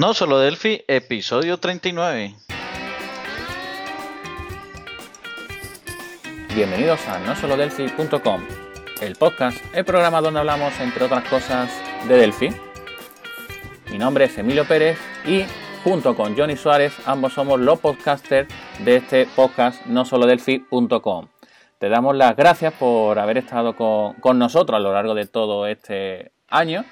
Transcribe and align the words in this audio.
No 0.00 0.14
solo 0.14 0.38
Delphi, 0.38 0.84
episodio 0.86 1.58
39. 1.58 2.36
Bienvenidos 6.54 7.04
a 7.08 7.18
nosolodelphi.com, 7.18 8.42
el 9.00 9.16
podcast, 9.16 9.58
el 9.74 9.84
programa 9.84 10.20
donde 10.20 10.38
hablamos, 10.38 10.78
entre 10.78 11.06
otras 11.06 11.28
cosas, 11.28 11.72
de 12.06 12.16
Delphi. 12.16 12.50
Mi 13.90 13.98
nombre 13.98 14.26
es 14.26 14.38
Emilio 14.38 14.68
Pérez 14.68 15.00
y 15.26 15.42
junto 15.82 16.14
con 16.14 16.36
Johnny 16.36 16.56
Suárez, 16.56 16.94
ambos 17.04 17.32
somos 17.32 17.58
los 17.58 17.80
podcasters 17.80 18.46
de 18.78 18.98
este 18.98 19.26
podcast 19.26 19.84
nosolodelphi.com. 19.86 21.26
Te 21.80 21.88
damos 21.88 22.14
las 22.14 22.36
gracias 22.36 22.72
por 22.74 23.18
haber 23.18 23.38
estado 23.38 23.74
con 23.74 24.38
nosotros 24.38 24.76
a 24.76 24.80
lo 24.80 24.92
largo 24.92 25.16
de 25.16 25.26
todo 25.26 25.66
este 25.66 26.30
año 26.46 26.84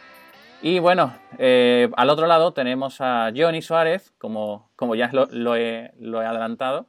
y 0.67 0.81
bueno, 0.81 1.17
eh, 1.39 1.89
al 1.97 2.11
otro 2.11 2.27
lado 2.27 2.53
tenemos 2.53 3.01
a 3.01 3.31
Johnny 3.33 3.63
Suárez, 3.63 4.13
como, 4.19 4.69
como 4.75 4.97
ya 4.97 5.09
lo, 5.13 5.55
he, 5.55 5.93
adelantado. 6.03 6.89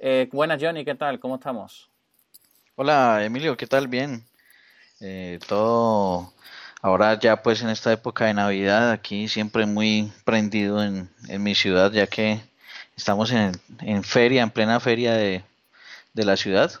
Eh, 0.00 0.30
buenas 0.32 0.58
Johnny, 0.62 0.82
¿qué 0.82 0.94
tal? 0.94 1.20
¿Cómo 1.20 1.34
estamos? 1.34 1.90
Hola 2.74 3.22
Emilio, 3.22 3.54
¿qué 3.58 3.66
tal? 3.66 3.86
Bien. 3.86 4.24
Eh, 5.02 5.38
todo 5.46 6.32
ahora 6.80 7.18
ya 7.20 7.42
pues 7.42 7.60
en 7.60 7.68
esta 7.68 7.92
época 7.92 8.24
de 8.24 8.32
Navidad 8.32 8.90
aquí 8.90 9.28
siempre 9.28 9.66
muy 9.66 10.10
prendido 10.24 10.82
en, 10.82 11.10
mi 11.28 11.54
ciudad 11.54 11.92
ya 11.92 12.06
que 12.06 12.40
estamos 12.96 13.30
en, 13.30 13.52
en 13.80 14.04
feria, 14.04 14.42
en 14.42 14.50
plena 14.50 14.80
feria 14.80 15.12
de, 15.12 15.44
de, 16.14 16.24
la 16.24 16.38
ciudad. 16.38 16.72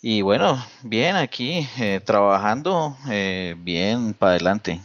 Y 0.00 0.22
bueno, 0.22 0.64
bien 0.84 1.16
aquí 1.16 1.68
trabajando, 2.04 2.96
bien 3.56 4.14
para 4.14 4.34
adelante. 4.34 4.80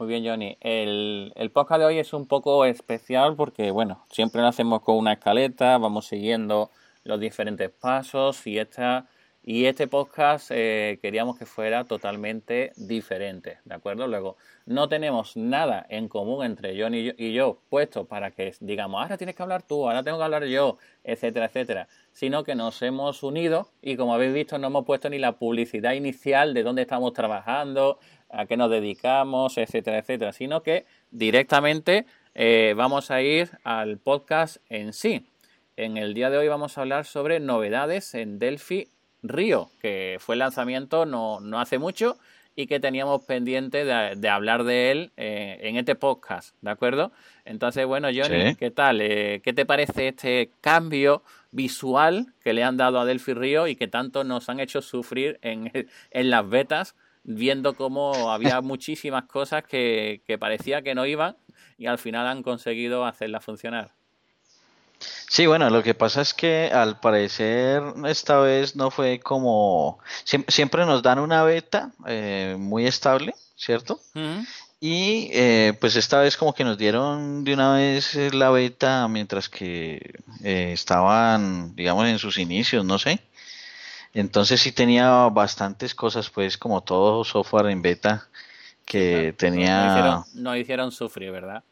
Muy 0.00 0.08
bien, 0.08 0.24
Johnny. 0.24 0.56
El, 0.62 1.50
podcast 1.52 1.80
de 1.80 1.84
hoy 1.84 1.98
es 1.98 2.14
un 2.14 2.26
poco 2.26 2.64
especial 2.64 3.36
porque, 3.36 3.70
bueno, 3.70 4.06
siempre 4.10 4.40
lo 4.40 4.46
hacemos 4.46 4.80
con 4.80 4.96
una 4.96 5.12
escaleta, 5.12 5.76
vamos 5.76 6.06
siguiendo 6.06 6.70
los 7.04 7.20
diferentes 7.20 7.68
pasos 7.68 8.46
y 8.46 8.58
esta 8.58 9.06
y 9.42 9.64
este 9.64 9.88
podcast 9.88 10.50
eh, 10.52 10.98
queríamos 11.00 11.38
que 11.38 11.46
fuera 11.46 11.84
totalmente 11.84 12.72
diferente, 12.76 13.58
¿de 13.64 13.74
acuerdo? 13.74 14.06
Luego, 14.06 14.36
no 14.66 14.88
tenemos 14.88 15.36
nada 15.36 15.86
en 15.88 16.08
común 16.08 16.44
entre 16.44 16.80
Johnny 16.80 16.98
y 16.98 17.04
yo, 17.04 17.12
y 17.16 17.32
yo 17.32 17.58
puesto 17.70 18.04
para 18.06 18.30
que 18.30 18.54
digamos, 18.60 19.02
ahora 19.02 19.16
tienes 19.16 19.34
que 19.34 19.42
hablar 19.42 19.62
tú, 19.62 19.86
ahora 19.86 20.02
tengo 20.02 20.18
que 20.18 20.24
hablar 20.24 20.44
yo, 20.44 20.76
etcétera, 21.04 21.46
etcétera, 21.46 21.88
sino 22.12 22.44
que 22.44 22.54
nos 22.54 22.82
hemos 22.82 23.22
unido 23.22 23.68
y 23.80 23.96
como 23.96 24.14
habéis 24.14 24.34
visto 24.34 24.58
no 24.58 24.66
hemos 24.66 24.84
puesto 24.84 25.08
ni 25.08 25.18
la 25.18 25.32
publicidad 25.32 25.92
inicial 25.92 26.52
de 26.52 26.62
dónde 26.62 26.82
estamos 26.82 27.14
trabajando, 27.14 27.98
a 28.30 28.46
qué 28.46 28.56
nos 28.56 28.70
dedicamos, 28.70 29.58
etcétera, 29.58 29.98
etcétera, 29.98 30.32
sino 30.32 30.62
que 30.62 30.86
directamente 31.10 32.06
eh, 32.34 32.74
vamos 32.76 33.10
a 33.10 33.22
ir 33.22 33.50
al 33.64 33.98
podcast 33.98 34.58
en 34.68 34.92
sí. 34.92 35.26
En 35.76 35.96
el 35.96 36.14
día 36.14 36.30
de 36.30 36.38
hoy 36.38 36.48
vamos 36.48 36.76
a 36.76 36.82
hablar 36.82 37.04
sobre 37.04 37.40
novedades 37.40 38.14
en 38.14 38.38
Delphi 38.38 38.88
Río, 39.22 39.70
que 39.80 40.16
fue 40.20 40.34
el 40.34 40.40
lanzamiento 40.40 41.06
no, 41.06 41.40
no 41.40 41.60
hace 41.60 41.78
mucho 41.78 42.18
y 42.56 42.66
que 42.66 42.80
teníamos 42.80 43.22
pendiente 43.24 43.84
de, 43.84 44.28
hablar 44.28 44.64
de 44.64 44.90
él 44.90 45.12
eh, 45.16 45.58
en 45.62 45.76
este 45.76 45.94
podcast, 45.94 46.54
¿de 46.60 46.70
acuerdo? 46.70 47.12
Entonces, 47.44 47.86
bueno, 47.86 48.08
Johnny, 48.14 48.54
¿qué 48.56 48.70
tal? 48.70 49.00
Eh, 49.00 49.40
¿Qué 49.42 49.52
te 49.52 49.64
parece 49.64 50.08
este 50.08 50.50
cambio 50.60 51.22
visual 51.52 52.26
que 52.42 52.52
le 52.52 52.62
han 52.62 52.76
dado 52.76 53.00
a 53.00 53.04
Delphi 53.04 53.34
Río 53.34 53.66
y 53.66 53.76
que 53.76 53.88
tanto 53.88 54.24
nos 54.24 54.48
han 54.48 54.60
hecho 54.60 54.82
sufrir 54.82 55.38
en, 55.42 55.72
en 56.10 56.30
las 56.30 56.48
betas 56.48 56.96
viendo 57.24 57.74
cómo 57.74 58.30
había 58.32 58.60
muchísimas 58.60 59.24
cosas 59.24 59.64
que, 59.64 60.22
parecía 60.38 60.82
que 60.82 60.94
no 60.94 61.06
iban 61.06 61.36
y 61.78 61.86
al 61.86 61.98
final 61.98 62.26
han 62.26 62.42
conseguido 62.42 63.04
hacerlas 63.04 63.44
funcionar. 63.44 63.92
Sí, 65.28 65.46
bueno, 65.46 65.70
lo 65.70 65.82
que 65.82 65.94
pasa 65.94 66.20
es 66.20 66.34
que 66.34 66.70
al 66.72 67.00
parecer 67.00 67.82
esta 68.06 68.38
vez 68.40 68.76
no 68.76 68.90
fue 68.90 69.20
como... 69.20 69.98
Siempre, 70.24 70.84
nos 70.84 71.02
dan 71.02 71.18
una 71.20 71.42
beta 71.42 71.92
eh, 72.06 72.56
muy 72.58 72.86
estable, 72.86 73.34
¿cierto? 73.56 74.00
Y 74.82 75.28
eh, 75.34 75.74
pues 75.78 75.94
esta 75.96 76.20
vez 76.20 76.38
como 76.38 76.54
que 76.54 76.64
nos 76.64 76.78
dieron 76.78 77.44
de 77.44 77.52
una 77.52 77.74
vez 77.74 78.14
la 78.32 78.48
beta 78.48 79.06
mientras 79.08 79.50
que 79.50 80.14
eh, 80.42 80.70
estaban, 80.72 81.76
digamos, 81.76 82.06
en 82.06 82.18
sus 82.18 82.38
inicios, 82.38 82.82
no 82.82 82.98
sé. 82.98 83.20
Entonces 84.12 84.60
sí 84.60 84.72
tenía 84.72 85.28
bastantes 85.28 85.94
cosas, 85.94 86.30
pues 86.30 86.58
como 86.58 86.82
todo 86.82 87.24
software 87.24 87.66
en 87.66 87.82
beta 87.82 88.28
que 88.84 89.34
tenía... 89.36 90.24
Nos 90.34 90.56
hicieron, 90.56 90.90
sufrir, 90.90 91.30
¿verdad? 91.30 91.62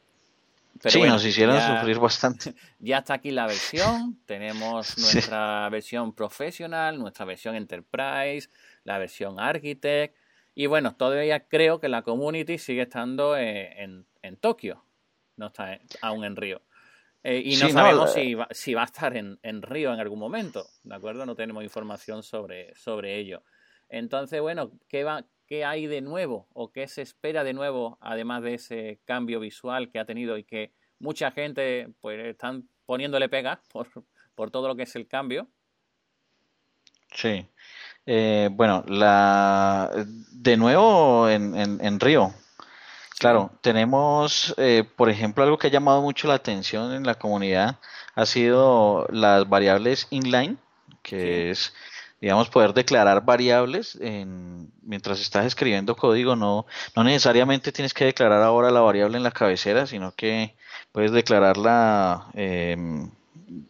sí, 0.85 1.03
nos 1.03 1.25
hicieron 1.25 1.61
sufrir 1.61 1.99
bastante. 1.99 2.55
Ya 2.79 2.99
está 2.99 3.15
aquí 3.15 3.33
la 3.33 3.47
versión, 3.47 4.17
tenemos 4.27 4.97
nuestra 4.99 5.69
versión 5.69 6.13
profesional, 6.13 6.99
nuestra 6.99 7.25
versión 7.25 7.57
enterprise, 7.57 8.49
la 8.85 8.99
versión 8.99 9.41
architect 9.41 10.15
y 10.55 10.67
bueno, 10.67 10.95
todavía 10.95 11.49
creo 11.49 11.81
que 11.81 11.89
la 11.89 12.03
community 12.03 12.59
sigue 12.59 12.83
estando 12.83 13.37
en, 13.37 14.07
en 14.23 14.37
Tokio, 14.37 14.85
no 15.37 15.49
está 15.49 15.81
aún 16.03 16.25
en 16.25 16.37
Río. 16.37 16.63
Eh, 17.31 17.43
y 17.45 17.57
no 17.59 17.69
sabemos 17.69 18.15
si, 18.15 18.33
va, 18.33 18.49
si, 18.51 18.73
va, 18.73 18.81
a 18.81 18.85
estar 18.87 19.15
en, 19.15 19.39
en, 19.43 19.61
Río 19.61 19.93
en 19.93 20.01
algún 20.01 20.19
momento, 20.19 20.65
¿de 20.83 20.95
acuerdo? 20.95 21.27
No 21.27 21.35
tenemos 21.35 21.63
información 21.63 22.23
sobre, 22.23 22.75
sobre 22.75 23.19
ello. 23.19 23.43
Entonces, 23.91 24.41
bueno, 24.41 24.73
¿qué, 24.89 25.05
va, 25.05 25.27
¿qué 25.47 25.63
hay 25.63 25.87
de 25.87 26.01
nuevo 26.01 26.49
o 26.55 26.73
qué 26.73 26.89
se 26.89 27.03
espera 27.03 27.45
de 27.45 27.53
nuevo, 27.53 27.99
además 28.01 28.43
de 28.45 28.55
ese 28.55 29.01
cambio 29.05 29.41
visual 29.41 29.91
que 29.91 29.99
ha 29.99 30.07
tenido 30.07 30.39
y 30.39 30.45
que 30.45 30.73
mucha 31.01 31.31
gente 31.31 31.89
pues 32.01 32.19
están 32.19 32.67
poniéndole 32.87 33.29
pegas 33.29 33.59
por, 33.71 33.89
por 34.35 34.51
todo 34.51 34.67
lo 34.67 34.75
que 34.75 34.85
es 34.85 34.97
el 34.97 35.07
cambio? 35.07 35.49
Sí. 37.13 37.47
Eh, 38.07 38.49
bueno, 38.53 38.87
la 38.89 39.93
de 40.33 40.57
nuevo 40.57 41.29
en, 41.29 41.55
en, 41.55 41.85
en 41.85 42.01
Río, 42.01 42.33
Claro, 43.19 43.51
tenemos, 43.63 44.55
eh, 44.59 44.85
por 44.97 45.11
ejemplo, 45.11 45.43
algo 45.43 45.59
que 45.59 45.67
ha 45.67 45.71
llamado 45.71 46.03
mucho 46.03 46.29
la 46.29 46.35
atención 46.35 46.93
en 46.93 47.05
la 47.05 47.17
comunidad 47.17 47.79
ha 48.15 48.27
sido 48.27 49.07
las 49.11 49.49
variables 49.49 50.07
inline, 50.11 50.57
que 51.03 51.51
es, 51.51 51.75
digamos, 52.21 52.49
poder 52.49 52.75
declarar 52.75 53.25
variables 53.25 53.99
en, 54.01 54.71
mientras 54.83 55.21
estás 55.21 55.47
escribiendo 55.47 55.97
código. 55.97 56.37
No, 56.37 56.67
no 56.95 57.03
necesariamente 57.05 57.73
tienes 57.73 57.93
que 57.93 58.05
declarar 58.05 58.43
ahora 58.43 58.71
la 58.71 58.81
variable 58.81 59.17
en 59.17 59.25
la 59.25 59.33
cabecera, 59.33 59.87
sino 59.87 60.15
que 60.15 60.55
puedes 60.93 61.11
declararla 61.11 62.27
em, 62.35 63.11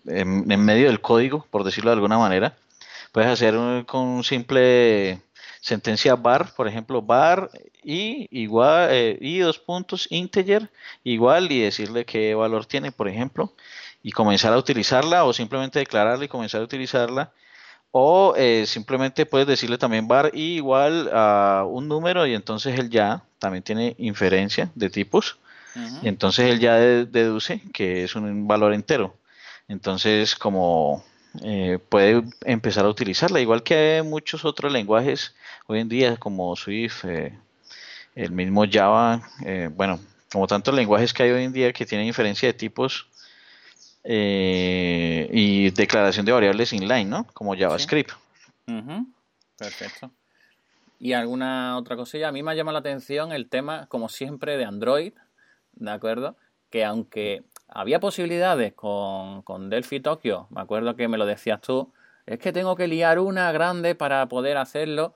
en 0.07 0.65
medio 0.65 0.89
del 0.89 1.01
código, 1.01 1.47
por 1.51 1.65
decirlo 1.65 1.91
de 1.91 1.95
alguna 1.97 2.19
manera. 2.19 2.57
Puedes 3.13 3.31
hacer 3.31 3.55
con 3.87 4.01
un 4.03 4.25
simple 4.25 5.23
sentencia 5.61 6.15
bar, 6.15 6.55
por 6.55 6.69
ejemplo, 6.69 7.03
bar 7.03 7.51
y 7.83 8.29
igual 8.31 8.89
eh, 8.91 9.19
y 9.21 9.39
dos 9.39 9.59
puntos 9.59 10.07
integer 10.11 10.71
igual 11.05 11.51
y 11.51 11.61
decirle 11.61 12.05
qué 12.05 12.35
valor 12.35 12.67
tiene, 12.67 12.93
por 12.93 13.09
ejemplo, 13.09 13.53
y 14.03 14.13
comenzar 14.13 14.53
a 14.53 14.59
utilizarla 14.59 15.25
o 15.25 15.33
simplemente 15.33 15.79
declararla 15.79 16.25
y 16.25 16.29
comenzar 16.29 16.61
a 16.61 16.65
utilizarla 16.65 17.33
o 17.91 18.35
eh, 18.37 18.65
simplemente 18.67 19.27
puedes 19.27 19.47
decirle 19.47 19.79
también 19.79 20.09
bar 20.09 20.31
y 20.35 20.57
igual 20.57 21.11
a 21.13 21.65
un 21.67 21.89
número 21.89 22.27
y 22.27 22.35
entonces 22.35 22.79
él 22.79 22.91
ya 22.91 23.23
también 23.39 23.63
tiene 23.63 23.95
inferencia 23.99 24.71
de 24.75 24.91
tipos 24.91 25.39
y 26.03 26.09
entonces 26.09 26.51
él 26.51 26.59
ya 26.59 26.75
deduce 26.75 27.63
que 27.73 28.03
es 28.03 28.17
un 28.17 28.49
valor 28.49 28.75
entero. 28.75 29.15
Entonces, 29.69 30.35
como 30.35 31.05
eh, 31.43 31.79
puede 31.89 32.25
empezar 32.45 32.85
a 32.85 32.89
utilizarla, 32.89 33.41
igual 33.41 33.63
que 33.63 34.03
muchos 34.05 34.45
otros 34.45 34.73
lenguajes 34.73 35.35
hoy 35.67 35.81
en 35.81 35.89
día 35.89 36.17
como 36.17 36.55
Swift, 36.57 37.05
eh, 37.05 37.39
el 38.15 38.33
mismo 38.33 38.65
Java, 38.71 39.23
eh, 39.45 39.71
bueno, 39.73 40.01
como 40.33 40.47
tantos 40.47 40.75
lenguajes 40.75 41.13
que 41.13 41.25
hay 41.25 41.31
hoy 41.31 41.45
en 41.45 41.53
día 41.53 41.73
que 41.73 41.87
tienen 41.87 42.07
inferencia 42.07 42.49
de 42.49 42.55
tipos 42.55 43.07
y 44.11 45.71
declaración 45.71 46.25
de 46.25 46.33
variables 46.33 46.73
inline, 46.73 47.11
¿no? 47.11 47.25
Como 47.35 47.55
JavaScript. 47.55 48.13
Perfecto. 49.59 50.11
¿Y 50.99 51.13
alguna 51.13 51.77
otra 51.77 51.95
cosilla? 51.95 52.29
A 52.29 52.33
mí 52.33 52.43
me 52.43 52.57
llama 52.57 52.73
la 52.73 52.79
atención 52.79 53.33
el 53.33 53.51
tema, 53.51 53.87
como 53.89 54.09
siempre, 54.09 54.57
de 54.57 54.65
Android, 54.65 55.13
¿de 55.75 55.91
acuerdo? 55.91 56.37
Que 56.71 56.85
aunque 56.85 57.43
había 57.69 58.01
posibilidades 58.01 58.73
con, 58.73 59.43
con 59.43 59.71
Delphi 59.71 60.01
Tokyo, 60.01 60.47
me 60.51 60.61
acuerdo 60.61 60.97
que 60.97 61.09
me 61.09 61.19
lo 61.19 61.27
decías 61.27 61.61
tú, 61.61 61.93
es 62.27 62.39
que 62.39 62.53
tengo 62.53 62.77
que 62.77 62.89
liar 62.89 63.19
una 63.19 63.51
grande 63.53 63.95
para 63.95 64.27
poder 64.29 64.59
hacerlo, 64.59 65.15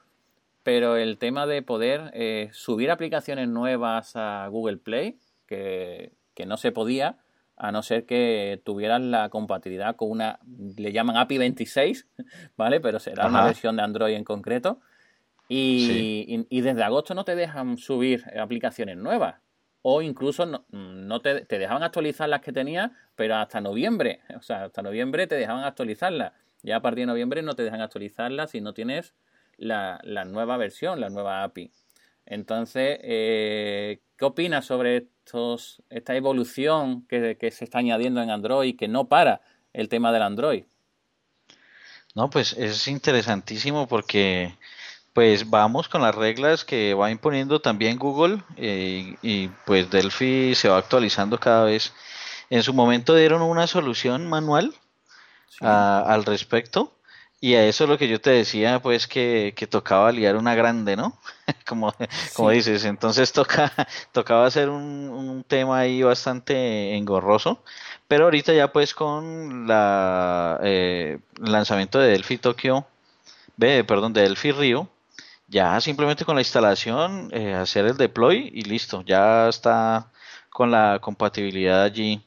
pero 0.63 0.97
el 0.97 1.19
tema 1.19 1.47
de 1.47 1.63
poder 1.63 2.11
eh, 2.15 2.49
subir 2.53 2.91
aplicaciones 2.91 3.49
nuevas 3.49 4.17
a 4.17 4.47
Google 4.49 4.79
Play, 4.79 5.19
que, 5.47 6.13
no 6.47 6.57
se 6.57 6.73
podía, 6.73 7.19
a 7.57 7.71
no 7.71 7.83
ser 7.83 8.07
que 8.07 8.61
tuvieran 8.65 9.11
la 9.11 9.29
compatibilidad 9.29 9.95
con 9.95 10.11
una, 10.11 10.39
le 10.77 10.93
llaman 10.93 11.17
API 11.17 11.39
26, 11.39 12.07
¿vale? 12.57 12.81
Pero 12.81 12.99
será 12.99 13.27
una 13.27 13.45
versión 13.45 13.77
de 13.77 13.83
Android 13.83 14.15
en 14.15 14.25
concreto. 14.25 14.81
y, 15.49 16.47
y, 16.49 16.61
desde 16.63 16.83
agosto 16.83 17.15
no 17.15 17.25
te 17.25 17.37
dejan 17.37 17.77
subir 17.77 18.25
aplicaciones 18.39 18.97
nuevas. 18.97 19.35
O 19.83 20.01
incluso 20.01 20.47
no, 20.47 21.21
te, 21.21 21.45
dejaban 21.45 21.83
actualizar 21.83 22.29
las 22.29 22.41
que 22.41 22.53
tenías, 22.53 22.91
pero 23.17 23.37
hasta 23.37 23.61
noviembre, 23.61 24.21
o 24.39 24.43
sea, 24.43 24.65
hasta 24.65 24.83
noviembre 24.83 25.27
te 25.27 25.35
dejaban 25.35 25.65
actualizarlas. 25.65 26.33
Ya 26.63 26.77
a 26.77 26.83
partir 26.83 27.03
de 27.03 27.07
noviembre 27.07 27.43
no 27.43 27.55
te 27.55 27.65
dejan 27.65 27.81
actualizarlas 27.81 28.53
si 28.53 28.61
no 28.61 28.73
tienes 28.73 29.15
la, 29.57 30.01
nueva 30.27 30.57
versión, 30.57 31.01
la 31.01 31.11
nueva 31.11 31.43
API. 31.43 31.73
Entonces, 32.25 33.01
eh, 33.03 34.01
¿qué 34.17 34.25
opinas 34.25 34.65
sobre 34.65 34.99
estos, 34.99 35.83
esta 35.91 36.15
evolución 36.15 37.05
que, 37.09 37.37
que 37.37 37.51
se 37.51 37.65
está 37.65 37.79
añadiendo 37.79 38.23
en 38.23 38.31
Android, 38.31 38.77
que 38.77 38.87
no 38.87 39.09
para 39.09 39.41
el 39.73 39.89
tema 39.89 40.13
del 40.13 40.23
Android? 40.23 40.65
No, 42.15 42.31
pues 42.31 42.53
es 42.53 42.87
interesantísimo 42.89 43.89
porque 43.89 44.55
pues 45.13 45.51
vamos 45.51 45.89
con 45.89 46.03
las 46.03 46.15
reglas 46.15 46.65
que 46.65 46.95
va 46.95 47.11
imponiendo 47.11 47.61
también 47.61 47.99
Google 47.99 48.43
eh, 48.57 49.17
y 49.23 49.49
pues 49.67 49.91
Delphi 49.91 50.55
se 50.55 50.69
va 50.69 50.79
actualizando 50.79 51.39
cada 51.39 51.65
vez. 51.65 51.93
En 52.51 52.63
su 52.63 52.75
momento 52.75 53.15
dieron 53.15 53.43
una 53.43 53.67
solución 53.67 54.29
manual 54.29 54.75
al 55.61 56.25
respecto 56.25 56.93
y 57.41 57.55
a 57.55 57.67
eso 57.67 57.87
lo 57.87 57.99
que 57.99 58.09
yo 58.09 58.21
te 58.21 58.31
decía 58.31 58.81
pues 58.81 59.07
que, 59.07 59.55
tocaba 59.69 60.13
liar 60.13 60.37
una 60.37 60.55
grande, 60.55 60.97
¿no? 60.97 61.19
como, 61.67 61.93
como 62.35 62.51
dices, 62.51 62.85
entonces 62.85 63.33
toca, 63.33 63.73
tocaba 64.13 64.47
hacer 64.47 64.69
un, 64.69 65.09
un 65.11 65.45
tema 65.45 65.81
ahí 65.81 66.03
bastante 66.03 66.95
engorroso. 66.97 67.63
Pero 68.09 68.25
ahorita 68.25 68.53
ya 68.53 68.73
pues 68.73 68.95
con 68.95 69.67
la 69.67 70.61
eh, 70.63 71.19
lanzamiento 71.39 71.99
de 71.99 72.11
Delphi 72.11 72.39
Tokyo, 72.39 72.87
perdón, 73.59 74.13
de 74.13 74.23
Delphi 74.23 74.53
Rio, 74.53 74.89
ya 75.53 75.81
simplemente 75.83 76.25
con 76.25 76.35
la 76.35 76.41
instalación, 76.41 77.29
eh, 77.33 77.53
hacer 77.53 77.85
el 77.85 77.97
deploy 77.99 78.51
y 78.55 78.63
listo, 78.63 79.03
ya 79.03 79.49
está 79.49 80.11
con 80.51 80.71
la 80.71 80.99
compatibilidad 81.01 81.83
allí. 81.83 82.23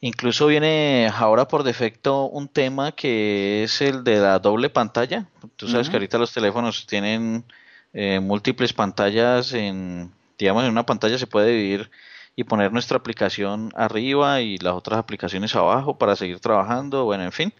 Incluso 0.00 0.48
viene 0.48 1.10
ahora 1.14 1.48
por 1.48 1.62
defecto 1.62 2.24
un 2.24 2.48
tema 2.48 2.92
que 2.92 3.62
es 3.64 3.80
el 3.80 4.04
de 4.04 4.18
la 4.18 4.38
doble 4.40 4.70
pantalla. 4.70 5.26
Tú 5.56 5.68
sabes 5.68 5.88
que 5.88 5.96
ahorita 5.96 6.18
los 6.18 6.32
teléfonos 6.32 6.86
tienen 6.86 7.44
eh, 7.92 8.20
múltiples 8.20 8.72
pantallas 8.72 9.52
en, 9.52 10.12
digamos, 10.38 10.64
en 10.64 10.70
una 10.70 10.84
pantalla 10.86 11.18
se 11.18 11.26
puede 11.28 11.52
dividir 11.52 11.90
y 12.34 12.44
poner 12.44 12.72
nuestra 12.72 12.98
aplicación 12.98 13.72
arriba 13.76 14.40
y 14.40 14.58
las 14.58 14.74
otras 14.74 14.98
aplicaciones 14.98 15.54
abajo 15.54 15.96
para 15.96 16.16
seguir 16.16 16.40
trabajando, 16.40 17.04
bueno, 17.04 17.22
en 17.24 17.32
fin. 17.32 17.54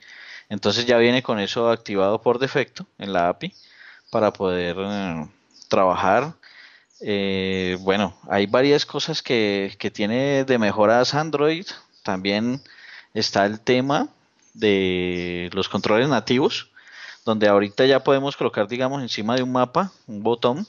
Entonces 0.48 0.86
ya 0.86 0.98
viene 0.98 1.22
con 1.22 1.38
eso 1.38 1.70
activado 1.70 2.20
por 2.20 2.38
defecto 2.38 2.86
en 2.98 3.12
la 3.12 3.28
API 3.28 3.52
para 4.16 4.32
poder 4.32 4.76
eh, 4.78 5.26
trabajar. 5.68 6.32
Eh, 7.02 7.76
bueno, 7.80 8.14
hay 8.30 8.46
varias 8.46 8.86
cosas 8.86 9.22
que, 9.22 9.76
que 9.78 9.90
tiene 9.90 10.46
de 10.46 10.58
mejoras 10.58 11.12
Android. 11.12 11.66
También 12.02 12.62
está 13.12 13.44
el 13.44 13.60
tema 13.60 14.08
de 14.54 15.50
los 15.52 15.68
controles 15.68 16.08
nativos, 16.08 16.70
donde 17.26 17.46
ahorita 17.46 17.84
ya 17.84 18.02
podemos 18.02 18.38
colocar, 18.38 18.66
digamos, 18.68 19.02
encima 19.02 19.36
de 19.36 19.42
un 19.42 19.52
mapa, 19.52 19.92
un 20.06 20.22
botón, 20.22 20.66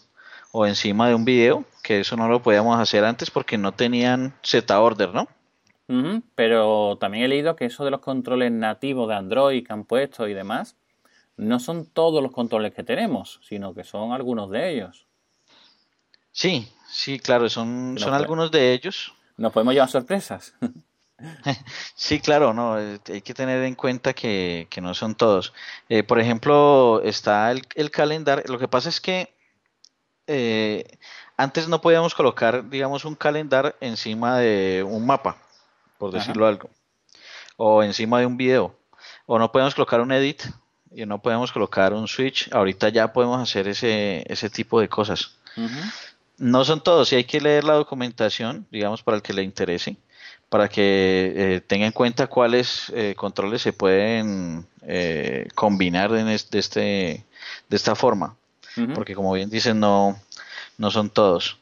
o 0.51 0.65
encima 0.65 1.07
de 1.07 1.15
un 1.15 1.23
video, 1.23 1.63
que 1.83 2.01
eso 2.01 2.17
no 2.17 2.27
lo 2.27 2.41
podíamos 2.41 2.77
hacer 2.77 3.05
antes 3.05 3.31
porque 3.31 3.57
no 3.57 3.71
tenían 3.71 4.33
Z 4.44 4.77
order, 4.77 5.13
¿no? 5.13 5.29
pero 6.35 6.97
también 6.99 7.23
he 7.23 7.27
leído 7.29 7.55
que 7.55 7.63
eso 7.63 7.85
de 7.85 7.91
los 7.91 8.01
controles 8.01 8.51
nativos 8.51 9.07
de 9.07 9.15
Android 9.15 9.65
que 9.65 9.71
han 9.71 9.85
puesto 9.85 10.27
y 10.27 10.33
demás, 10.33 10.75
no 11.38 11.60
son 11.60 11.86
todos 11.86 12.22
los 12.22 12.31
controles 12.31 12.74
que 12.74 12.84
tenemos, 12.84 13.39
sino 13.44 13.74
que 13.74 13.84
son 13.84 14.12
algunos 14.12 14.50
de 14.50 14.72
ellos. 14.72 15.06
Sí, 16.31 16.72
sí, 16.89 17.19
claro, 17.19 17.50
son, 17.50 17.95
son 17.98 18.13
algunos 18.13 18.51
de 18.51 18.74
ellos. 18.74 19.13
Nos 19.38 19.54
podemos 19.54 19.74
llevar 19.74 19.89
sorpresas. 19.89 20.54
sí, 21.95 22.19
claro, 22.19 22.54
no, 22.54 22.80
eh, 22.80 23.00
hay 23.07 23.22
que 23.22 23.34
tener 23.34 23.63
en 23.63 23.75
cuenta 23.75 24.13
que, 24.13 24.68
no 24.81 24.94
son 24.94 25.16
todos. 25.16 25.54
Eh, 25.89 26.04
por 26.04 26.19
ejemplo, 26.19 27.01
está 27.04 27.51
el, 27.51 27.62
el 27.75 27.92
calendario. 27.92 28.44
Lo 28.48 28.60
que 28.60 28.68
pasa 28.68 28.90
es 28.90 29.00
que 29.00 29.36
eh, 30.28 30.98
antes 31.38 31.69
no 31.69 31.81
podíamos 31.81 32.13
colocar, 32.13 32.69
digamos, 32.69 33.06
un 33.06 33.16
calendario 33.16 33.74
encima 33.80 34.38
de 34.38 34.83
un 34.86 35.06
mapa, 35.06 35.38
por 35.98 36.12
decirlo 36.12 36.45
algo, 36.45 36.69
o 37.56 37.81
encima 37.81 38.19
de 38.19 38.25
un 38.25 38.38
video, 38.38 38.75
o 39.25 39.40
no 39.40 39.51
podemos 39.51 39.74
colocar 39.74 40.01
un 40.01 40.12
edit 40.12 40.44
y 40.94 41.06
no 41.06 41.22
podemos 41.22 41.51
colocar 41.51 41.94
un 41.94 42.07
switch, 42.07 42.50
ahorita 42.51 42.89
ya 42.89 43.13
podemos 43.13 43.42
hacer 43.42 43.68
ese, 43.68 44.24
ese 44.31 44.50
tipo 44.50 44.80
de 44.80 44.89
cosas. 44.89 45.38
No 46.38 46.63
son 46.66 46.81
todos, 46.81 47.12
y 47.12 47.16
hay 47.16 47.24
que 47.24 47.42
leer 47.42 47.63
la 47.63 47.74
documentación, 47.74 48.68
digamos, 48.72 49.01
para 49.01 49.18
el 49.18 49.24
que 49.24 49.34
le 49.34 49.42
interese, 49.42 49.98
para 50.50 50.69
que 50.69 51.34
eh, 51.36 51.62
tenga 51.62 51.88
en 51.88 51.92
cuenta 51.92 52.28
cuáles 52.28 52.92
eh, 52.95 53.16
controles 53.18 53.62
se 53.63 53.74
pueden 53.74 54.66
eh, 54.84 55.48
combinar 55.56 56.13
en 56.13 56.28
este, 56.30 56.60
de 56.60 57.75
esta 57.75 57.95
forma. 57.95 58.36
Porque 58.94 59.16
como 59.16 59.33
bien 59.33 59.50
dicen, 59.50 59.80
no, 59.80 60.19
no 60.78 60.92
son 60.92 61.10
todos. 61.10 61.57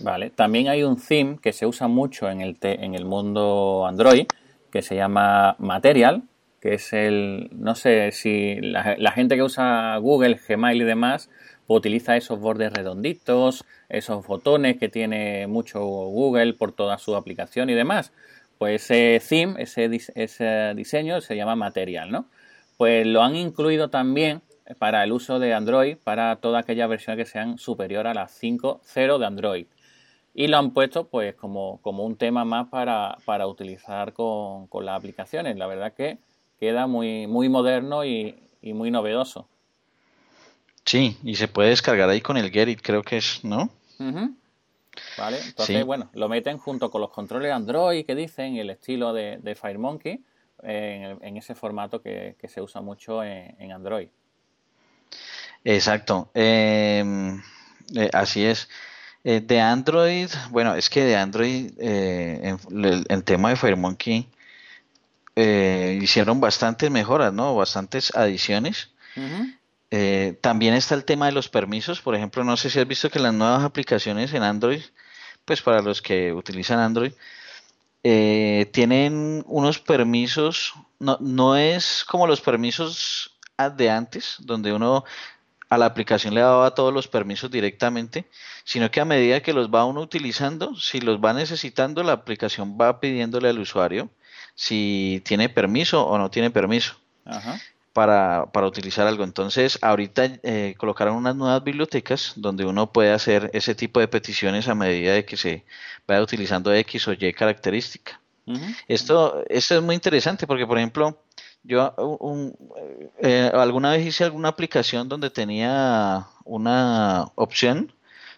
Vale, 0.00 0.30
también 0.30 0.68
hay 0.68 0.84
un 0.84 1.00
theme 1.00 1.38
que 1.42 1.52
se 1.52 1.66
usa 1.66 1.88
mucho 1.88 2.30
en 2.30 2.40
el, 2.40 2.56
en 2.62 2.94
el 2.94 3.04
mundo 3.04 3.84
Android, 3.86 4.26
que 4.70 4.82
se 4.82 4.94
llama 4.94 5.56
Material, 5.58 6.22
que 6.64 6.76
es 6.76 6.94
el, 6.94 7.50
no 7.52 7.74
sé 7.74 8.10
si 8.10 8.58
la, 8.58 9.12
gente 9.12 9.36
que 9.36 9.42
usa 9.42 9.98
Google, 9.98 10.40
Gmail 10.48 10.80
y 10.80 10.84
demás, 10.86 11.28
pues 11.66 11.76
utiliza 11.76 12.16
esos 12.16 12.40
bordes 12.40 12.72
redonditos, 12.72 13.66
esos 13.90 14.26
botones 14.26 14.78
que 14.78 14.88
tiene 14.88 15.46
mucho 15.46 15.84
Google 15.84 16.54
por 16.54 16.72
toda 16.72 16.96
su 16.96 17.16
aplicación 17.16 17.68
y 17.68 17.74
demás. 17.74 18.14
Pues 18.56 18.90
ese 18.90 19.20
theme, 19.28 19.62
ese, 19.62 19.90
ese 20.14 20.72
diseño 20.74 21.20
se 21.20 21.36
llama 21.36 21.54
Material, 21.54 22.10
¿no? 22.10 22.30
Pues 22.78 23.06
lo 23.06 23.22
han 23.22 23.36
incluido 23.36 23.90
también 23.90 24.40
para 24.78 25.04
el 25.04 25.12
uso 25.12 25.38
de 25.38 25.52
Android 25.52 25.98
para 26.02 26.36
todas 26.36 26.62
aquellas 26.62 26.88
versiones 26.88 27.26
que 27.26 27.30
sean 27.30 27.58
superior 27.58 28.06
a 28.06 28.14
las 28.14 28.42
5.0 28.42 29.18
de 29.18 29.26
Android. 29.26 29.66
Y 30.32 30.46
lo 30.46 30.56
han 30.56 30.70
puesto 30.72 31.08
pues 31.08 31.34
como, 31.34 31.78
como 31.82 32.06
un 32.06 32.16
tema 32.16 32.46
más 32.46 32.68
para, 32.68 33.18
para 33.26 33.46
utilizar 33.46 34.14
con, 34.14 34.66
con 34.68 34.86
las 34.86 34.96
aplicaciones. 34.96 35.58
La 35.58 35.66
verdad 35.66 35.92
que 35.92 36.16
queda 36.64 36.86
muy, 36.86 37.26
muy 37.26 37.50
moderno 37.50 38.04
y, 38.04 38.40
muy 38.62 38.90
novedoso. 38.90 39.46
Sí, 40.86 41.18
y 41.22 41.34
se 41.36 41.46
puede 41.46 41.68
descargar 41.68 42.08
ahí 42.08 42.22
con 42.22 42.38
el 42.38 42.50
Get 42.50 42.80
creo 42.80 43.02
que 43.02 43.18
es, 43.18 43.44
¿no? 43.44 43.68
Vale, 45.18 45.38
entonces, 45.46 45.84
bueno, 45.84 46.08
lo 46.14 46.28
meten 46.30 46.56
junto 46.56 46.90
con 46.90 47.02
los 47.02 47.10
controles 47.10 47.52
Android 47.52 48.06
que 48.06 48.14
dicen, 48.14 48.56
el 48.56 48.70
estilo 48.70 49.12
de, 49.12 49.38
de 49.42 49.54
FireMonkey, 49.54 50.24
en, 50.62 51.36
ese 51.36 51.54
formato 51.54 52.00
que, 52.00 52.36
se 52.48 52.62
usa 52.62 52.80
mucho 52.80 53.22
en, 53.22 53.70
Android. 53.70 54.08
Exacto, 55.64 56.30
em, 56.32 57.42
eh, 57.94 58.10
así 58.14 58.42
es. 58.44 58.68
Eh, 59.22 59.40
de 59.40 59.60
Android, 59.60 60.28
bueno, 60.50 60.74
es 60.74 60.88
que 60.88 61.04
de 61.04 61.16
Android, 61.16 61.72
eh, 61.78 62.56
el, 63.08 63.24
tema 63.24 63.50
de 63.50 63.56
FireMonkey 63.56 64.28
eh, 65.36 65.98
hicieron 66.00 66.40
bastantes 66.40 66.90
mejoras, 66.90 67.32
¿no? 67.32 67.54
Bastantes 67.56 68.14
adiciones. 68.14 68.90
Eh, 69.90 70.38
también 70.40 70.74
está 70.74 70.94
el 70.94 71.04
tema 71.04 71.26
de 71.26 71.32
los 71.32 71.48
permisos. 71.48 72.00
Por 72.00 72.14
ejemplo, 72.14 72.44
no 72.44 72.56
sé 72.56 72.70
si 72.70 72.80
has 72.80 72.86
visto 72.86 73.10
que 73.10 73.18
las 73.18 73.34
nuevas 73.34 73.64
aplicaciones 73.64 74.32
en 74.32 74.42
Android, 74.42 74.82
pues 75.44 75.62
para 75.62 75.82
los 75.82 76.02
que 76.02 76.32
utilizan 76.32 76.78
Android, 76.78 77.12
eh, 78.02 78.70
tienen 78.72 79.44
unos 79.46 79.78
permisos, 79.78 80.74
no, 80.98 81.18
no 81.20 81.56
es 81.56 82.04
como 82.04 82.26
los 82.26 82.40
permisos 82.40 83.36
de 83.76 83.90
antes, 83.90 84.36
donde 84.40 84.72
uno 84.72 85.04
a 85.70 85.78
la 85.78 85.86
aplicación 85.86 86.34
le 86.34 86.40
daba 86.40 86.74
todos 86.74 86.92
los 86.92 87.08
permisos 87.08 87.50
directamente, 87.50 88.26
sino 88.64 88.90
que 88.90 89.00
a 89.00 89.04
medida 89.04 89.42
que 89.42 89.52
los 89.52 89.68
va 89.68 89.84
uno 89.84 90.00
utilizando, 90.00 90.76
si 90.76 91.00
los 91.00 91.18
va 91.18 91.32
necesitando, 91.32 92.02
la 92.02 92.12
aplicación 92.12 92.76
va 92.80 93.00
pidiéndole 93.00 93.48
al 93.48 93.58
usuario 93.58 94.10
si 94.54 95.22
tiene 95.24 95.48
permiso 95.48 96.06
o 96.06 96.18
no 96.18 96.30
tiene 96.30 96.50
permiso 96.50 96.94
Para, 97.92 98.46
para, 98.52 98.66
utilizar 98.66 99.06
algo. 99.06 99.22
Entonces, 99.22 99.78
ahorita 99.80 100.24
eh, 100.42 100.74
colocaron 100.76 101.14
unas 101.14 101.36
nuevas 101.36 101.62
bibliotecas 101.62 102.32
donde 102.34 102.64
uno 102.64 102.92
puede 102.92 103.12
hacer 103.12 103.50
ese 103.52 103.76
tipo 103.76 104.00
de 104.00 104.08
peticiones 104.08 104.66
a 104.66 104.74
medida 104.74 105.12
de 105.12 105.24
que 105.24 105.36
se 105.36 105.64
vaya 106.06 106.20
utilizando 106.20 106.74
X 106.74 107.06
o 107.06 107.12
Y 107.12 107.32
característica. 107.32 108.20
esto, 108.88 109.44
esto 109.48 109.76
es 109.76 109.82
muy 109.82 109.94
interesante 109.94 110.46
porque, 110.46 110.66
por 110.66 110.76
ejemplo, 110.76 111.16
yo 111.62 111.94
eh, 113.22 113.50
alguna 113.54 113.92
vez 113.92 114.06
hice 114.06 114.24
alguna 114.24 114.48
aplicación 114.48 115.08
donde 115.08 115.30
tenía 115.30 116.26
una 116.44 117.30
opción 117.36 117.92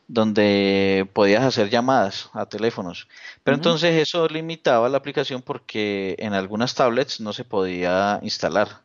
donde 0.09 1.09
podías 1.13 1.43
hacer 1.43 1.71
llamadas 1.71 2.31
a 2.33 2.47
teléfonos. 2.47 3.09
Pero 3.43 3.57
entonces 3.57 3.95
eso 4.01 4.29
limitaba 4.29 4.89
la 4.89 4.99
aplicación 4.99 5.43
porque 5.43 6.17
en 6.19 6.33
algunas 6.33 6.75
tablets 6.75 7.21
no 7.21 7.33
se 7.33 7.45
podía 7.45 8.21
instalar. 8.23 8.83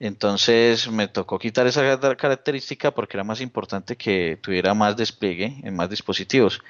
Entonces 0.00 0.90
me 0.90 1.08
tocó 1.08 1.38
quitar 1.38 1.66
esa 1.66 1.98
característica 2.16 2.90
porque 2.90 3.16
era 3.16 3.24
más 3.24 3.40
importante 3.40 3.96
que 3.96 4.38
tuviera 4.42 4.74
más 4.74 4.96
despliegue 4.96 5.60
en 5.62 5.76
más 5.76 5.88
dispositivos. 5.88 6.60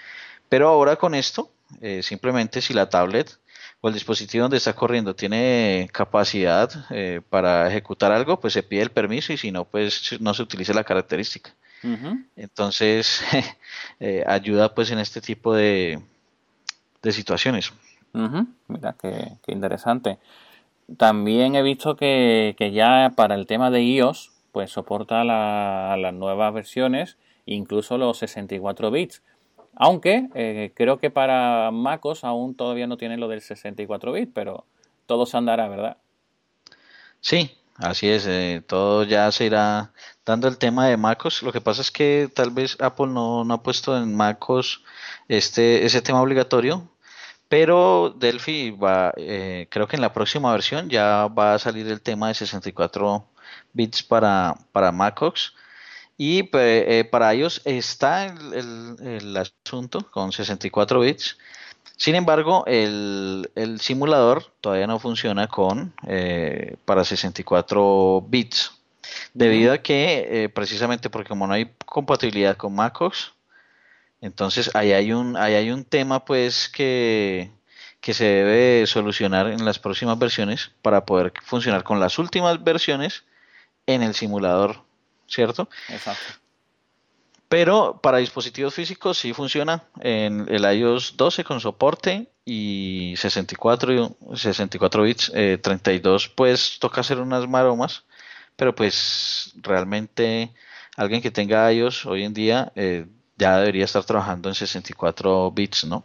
Pero 0.49 0.69
ahora 0.69 0.97
con 0.97 1.15
esto, 1.15 1.51
eh, 1.81 2.03
simplemente 2.03 2.61
si 2.61 2.75
la 2.75 2.89
tablet 2.89 3.39
o 3.81 3.89
el 3.89 3.95
dispositivo 3.95 4.43
donde 4.43 4.59
está 4.59 4.75
corriendo 4.75 5.17
tiene 5.17 5.89
capacidad 5.93 6.71
eh, 6.91 7.23
para 7.29 7.69
ejecutar 7.69 8.13
algo, 8.13 8.41
pues 8.41 8.53
se 8.53 8.63
pide 8.63 8.83
el 8.83 8.91
permiso 8.91 9.33
y 9.33 9.39
si 9.39 9.51
no, 9.51 9.65
pues 9.65 10.17
no 10.21 10.35
se 10.35 10.43
utiliza 10.43 10.73
la 10.75 10.85
característica. 10.85 11.55
Entonces, 12.37 13.23
eh, 14.01 14.25
ayuda 14.27 14.75
pues 14.75 14.91
en 14.91 14.99
este 14.99 15.21
tipo 15.21 15.55
de, 15.55 16.01
de 17.03 17.13
situaciones. 17.13 17.73
Mira, 18.69 18.95
qué, 19.01 19.39
interesante. 19.49 20.19
También 20.97 21.55
he 21.57 21.63
visto 21.63 21.97
que, 21.97 22.55
ya 22.73 23.13
para 23.17 23.35
el 23.35 23.47
tema 23.47 23.71
de 23.71 23.83
iOS, 23.83 24.33
pues 24.53 24.71
soporta 24.71 25.25
las 25.25 26.15
nuevas 26.15 26.55
versiones, 26.55 27.17
incluso 27.47 27.99
los 27.99 28.19
64 28.19 28.91
bits. 28.91 29.23
Aunque 29.77 30.29
eh, 30.35 30.73
creo 30.75 30.99
que 30.99 31.11
para 31.11 31.71
MacOS 31.73 32.23
aún 32.23 32.55
todavía 32.55 32.87
no 32.87 32.97
tiene 32.97 33.17
lo 33.17 33.27
del 33.27 33.41
64 33.41 34.13
bits, 34.13 34.31
pero 34.33 34.65
todo 35.07 35.27
se 35.27 35.37
andará, 35.37 35.69
¿verdad? 35.69 35.97
Sí, 37.21 37.51
así 37.77 38.09
es. 38.09 38.27
Eh, 38.27 38.63
todo 38.67 39.05
ya 39.05 39.31
se 39.33 39.47
irá 39.47 39.93
dando 40.25 40.49
el 40.49 40.59
tema 40.59 40.87
de 40.89 40.97
MacOS. 40.97 41.43
Lo 41.43 41.53
que 41.53 41.61
pasa 41.61 41.83
es 41.83 41.91
que 41.91 42.31
tal 42.35 42.51
vez 42.51 42.77
Apple 42.81 43.09
no, 43.09 43.45
no 43.45 43.55
ha 43.55 43.63
puesto 43.63 43.97
en 43.97 44.15
MacOS 44.15 44.83
este, 45.29 45.85
ese 45.87 46.03
tema 46.03 46.21
obligatorio, 46.23 46.91
pero 47.49 48.15
Delphi 48.17 48.71
va, 48.73 49.13
eh, 49.17 49.69
creo 49.71 49.87
que 49.89 49.97
en 49.97 50.03
la 50.03 50.13
próxima 50.13 50.53
versión 50.53 50.89
ya 50.91 51.29
va 51.29 51.55
a 51.55 51.59
salir 51.59 51.87
el 51.89 52.01
tema 52.01 52.29
de 52.29 52.35
64 52.35 53.29
bits 53.73 54.03
para, 54.03 54.55
para 54.73 54.93
macOS. 54.93 55.55
Y 56.17 56.49
eh, 56.53 57.09
para 57.11 57.33
ellos 57.35 57.61
está 57.65 58.27
el, 58.27 59.37
asunto 59.37 60.11
con 60.11 60.33
64 60.33 61.01
bits. 61.01 61.39
Sin 61.97 62.15
embargo, 62.15 62.65
el, 62.67 63.49
simulador 63.81 64.53
todavía 64.61 64.87
no 64.87 64.99
funciona 64.99 65.47
con 65.47 65.95
eh, 66.07 66.77
para 66.85 67.05
64 67.05 68.25
bits. 68.29 68.73
Debido 69.33 69.73
a 69.73 69.79
que, 69.79 70.51
precisamente 70.55 71.11
porque 71.11 71.29
como 71.29 71.47
no 71.47 71.55
hay 71.55 71.71
compatibilidad 71.87 72.57
con 72.57 72.75
macOS, 72.75 73.35
entonces 74.21 74.75
ahí 74.75 74.93
hay 74.93 75.13
un, 75.13 75.37
ahí 75.37 75.55
hay 75.55 75.71
un 75.71 75.85
tema 75.85 76.25
pues 76.25 76.69
que, 76.69 77.51
que 78.01 78.13
se 78.13 78.25
debe 78.25 78.87
solucionar 78.87 79.47
en 79.49 79.65
las 79.65 79.79
próximas 79.79 80.19
versiones 80.19 80.73
para 80.83 81.05
poder 81.05 81.33
funcionar 81.43 81.85
con 81.85 82.01
las 82.01 82.19
últimas 82.19 82.63
versiones 82.63 83.25
en 83.87 84.03
el 84.03 84.15
simulador, 84.15 84.83
¿cierto? 85.27 85.69
Exacto. 85.89 86.44
Pero 87.55 88.01
para 88.03 88.19
dispositivos 88.19 88.75
físicos 88.75 89.17
sí 89.17 89.33
funciona. 89.33 89.85
En 90.01 90.45
el 90.49 90.65
iOS 90.65 91.17
12 91.17 91.45
con 91.45 91.61
soporte 91.61 92.27
y 92.45 93.15
64, 93.17 94.17
64 94.35 95.03
bits, 95.05 95.33
32 95.63 96.27
eh, 96.27 96.33
pues 96.35 96.81
toca 96.81 97.03
hacer 97.03 97.21
unas 97.21 97.47
maromas, 97.47 98.03
pero 98.57 98.75
pues 98.75 99.55
realmente 99.63 100.51
alguien 100.97 101.23
que 101.23 101.31
tenga 101.31 101.73
iOS 101.73 102.07
hoy 102.07 102.25
en 102.25 102.35
día 102.35 102.73
eh, 102.75 103.07
ya 103.39 103.61
debería 103.61 103.85
estar 103.85 104.03
trabajando 104.03 104.49
en 104.49 104.57
64 104.57 105.53
bits, 105.53 105.85
¿no? 105.85 106.03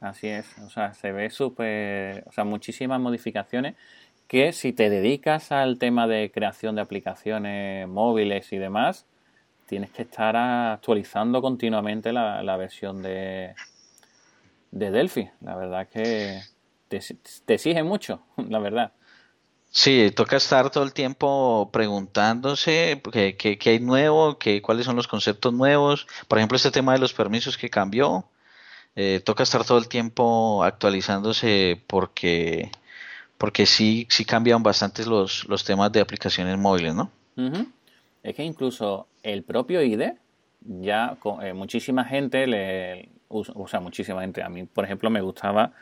Así 0.00 0.28
es, 0.28 0.46
o 0.64 0.70
sea, 0.70 0.94
se 0.94 1.10
ve 1.10 1.28
súper, 1.30 2.22
o 2.28 2.30
sea, 2.30 2.44
muchísimas 2.44 3.00
modificaciones 3.00 3.74
que 4.28 4.52
si 4.52 4.72
te 4.72 4.90
dedicas 4.90 5.50
al 5.50 5.80
tema 5.80 6.06
de 6.06 6.30
creación 6.30 6.76
de 6.76 6.82
aplicaciones 6.82 7.88
móviles 7.88 8.52
y 8.52 8.58
demás, 8.58 9.06
tienes 9.70 9.90
que 9.90 10.02
estar 10.02 10.36
actualizando 10.36 11.40
continuamente 11.40 12.12
la, 12.12 12.56
versión 12.56 13.02
de, 13.02 13.54
de 14.72 14.90
Delphi. 14.90 15.30
La 15.42 15.54
verdad 15.54 15.88
que 15.88 16.40
te, 16.88 16.98
te 17.44 17.54
exige 17.54 17.84
mucho, 17.84 18.20
la 18.48 18.58
verdad. 18.58 18.92
Sí, 19.70 20.10
toca 20.10 20.36
estar 20.36 20.70
todo 20.70 20.82
el 20.82 20.92
tiempo 20.92 21.70
preguntándose 21.72 23.00
qué, 23.12 23.58
hay 23.64 23.78
nuevo, 23.78 24.38
qué, 24.38 24.60
cuáles 24.60 24.86
son 24.86 24.96
los 24.96 25.06
conceptos 25.06 25.52
nuevos. 25.52 26.08
Por 26.26 26.38
ejemplo, 26.38 26.56
este 26.56 26.72
tema 26.72 26.92
de 26.94 26.98
los 26.98 27.12
permisos 27.12 27.56
que 27.56 27.70
cambió. 27.70 28.24
Eh, 28.96 29.22
toca 29.24 29.44
estar 29.44 29.64
todo 29.64 29.78
el 29.78 29.86
tiempo 29.86 30.64
actualizándose 30.64 31.80
porque, 31.86 32.72
porque 33.38 33.66
sí, 33.66 34.08
sí 34.10 34.24
cambian 34.24 34.64
bastante 34.64 35.06
los, 35.06 35.44
los 35.48 35.62
temas 35.62 35.92
de 35.92 36.00
aplicaciones 36.00 36.58
móviles, 36.58 36.92
¿no? 36.92 37.12
Es 38.24 38.34
que 38.34 38.42
incluso 38.42 39.06
el 39.22 39.42
propio 39.42 39.82
IDE, 39.82 40.16
ya 40.60 41.16
eh, 41.42 41.52
muchísima 41.52 42.04
gente 42.04 42.46
le 42.46 43.08
usa, 43.28 43.54
o 43.56 43.66
sea, 43.68 43.80
muchísima 43.80 44.20
gente. 44.22 44.42
A 44.42 44.48
mí, 44.48 44.64
por 44.64 44.84
ejemplo, 44.84 45.10
me 45.10 45.20
gustaba 45.20 45.72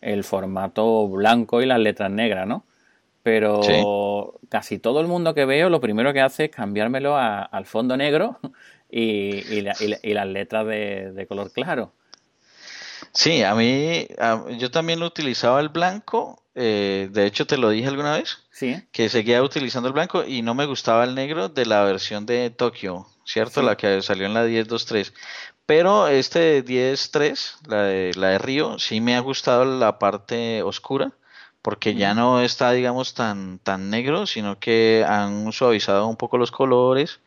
el 0.00 0.24
formato 0.24 1.08
blanco 1.08 1.62
y 1.62 1.66
las 1.66 1.78
letras 1.78 2.10
negras, 2.10 2.46
¿no? 2.46 2.64
pero 3.22 4.40
casi 4.48 4.78
todo 4.78 5.00
el 5.00 5.06
mundo 5.06 5.34
que 5.34 5.44
veo 5.44 5.68
lo 5.68 5.80
primero 5.80 6.12
que 6.12 6.20
hace 6.20 6.44
es 6.46 6.50
cambiármelo 6.50 7.16
al 7.16 7.66
fondo 7.66 7.96
negro 7.96 8.38
y, 8.90 9.60
las 9.60 10.26
letras 10.26 10.66
de, 10.66 11.26
color 11.28 11.52
claro. 11.52 11.92
Sí, 13.12 13.42
a 13.42 13.54
mí, 13.54 14.06
yo 14.58 14.70
también 14.70 15.00
lo 15.00 15.06
utilizaba 15.06 15.60
el 15.60 15.68
blanco, 15.68 16.39
eh, 16.54 17.08
de 17.10 17.26
hecho 17.26 17.46
te 17.46 17.56
lo 17.56 17.70
dije 17.70 17.88
alguna 17.88 18.18
vez, 18.18 18.38
¿Sí? 18.50 18.82
que 18.92 19.08
seguía 19.08 19.42
utilizando 19.42 19.88
el 19.88 19.94
blanco 19.94 20.24
y 20.26 20.42
no 20.42 20.54
me 20.54 20.66
gustaba 20.66 21.04
el 21.04 21.14
negro 21.14 21.48
de 21.48 21.66
la 21.66 21.84
versión 21.84 22.26
de 22.26 22.50
Tokio, 22.50 23.06
¿cierto? 23.24 23.62
La 23.62 23.76
que 23.76 24.02
salió 24.02 24.26
en 24.26 24.34
la 24.34 24.46
10.2.3. 24.46 25.12
Pero 25.66 26.08
este 26.08 26.64
10.3, 26.64 27.68
la 27.68 27.82
de, 27.84 28.12
la 28.16 28.28
de 28.28 28.38
Río, 28.38 28.78
sí 28.78 29.00
me 29.00 29.14
ha 29.14 29.20
gustado 29.20 29.64
la 29.64 29.98
parte 29.98 30.62
oscura 30.62 31.12
porque 31.62 31.94
ya 31.94 32.14
no 32.14 32.40
está, 32.40 32.72
digamos, 32.72 33.14
tan, 33.14 33.58
tan 33.58 33.90
negro, 33.90 34.26
sino 34.26 34.58
que 34.58 35.04
han 35.06 35.52
suavizado 35.52 36.06
un 36.06 36.16
poco 36.16 36.38
los 36.38 36.50
colores 36.50 37.20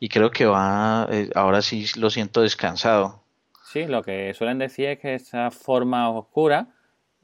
y 0.00 0.08
creo 0.08 0.30
que 0.30 0.46
va, 0.46 1.06
eh, 1.10 1.30
ahora 1.34 1.62
sí 1.62 1.86
lo 1.96 2.10
siento 2.10 2.42
descansado. 2.42 3.22
Sí, 3.64 3.86
lo 3.86 4.02
que 4.02 4.34
suelen 4.34 4.58
decir 4.58 4.86
es 4.86 4.98
que 4.98 5.14
esa 5.14 5.50
forma 5.50 6.10
oscura, 6.10 6.68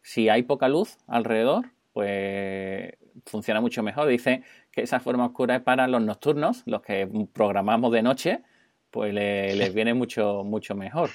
si 0.02 0.28
hay 0.28 0.42
poca 0.42 0.68
luz 0.68 0.99
alrededor, 1.06 1.71
pues 1.92 2.94
funciona 3.26 3.61
mucho 3.61 3.82
mejor. 3.82 4.09
Dice 4.09 4.42
que 4.71 4.82
esa 4.82 5.00
forma 5.00 5.26
oscura 5.26 5.56
es 5.56 5.62
para 5.62 5.87
los 5.88 6.02
nocturnos, 6.02 6.62
los 6.66 6.82
que 6.82 7.09
programamos 7.32 7.92
de 7.92 8.02
noche, 8.02 8.42
pues 8.90 9.14
les 9.14 9.75
viene 9.75 9.94
mucho, 9.94 10.44
mucho 10.44 10.75
mejor. 10.75 11.11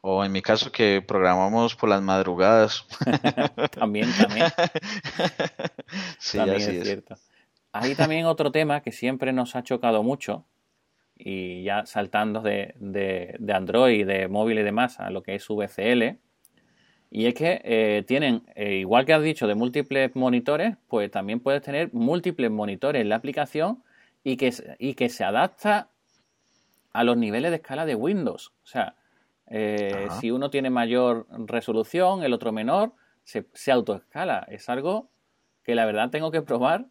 O 0.00 0.24
en 0.24 0.32
mi 0.32 0.42
caso 0.42 0.70
que 0.70 1.02
programamos 1.06 1.74
por 1.74 1.88
las 1.88 2.02
madrugadas. 2.02 2.86
también, 3.70 4.10
también. 4.18 4.48
sí, 6.18 6.36
también 6.36 6.60
es, 6.60 6.82
cierto. 6.84 7.16
Hay 7.72 7.94
también 7.94 8.26
otro 8.26 8.52
tema 8.52 8.82
que 8.82 8.92
siempre 8.92 9.32
nos 9.32 9.56
ha 9.56 9.62
chocado 9.62 10.02
mucho, 10.02 10.44
y 11.16 11.62
ya 11.64 11.86
saltando 11.86 12.40
de, 12.40 12.74
de, 12.78 13.36
de 13.38 13.52
Android, 13.52 14.06
de 14.06 14.28
móvil 14.28 14.58
y 14.58 14.62
demás 14.62 15.00
a 15.00 15.10
lo 15.10 15.22
que 15.22 15.34
es 15.34 15.46
VCL, 15.48 16.18
y 17.16 17.26
es 17.26 17.34
que 17.34 17.60
eh, 17.62 18.02
tienen, 18.08 18.42
eh, 18.56 18.74
igual 18.74 19.06
que 19.06 19.12
has 19.12 19.22
dicho, 19.22 19.46
de 19.46 19.54
múltiples 19.54 20.16
monitores, 20.16 20.76
pues 20.88 21.12
también 21.12 21.38
puedes 21.38 21.62
tener 21.62 21.94
múltiples 21.94 22.50
monitores 22.50 23.02
en 23.02 23.08
la 23.08 23.14
aplicación 23.14 23.84
y 24.24 24.36
que, 24.36 24.52
y 24.80 24.94
que 24.94 25.08
se 25.08 25.22
adapta 25.22 25.90
a 26.92 27.04
los 27.04 27.16
niveles 27.16 27.52
de 27.52 27.58
escala 27.58 27.86
de 27.86 27.94
Windows. 27.94 28.52
O 28.64 28.66
sea, 28.66 28.96
eh, 29.46 30.08
si 30.18 30.32
uno 30.32 30.50
tiene 30.50 30.70
mayor 30.70 31.28
resolución, 31.46 32.24
el 32.24 32.32
otro 32.32 32.50
menor, 32.50 32.94
se, 33.22 33.46
se, 33.52 33.70
autoescala. 33.70 34.44
Es 34.50 34.68
algo 34.68 35.08
que 35.62 35.76
la 35.76 35.86
verdad 35.86 36.10
tengo 36.10 36.32
que 36.32 36.42
probar, 36.42 36.86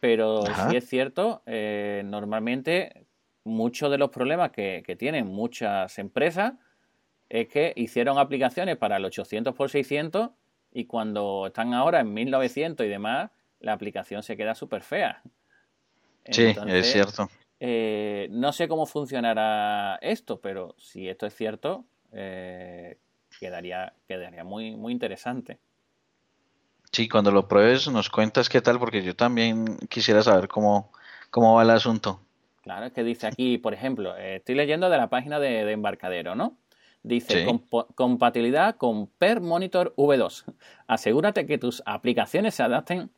pero 0.00 0.42
si 0.68 0.78
es 0.78 0.88
cierto, 0.88 1.44
normalmente 1.46 3.06
muchos 3.44 3.88
de 3.88 3.98
los 3.98 4.10
problemas 4.10 4.50
que, 4.50 4.96
tienen 4.98 5.28
muchas 5.28 5.96
empresas 6.00 6.54
es 7.28 7.48
que 7.48 7.72
hicieron 7.76 8.18
aplicaciones 8.18 8.76
para 8.76 8.96
el 8.96 9.04
800 9.04 9.54
x 9.54 9.72
600 9.72 10.30
y 10.72 10.86
cuando 10.86 11.46
están 11.46 11.74
ahora 11.74 12.00
en 12.00 12.12
1900 12.12 12.84
y 12.84 12.88
demás, 12.88 13.30
la 13.60 13.72
aplicación 13.72 14.22
se 14.22 14.36
queda 14.36 14.54
súper 14.54 14.82
fea. 14.82 15.22
sí, 16.30 16.54
es 16.66 16.92
cierto. 16.92 17.28
Eh, 17.60 18.28
no 18.30 18.52
sé 18.52 18.68
cómo 18.68 18.84
funcionará 18.84 19.96
esto, 20.02 20.40
pero 20.40 20.74
si 20.78 21.08
esto 21.08 21.26
es 21.26 21.34
cierto, 21.34 21.84
eh, 22.12 22.98
quedaría, 23.38 23.92
quedaría 24.06 24.44
muy, 24.44 24.76
muy 24.76 24.92
interesante. 24.92 25.58
Sí, 26.92 27.08
cuando 27.08 27.30
lo 27.30 27.48
pruebes 27.48 27.88
nos 27.88 28.10
cuentas 28.10 28.48
qué 28.48 28.60
tal, 28.60 28.78
porque 28.78 29.02
yo 29.02 29.16
también 29.16 29.78
quisiera 29.88 30.22
saber 30.22 30.46
cómo, 30.46 30.92
cómo 31.30 31.54
va 31.54 31.62
el 31.62 31.70
asunto. 31.70 32.20
Claro, 32.62 32.86
es 32.86 32.92
que 32.92 33.04
dice 33.04 33.26
aquí, 33.26 33.58
por 33.58 33.74
ejemplo, 33.74 34.16
eh, 34.16 34.36
estoy 34.36 34.54
leyendo 34.54 34.88
de 34.88 34.96
la 34.96 35.10
página 35.10 35.38
de, 35.38 35.70
embarcadero, 35.70 36.34
¿no? 36.34 36.56
Dice 37.04 37.46
compatibilidad 37.94 38.76
con 38.76 39.08
Per 39.08 39.42
Monitor 39.42 39.94
V2. 39.96 40.44
Asegúrate 40.86 41.46
que 41.46 41.58
tus 41.58 41.82
aplicaciones 41.84 42.54
se 42.54 42.62
adapten 42.62 43.10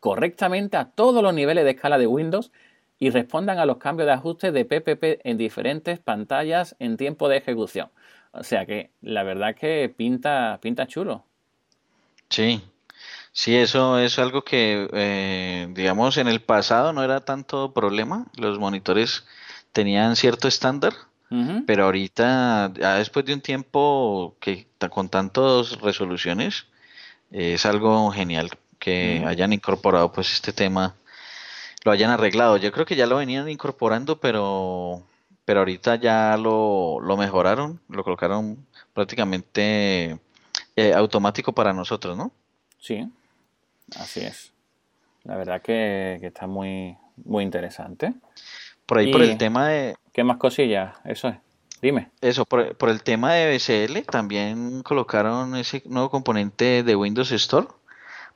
correctamente 0.00 0.78
a 0.78 0.86
todos 0.86 1.22
los 1.22 1.34
niveles 1.34 1.64
de 1.64 1.72
escala 1.72 1.98
de 1.98 2.06
Windows 2.06 2.50
y 2.98 3.10
respondan 3.10 3.58
a 3.58 3.66
los 3.66 3.76
cambios 3.76 4.06
de 4.06 4.14
ajuste 4.14 4.52
de 4.52 4.64
PPP 4.64 5.20
en 5.24 5.36
diferentes 5.36 5.98
pantallas 5.98 6.76
en 6.78 6.96
tiempo 6.96 7.28
de 7.28 7.36
ejecución. 7.36 7.90
O 8.32 8.42
sea 8.42 8.64
que 8.64 8.90
la 9.02 9.22
verdad 9.22 9.54
que 9.54 9.92
pinta, 9.94 10.58
pinta 10.62 10.86
chulo. 10.86 11.24
Sí, 12.30 12.62
sí, 13.32 13.54
eso 13.54 13.98
es 13.98 14.18
algo 14.18 14.42
que, 14.42 14.88
eh, 14.94 15.68
digamos, 15.72 16.16
en 16.16 16.28
el 16.28 16.40
pasado 16.40 16.94
no 16.94 17.02
era 17.02 17.20
tanto 17.20 17.74
problema. 17.74 18.26
Los 18.36 18.58
monitores 18.58 19.26
tenían 19.72 20.16
cierto 20.16 20.48
estándar, 20.48 20.94
pero 21.66 21.84
ahorita, 21.84 22.72
ya 22.74 22.96
después 22.96 23.24
de 23.24 23.34
un 23.34 23.40
tiempo 23.40 24.36
que 24.40 24.66
con 24.90 25.08
tantas 25.08 25.80
resoluciones, 25.80 26.66
es 27.30 27.64
algo 27.66 28.10
genial 28.10 28.50
que 28.80 29.22
hayan 29.26 29.52
incorporado 29.52 30.10
pues 30.10 30.32
este 30.32 30.52
tema, 30.52 30.96
lo 31.84 31.92
hayan 31.92 32.10
arreglado. 32.10 32.56
Yo 32.56 32.72
creo 32.72 32.84
que 32.84 32.96
ya 32.96 33.06
lo 33.06 33.16
venían 33.16 33.48
incorporando, 33.48 34.18
pero 34.18 35.04
pero 35.44 35.60
ahorita 35.60 35.96
ya 35.96 36.36
lo, 36.36 37.00
lo 37.00 37.16
mejoraron, 37.16 37.80
lo 37.88 38.04
colocaron 38.04 38.64
prácticamente 38.94 40.18
eh, 40.76 40.92
automático 40.94 41.52
para 41.52 41.72
nosotros, 41.72 42.16
¿no? 42.16 42.30
Sí, 42.78 43.10
así 43.96 44.20
es. 44.20 44.52
La 45.24 45.36
verdad 45.36 45.60
que, 45.60 46.20
está 46.22 46.46
muy, 46.46 46.96
muy 47.16 47.42
interesante. 47.42 48.14
Por 48.90 48.98
ahí, 48.98 49.12
por 49.12 49.22
el 49.22 49.38
tema 49.38 49.68
de... 49.68 49.94
¿Qué 50.12 50.24
más 50.24 50.38
cosillas? 50.38 50.96
Eso 51.04 51.28
es. 51.28 51.36
Dime. 51.80 52.10
Eso, 52.20 52.44
por, 52.44 52.76
por, 52.76 52.88
el 52.88 53.04
tema 53.04 53.34
de 53.34 53.54
BCL, 53.54 54.00
también 54.10 54.82
colocaron 54.82 55.54
ese 55.54 55.84
nuevo 55.86 56.10
componente 56.10 56.82
de 56.82 56.96
Windows 56.96 57.30
Store 57.30 57.68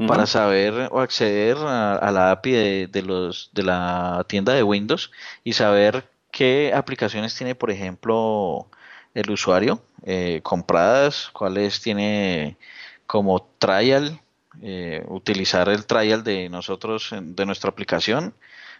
para 0.06 0.26
saber 0.26 0.90
o 0.92 1.00
acceder 1.00 1.56
a, 1.58 2.08
la 2.12 2.30
API 2.30 2.52
de, 2.52 2.86
de, 2.86 3.02
los, 3.02 3.50
de 3.52 3.64
la 3.64 4.24
tienda 4.28 4.54
de 4.54 4.62
Windows 4.62 5.10
y 5.42 5.54
saber 5.54 6.08
qué 6.30 6.72
aplicaciones 6.72 7.34
tiene, 7.34 7.56
por 7.56 7.72
ejemplo, 7.72 8.68
el 9.12 9.28
usuario 9.32 9.82
eh, 10.04 10.38
compradas, 10.44 11.30
cuáles 11.32 11.80
tiene 11.80 12.56
como 13.08 13.44
trial, 13.58 14.20
eh, 14.62 15.04
utilizar 15.08 15.68
el 15.68 15.84
trial 15.84 16.22
de 16.22 16.48
nosotros, 16.48 17.10
de 17.12 17.44
nuestra 17.44 17.70
aplicación, 17.70 18.34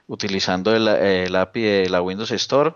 utilizando 0.07 0.75
el, 0.75 1.37
API 1.37 1.63
de 1.63 1.89
la 1.89 2.03
Windows 2.03 2.31
Store. 2.33 2.75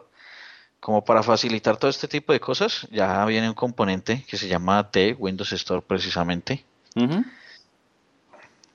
Como 0.80 1.04
para 1.04 1.24
facilitar 1.24 1.76
todo 1.76 1.90
este 1.90 2.06
tipo 2.06 2.32
de 2.32 2.38
cosas, 2.38 2.86
ya 2.92 3.24
viene 3.24 3.48
un 3.48 3.54
componente 3.54 4.24
que 4.28 4.36
se 4.36 4.46
llama 4.46 4.90
T, 4.90 5.16
Windows 5.18 5.52
Store 5.52 5.82
precisamente. 5.82 6.64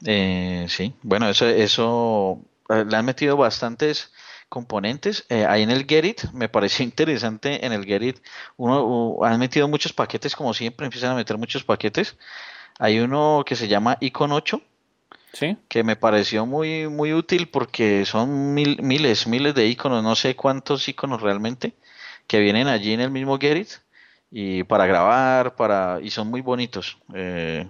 Eh, 0.05 0.65
sí, 0.67 0.93
bueno, 1.01 1.29
eso, 1.29 1.47
eso 1.47 2.41
le 2.69 2.97
han 2.97 3.05
metido 3.05 3.37
bastantes 3.37 4.11
componentes. 4.49 5.25
Eh, 5.29 5.45
ahí 5.47 5.63
en 5.63 5.71
el 5.71 5.85
Gerit, 5.85 6.25
me 6.31 6.47
pareció 6.49 6.83
interesante 6.91 7.65
en 7.65 7.73
el 7.73 7.85
Gerit, 7.85 8.19
uno 8.57 9.17
han 9.23 9.39
metido 9.39 9.67
muchos 9.67 9.93
paquetes, 9.93 10.35
como 10.35 10.53
siempre, 10.53 10.85
empiezan 10.85 11.11
a 11.11 11.15
meter 11.15 11.37
muchos 11.37 11.63
paquetes. 11.63 12.17
Hay 12.79 12.99
uno 12.99 13.43
que 13.45 13.55
se 13.55 13.67
llama 13.67 13.97
Icon 13.99 14.31
8, 14.31 14.61
¿Sí? 15.33 15.57
que 15.67 15.83
me 15.83 15.95
pareció 15.95 16.45
muy, 16.45 16.87
muy 16.87 17.11
útil 17.11 17.49
porque 17.49 18.05
son 18.05 18.53
miles, 18.53 19.25
miles 19.27 19.55
de 19.55 19.65
iconos, 19.65 20.03
no 20.03 20.15
sé 20.15 20.35
cuántos 20.35 20.87
iconos 20.87 21.23
realmente, 21.23 21.73
que 22.27 22.39
vienen 22.39 22.67
allí 22.67 22.93
en 22.93 23.01
el 23.01 23.09
mismo 23.09 23.39
Gerit 23.39 23.69
y 24.29 24.63
para 24.63 24.85
grabar, 24.85 25.55
para 25.55 25.99
y 26.03 26.11
son 26.11 26.29
muy 26.29 26.41
bonitos, 26.41 26.99
eh, 27.15 27.67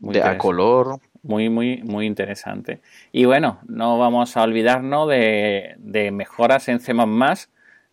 de 0.00 0.22
a 0.22 0.36
color, 0.36 0.98
muy, 1.22 1.48
muy, 1.48 1.80
muy 1.84 2.06
interesante. 2.06 2.80
Y 3.12 3.24
bueno, 3.24 3.60
no 3.68 3.98
vamos 3.98 4.36
a 4.36 4.42
olvidarnos 4.42 5.08
de, 5.08 6.10
mejoras 6.12 6.68
en 6.68 6.80
C++. 6.80 6.92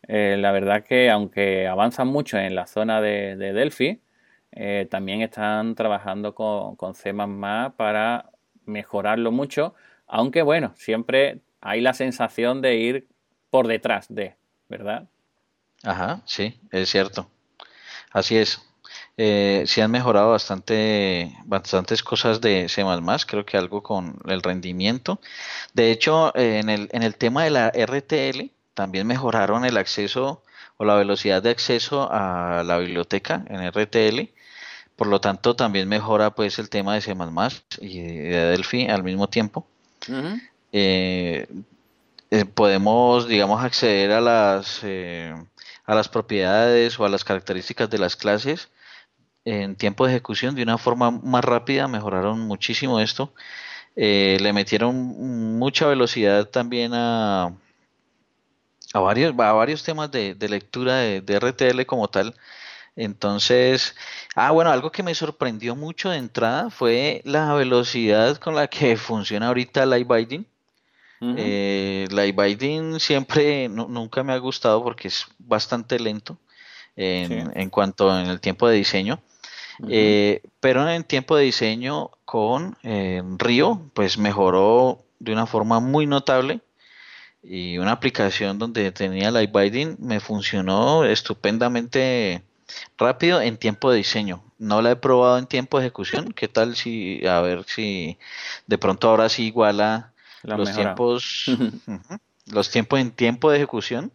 Eh, 0.07 0.37
la 0.39 0.51
verdad 0.51 0.83
que 0.83 1.09
aunque 1.11 1.67
avanzan 1.67 2.07
mucho 2.07 2.37
en 2.37 2.55
la 2.55 2.65
zona 2.65 2.99
de, 2.99 3.35
Delphi, 3.35 4.01
eh, 4.51 4.87
también 4.89 5.21
están 5.21 5.75
trabajando 5.75 6.35
con, 6.35 6.75
con 6.75 6.95
C++ 6.95 7.13
para 7.77 8.32
mejorarlo 8.65 9.31
mucho, 9.31 9.73
aunque 10.07 10.41
bueno, 10.41 10.73
siempre 10.75 11.39
hay 11.61 11.81
la 11.81 11.93
sensación 11.93 12.61
de 12.61 12.75
ir 12.75 13.07
por 13.49 13.67
detrás 13.67 14.07
de, 14.09 14.35
¿verdad? 14.69 15.07
Ajá, 15.83 16.21
sí, 16.25 16.59
es 16.71 16.89
cierto. 16.89 17.27
Así 18.11 18.37
es 18.37 18.61
eh, 19.17 19.63
sí 19.67 19.81
han 19.81 19.91
mejorado 19.91 20.31
bastante, 20.31 21.35
bastantes 21.45 22.03
cosas 22.03 22.41
de 22.41 22.67
C++, 22.69 22.83
creo 23.27 23.45
que 23.45 23.57
algo 23.57 23.83
con 23.83 24.17
el 24.25 24.41
rendimiento. 24.41 25.19
De 25.73 25.91
hecho, 25.91 26.35
eh, 26.35 26.59
en, 26.59 26.69
el, 26.69 26.89
en 26.91 27.03
el 27.03 27.15
tema 27.15 27.43
de 27.43 27.51
la 27.51 27.69
RTL, 27.69 28.51
también 28.73 29.05
mejoraron 29.07 29.65
el 29.65 29.77
acceso 29.77 30.43
o 30.77 30.85
la 30.85 30.95
velocidad 30.95 31.43
de 31.43 31.51
acceso 31.51 32.09
a 32.11 32.63
la 32.65 32.77
biblioteca 32.79 33.45
en 33.47 33.61
RTL. 33.61 34.32
Por 34.95 35.07
lo 35.07 35.19
tanto, 35.19 35.55
también 35.55 35.89
mejora 35.89 36.31
pues 36.31 36.59
el 36.59 36.69
tema 36.69 36.95
de 36.95 37.01
C++ 37.01 37.15
y 37.81 38.01
de 38.01 38.45
Delphi 38.51 38.87
al 38.87 39.03
mismo 39.03 39.27
tiempo. 39.27 39.67
Eh, 40.71 41.47
eh, 42.31 42.45
podemos, 42.45 43.27
digamos, 43.27 43.63
acceder 43.63 44.11
a 44.11 44.21
las, 44.21 44.81
eh, 44.83 45.33
a 45.85 45.95
las 45.95 46.09
propiedades 46.09 46.99
o 46.99 47.05
a 47.05 47.09
las 47.09 47.23
características 47.23 47.89
de 47.89 47.97
las 47.99 48.15
clases 48.15 48.69
en 49.45 49.75
tiempo 49.75 50.05
de 50.05 50.13
ejecución 50.13 50.55
de 50.55 50.63
una 50.63 50.77
forma 50.77 51.11
más 51.11 51.43
rápida, 51.43 51.87
mejoraron 51.87 52.39
muchísimo 52.41 52.99
esto. 52.99 53.33
Eh, 53.95 54.37
le 54.41 54.53
metieron 54.53 54.95
mucha 55.59 55.87
velocidad 55.87 56.47
también 56.49 56.93
a, 56.93 57.53
a, 58.93 58.99
varios, 58.99 59.37
a 59.37 59.53
varios 59.53 59.83
temas 59.83 60.11
de, 60.11 60.35
lectura 60.49 60.97
de, 60.97 61.39
RTL 61.39 61.85
como 61.85 62.07
tal. 62.07 62.35
Entonces, 62.95 63.95
ah, 64.35 64.51
bueno, 64.51 64.71
algo 64.71 64.91
que 64.91 65.03
me 65.03 65.15
sorprendió 65.15 65.75
mucho 65.75 66.09
de 66.09 66.17
entrada 66.17 66.69
fue 66.69 67.21
la 67.25 67.53
velocidad 67.53 68.37
con 68.37 68.55
la 68.55 68.67
que 68.67 68.97
funciona 68.97 69.47
ahorita 69.47 69.85
Live 69.85 70.15
Binding. 70.15 70.45
Eh, 71.37 72.05
Live 72.11 72.33
Binding 72.33 72.99
siempre, 72.99 73.69
nunca 73.69 74.23
me 74.23 74.33
ha 74.33 74.37
gustado 74.37 74.83
porque 74.83 75.07
es 75.07 75.25
bastante 75.39 75.97
lento 75.97 76.37
en, 76.97 77.49
en 77.55 77.69
cuanto 77.69 78.19
en 78.19 78.27
el 78.27 78.41
tiempo 78.41 78.67
de 78.67 78.75
diseño. 78.75 79.21
Eh, 79.89 80.41
pero 80.59 80.87
en 80.89 81.03
tiempo 81.03 81.35
de 81.35 81.45
diseño 81.45 82.11
con 82.25 82.77
eh, 82.83 83.23
Río, 83.37 83.89
pues 83.93 84.17
mejoró 84.17 85.03
de 85.19 85.33
una 85.33 85.45
forma 85.45 85.79
muy 85.79 86.05
notable 86.05 86.61
y 87.41 87.77
una 87.77 87.91
aplicación 87.91 88.59
donde 88.59 88.91
tenía 88.91 89.31
Light 89.31 89.51
Binding 89.51 89.97
me 89.99 90.19
funcionó 90.19 91.05
estupendamente 91.05 92.43
rápido 92.97 93.41
en 93.41 93.57
tiempo 93.57 93.91
de 93.91 93.97
diseño. 93.97 94.43
No 94.57 94.81
la 94.81 94.91
he 94.91 94.95
probado 94.95 95.37
en 95.37 95.45
tiempo 95.45 95.77
de 95.77 95.85
ejecución. 95.85 96.33
¿Qué 96.33 96.47
tal 96.47 96.75
si, 96.75 97.25
a 97.25 97.41
ver 97.41 97.65
si 97.67 98.17
de 98.67 98.77
pronto 98.77 99.09
ahora 99.09 99.29
sí 99.29 99.45
iguala 99.45 100.13
los 100.43 100.73
tiempos, 100.73 101.45
los 102.45 102.69
tiempos 102.69 102.99
en 102.99 103.11
tiempo 103.11 103.51
de 103.51 103.57
ejecución? 103.57 104.11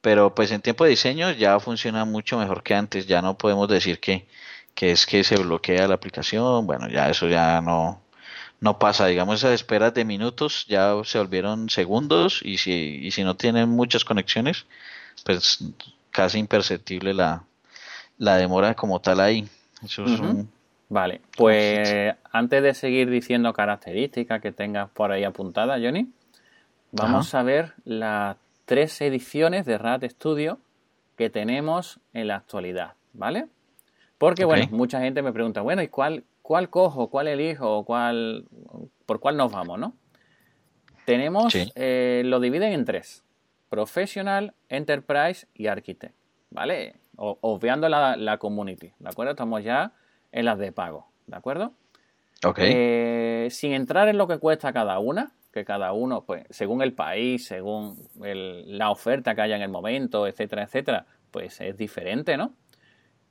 Pero 0.00 0.34
pues 0.34 0.50
en 0.50 0.60
tiempo 0.60 0.84
de 0.84 0.90
diseño 0.90 1.30
ya 1.32 1.58
funciona 1.60 2.04
mucho 2.04 2.38
mejor 2.38 2.62
que 2.62 2.74
antes. 2.74 3.06
Ya 3.06 3.22
no 3.22 3.38
podemos 3.38 3.68
decir 3.68 4.00
que, 4.00 4.26
que 4.74 4.92
es 4.92 5.06
que 5.06 5.24
se 5.24 5.36
bloquea 5.36 5.88
la 5.88 5.94
aplicación, 5.94 6.66
bueno, 6.66 6.88
ya 6.88 7.08
eso 7.08 7.28
ya 7.28 7.60
no, 7.60 8.02
no 8.60 8.78
pasa, 8.78 9.06
digamos, 9.06 9.36
esas 9.36 9.52
esperas 9.52 9.94
de 9.94 10.04
minutos 10.04 10.66
ya 10.68 10.94
se 11.04 11.18
volvieron 11.18 11.68
segundos 11.70 12.40
y 12.42 12.58
si, 12.58 12.72
y 13.02 13.10
si 13.10 13.22
no 13.24 13.36
tienen 13.36 13.68
muchas 13.68 14.04
conexiones, 14.04 14.66
pues 15.24 15.64
casi 16.10 16.38
imperceptible 16.38 17.14
la, 17.14 17.44
la 18.18 18.36
demora 18.36 18.74
como 18.74 19.00
tal 19.00 19.20
ahí. 19.20 19.48
Eso 19.82 20.04
es 20.04 20.20
Vale, 20.88 21.22
pues 21.36 22.14
antes 22.30 22.62
de 22.62 22.74
seguir 22.74 23.10
diciendo 23.10 23.52
características 23.52 24.40
que 24.40 24.52
tengas 24.52 24.90
por 24.90 25.10
ahí 25.10 25.24
apuntadas, 25.24 25.80
Johnny, 25.82 26.08
vamos 26.92 27.34
a 27.34 27.42
ver 27.42 27.72
las 27.84 28.36
tres 28.64 29.00
ediciones 29.00 29.66
de 29.66 29.78
RAT 29.78 30.04
Studio 30.04 30.58
que 31.16 31.30
tenemos 31.30 32.00
en 32.12 32.28
la 32.28 32.36
actualidad, 32.36 32.92
¿vale? 33.12 33.46
Porque, 34.18 34.44
bueno, 34.44 34.68
mucha 34.70 35.00
gente 35.00 35.22
me 35.22 35.32
pregunta, 35.32 35.62
bueno, 35.62 35.82
¿y 35.82 35.88
cuál, 35.88 36.24
cuál 36.42 36.70
cojo, 36.70 37.08
cuál 37.08 37.28
elijo, 37.28 37.84
cuál, 37.84 38.44
por 39.06 39.20
cuál 39.20 39.36
nos 39.36 39.50
vamos, 39.50 39.78
no? 39.78 39.94
Tenemos, 41.04 41.54
eh, 41.74 42.22
lo 42.24 42.40
dividen 42.40 42.72
en 42.72 42.84
tres, 42.84 43.24
Professional, 43.68 44.54
Enterprise 44.68 45.46
y 45.54 45.66
Architect, 45.66 46.14
¿vale? 46.50 46.94
Obviando 47.16 47.88
la, 47.88 48.16
la 48.16 48.38
community, 48.38 48.92
¿de 48.98 49.08
acuerdo? 49.08 49.32
Estamos 49.32 49.62
ya 49.62 49.92
en 50.32 50.44
las 50.44 50.58
de 50.58 50.72
pago, 50.72 51.08
¿de 51.26 51.36
acuerdo? 51.36 51.72
Ok. 52.44 52.58
Eh, 52.62 53.48
sin 53.50 53.72
entrar 53.72 54.08
en 54.08 54.18
lo 54.18 54.26
que 54.26 54.38
cuesta 54.38 54.72
cada 54.72 54.98
una, 54.98 55.32
que 55.52 55.64
cada 55.64 55.92
uno, 55.92 56.24
pues, 56.24 56.44
según 56.50 56.82
el 56.82 56.92
país, 56.92 57.46
según 57.46 58.08
la 58.16 58.90
oferta 58.90 59.34
que 59.34 59.42
haya 59.42 59.56
en 59.56 59.62
el 59.62 59.68
momento, 59.68 60.26
etcétera, 60.26 60.64
etcétera, 60.64 61.06
pues 61.30 61.60
es 61.60 61.76
diferente, 61.76 62.36
¿no? 62.36 62.52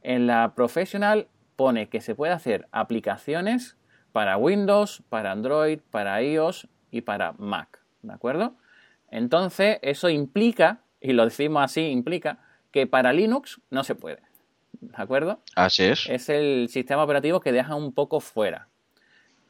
En 0.02 0.28
la 0.28 0.54
Professional 0.56 1.28
pone 1.56 1.89
que 1.89 2.02
se 2.02 2.15
puede 2.15 2.34
hacer 2.34 2.67
aplicaciones 2.72 3.78
para 4.12 4.38
Windows, 4.38 5.04
para 5.10 5.32
Android, 5.32 5.80
para 5.91 6.22
iOS 6.22 6.67
y 6.91 7.02
para 7.02 7.34
Mac. 7.34 7.80
¿De 8.02 8.13
acuerdo? 8.13 8.56
Entonces, 9.10 9.80
eso 9.82 10.10
implica, 10.10 10.82
y 11.00 11.13
lo 11.13 11.26
decimos 11.26 11.63
así, 11.63 11.82
implica 11.82 12.39
que 12.74 12.88
para 12.88 13.14
Linux 13.14 13.62
no 13.70 13.86
se 13.86 13.96
puede. 13.96 14.20
¿De 14.82 14.92
acuerdo? 14.98 15.40
Así 15.56 15.84
es. 15.84 16.10
Es 16.10 16.28
el 16.28 16.68
sistema 16.70 17.04
operativo 17.04 17.40
que 17.40 17.54
dejan 17.54 17.78
un 17.78 17.94
poco 17.94 18.20
fuera. 18.20 18.68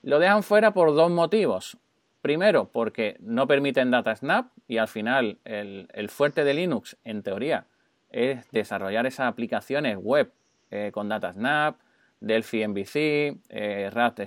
Lo 0.03 0.19
dejan 0.19 0.43
fuera 0.43 0.73
por 0.73 0.93
dos 0.93 1.09
motivos. 1.09 1.77
Primero, 2.21 2.69
porque 2.71 3.17
no 3.21 3.47
permiten 3.47 3.91
DataSnap 3.91 4.51
y 4.67 4.77
al 4.77 4.87
final 4.87 5.39
el, 5.45 6.09
fuerte 6.09 6.43
de 6.43 6.53
Linux, 6.53 6.97
en 7.03 7.23
teoría, 7.23 7.65
es 8.11 8.49
desarrollar 8.51 9.05
esas 9.05 9.27
aplicaciones 9.27 9.97
web 9.97 10.31
eh, 10.69 10.91
con 10.93 11.09
DataSnap, 11.09 11.79
Delphi 12.19 12.67
MVC, 12.67 13.39
eh, 13.49 13.89
RAT, 13.91 14.21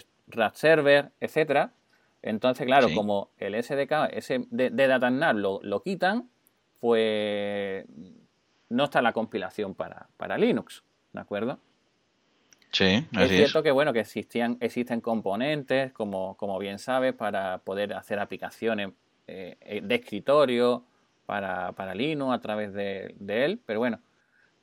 Server, 0.54 1.10
etcétera. 1.20 1.72
Entonces, 2.22 2.66
claro, 2.66 2.88
como 2.94 3.30
el 3.38 3.62
SDK 3.62 4.10
ese 4.10 4.46
de, 4.50 4.70
DataSnap 4.70 5.36
lo, 5.36 5.60
lo, 5.62 5.82
quitan, 5.82 6.28
pues 6.80 7.84
no 8.68 8.84
está 8.84 9.02
la 9.02 9.12
compilación 9.12 9.74
para, 9.74 10.08
para 10.16 10.38
Linux, 10.38 10.82
¿de 11.12 11.20
acuerdo? 11.20 11.58
Sí, 12.72 13.06
es 13.12 13.30
cierto 13.30 13.62
que 13.62 13.70
bueno 13.70 13.92
que 13.92 14.00
existían, 14.00 14.58
existen 14.60 15.00
componentes, 15.00 15.92
como, 15.92 16.36
como 16.36 16.58
bien 16.58 16.78
sabes, 16.78 17.14
para 17.14 17.58
poder 17.58 17.94
hacer 17.94 18.18
aplicaciones 18.18 18.90
eh, 19.26 19.56
eh, 19.60 19.80
de 19.82 19.94
escritorio 19.94 20.84
para, 21.24 21.72
para, 21.72 21.94
Linux 21.94 22.34
a 22.34 22.40
través 22.40 22.72
de, 22.74 23.14
él, 23.26 23.60
pero 23.64 23.78
bueno, 23.78 24.00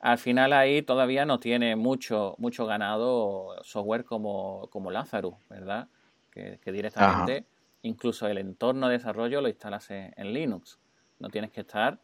al 0.00 0.18
final 0.18 0.52
ahí 0.52 0.82
todavía 0.82 1.24
no 1.24 1.40
tiene 1.40 1.76
mucho, 1.76 2.34
mucho 2.38 2.66
ganado 2.66 3.56
software 3.62 4.04
como, 4.04 4.68
como 4.70 4.90
Lazarus, 4.90 5.34
¿verdad? 5.48 5.88
Que, 6.30 6.58
directamente 6.66 7.46
incluso 7.84 8.26
el 8.26 8.38
entorno 8.38 8.88
de 8.88 8.94
desarrollo 8.94 9.40
lo 9.40 9.48
instalas 9.48 9.90
en, 9.90 10.32
Linux. 10.32 10.78
No 11.18 11.28
tienes 11.28 11.50
que 11.50 11.60
estar 11.60 12.00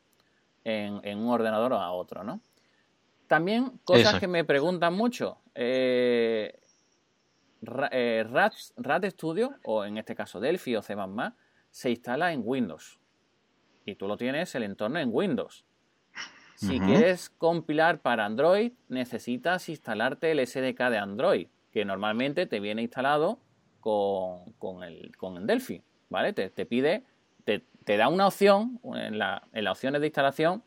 en, 0.65 1.01
en, 1.05 1.19
un 1.19 1.29
ordenador 1.29 1.73
o 1.73 1.79
a 1.79 1.93
otro, 1.93 2.25
¿no? 2.25 2.41
También 3.31 3.79
cosas 3.85 4.19
que 4.19 4.27
me 4.27 4.45
preguntan 4.45 4.95
mucho. 4.95 5.39
Eh, 5.55 6.53
eh 7.93 8.25
RAT, 8.29 9.05
Studio, 9.05 9.55
o 9.65 9.85
en 9.85 9.99
este 9.99 10.17
caso 10.17 10.41
Delphi 10.41 10.75
o 10.75 10.83
C++, 10.83 10.97
se 11.71 11.91
instala 11.91 12.33
en 12.33 12.43
Windows. 12.45 12.99
Y 13.85 13.95
tú 13.95 14.09
lo 14.09 14.17
tienes 14.17 14.53
el 14.57 14.65
entorno 14.65 14.99
en 14.99 15.11
Windows. 15.13 15.65
Si 16.57 16.81
quieres 16.81 17.31
compilar 17.31 18.01
para 18.01 18.27
Android, 18.27 18.73
necesitas 18.89 19.69
instalarte 19.69 20.33
el 20.33 20.45
SDK 20.45 20.91
de 20.91 20.99
Android, 20.99 21.49
que 21.71 21.85
normalmente 21.85 22.47
te 22.47 22.59
viene 22.59 22.83
instalado 22.83 23.39
con, 23.79 24.83
el, 24.83 25.17
con 25.17 25.47
Delphi. 25.47 25.83
¿Vale? 26.09 26.33
Te, 26.33 26.67
pide, 26.67 27.05
te, 27.45 27.65
da 27.97 28.09
una 28.09 28.27
opción 28.27 28.81
en, 28.95 29.19
la, 29.19 29.43
en 29.53 29.65
las 29.65 29.73
opciones 29.73 30.01
de 30.01 30.09
instalación 30.09 30.63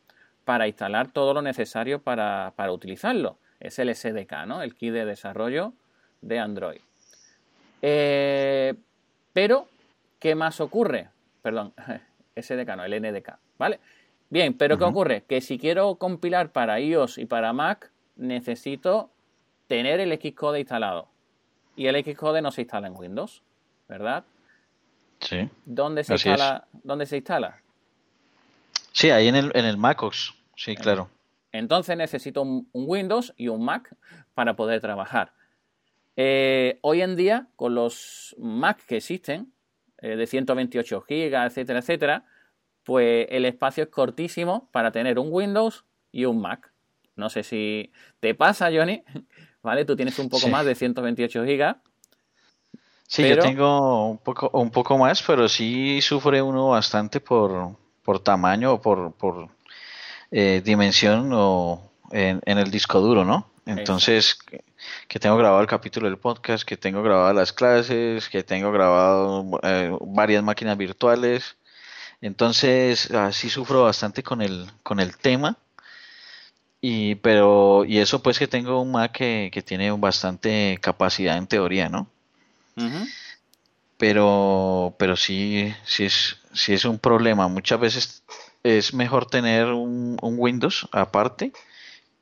para 0.46 0.68
instalar 0.68 1.12
todo 1.12 1.34
lo 1.34 1.42
necesario 1.42 2.02
para, 2.02 2.54
utilizarlo. 2.72 3.38
Es 3.60 3.80
el 3.80 3.94
SDK, 3.94 4.46
¿no? 4.46 4.62
El 4.62 4.76
kit 4.76 4.94
de 4.94 5.06
desarrollo 5.06 5.74
de 6.22 6.40
Android. 6.40 6.82
Eh, 7.82 8.74
pero, 9.32 9.68
¿qué 10.20 10.36
más 10.36 10.60
ocurre? 10.60 11.10
Perdón, 11.42 11.74
SDK 12.36 12.76
no, 12.76 12.84
el 12.84 13.02
NDK, 13.02 13.38
¿vale? 13.58 13.80
Bien, 14.30 14.54
pero 14.58 14.78
¿qué 14.78 14.84
ocurre? 14.84 15.24
Que 15.28 15.42
si 15.42 15.60
quiero 15.60 15.96
compilar 15.96 16.52
para 16.52 16.80
iOS 16.80 17.20
y 17.20 17.26
para 17.26 17.54
Mac, 17.54 17.92
necesito 18.16 19.12
tener 19.68 20.00
el 20.00 20.12
Xcode 20.14 20.60
instalado. 20.60 21.08
Y 21.76 21.88
el 21.88 22.04
Xcode 22.04 22.42
no 22.42 22.52
se 22.52 22.62
instala 22.62 22.88
en 22.88 22.96
Windows, 22.96 23.44
¿verdad? 23.88 24.24
Sí. 25.24 25.50
¿Dónde 25.66 26.04
se, 26.04 26.14
instala, 26.14 26.68
¿dónde 26.84 27.06
se 27.06 27.18
instala? 27.18 27.58
Sí, 28.92 29.10
ahí 29.10 29.28
en 29.28 29.36
el, 29.36 29.52
en 29.56 29.66
el 29.66 29.78
MacOS. 29.78 30.36
Sí, 30.56 30.76
claro. 30.76 31.10
Entonces 31.52 31.96
necesito 31.98 32.42
un, 32.42 32.68
Windows 32.74 33.34
y 33.38 33.48
un 33.48 33.64
Mac 33.64 33.96
para 34.34 34.56
poder 34.56 34.82
trabajar. 34.82 35.34
Eh, 36.16 36.80
hoy 36.82 37.02
en 37.02 37.16
día, 37.16 37.48
con 37.56 37.76
los 37.76 38.36
Mac 38.38 38.84
que 38.86 38.98
existen, 38.98 39.54
eh, 40.00 40.16
de 40.16 40.28
128 40.28 41.06
GB, 41.08 41.46
etcétera, 41.46 41.80
etcétera, 41.80 42.26
pues 42.84 43.28
el 43.30 43.46
espacio 43.46 43.84
es 43.84 43.90
cortísimo 43.90 44.70
para 44.72 44.92
tener 44.92 45.18
un 45.18 45.30
Windows 45.32 45.86
y 46.12 46.26
un 46.26 46.42
Mac. 46.42 46.72
No 47.16 47.30
sé 47.30 47.44
si 47.44 47.92
te 48.20 48.34
pasa, 48.36 48.70
Johnny, 48.74 49.04
¿vale? 49.64 49.86
Tú 49.86 49.96
tienes 49.96 50.18
un 50.20 50.30
poco 50.30 50.48
más 50.50 50.66
de 50.66 50.76
128 50.76 51.44
GB. 51.44 51.76
Sí, 53.14 53.30
yo 53.30 53.38
tengo 53.38 54.08
un 54.10 54.18
poco, 54.18 54.50
un 54.54 54.72
poco 54.72 54.98
más, 54.98 55.22
pero 55.22 55.48
sí 55.48 56.02
sufre 56.02 56.42
uno 56.42 56.70
bastante 56.70 57.20
por, 57.20 57.78
por 58.02 58.20
tamaño 58.20 58.74
o 58.74 58.82
por, 58.82 59.14
por 59.14 59.50
eh, 60.32 60.64
dimensión 60.66 61.30
o 61.32 61.92
en, 62.10 62.42
el 62.44 62.72
disco 62.72 63.02
duro, 63.02 63.24
¿no? 63.24 63.52
Entonces, 63.68 64.36
que, 65.08 65.20
tengo 65.20 65.38
grabado 65.38 65.62
el 65.62 65.68
capítulo 65.68 66.08
del 66.08 66.18
podcast, 66.18 66.64
que 66.64 66.76
tengo 66.76 67.04
grabadas 67.04 67.36
las 67.36 67.54
clases, 67.54 68.30
que 68.30 68.42
tengo 68.42 68.72
grabado 68.72 69.60
eh, 69.62 69.96
varias 70.02 70.44
máquinas 70.44 70.76
virtuales. 70.76 71.56
Entonces, 72.20 73.12
así 73.12 73.48
sufro 73.48 73.84
bastante 73.84 74.24
con 74.24 74.42
el, 74.42 74.72
con 74.82 75.00
el 75.00 75.18
tema. 75.18 75.60
Y, 76.82 77.14
pero, 77.16 77.86
y 77.86 78.00
eso 78.00 78.24
pues 78.24 78.40
que 78.40 78.48
tengo 78.48 78.82
un 78.82 78.92
Mac 78.92 79.12
que, 79.12 79.52
que 79.54 79.62
tiene 79.62 79.92
bastante 79.92 80.80
capacidad 80.82 81.38
en 81.38 81.46
teoría, 81.46 81.90
¿no? 81.90 82.10
Pero, 83.98 84.96
pero 84.98 85.16
sí, 85.16 85.74
sí 85.86 86.06
es, 86.06 86.38
sí 86.54 86.74
es 86.74 86.86
un 86.86 87.00
problema. 87.00 87.48
Muchas 87.48 87.80
veces 87.80 88.24
es 88.64 88.94
mejor 88.94 89.28
tener 89.28 89.68
un, 89.68 90.18
Windows 90.22 90.88
aparte 90.92 91.54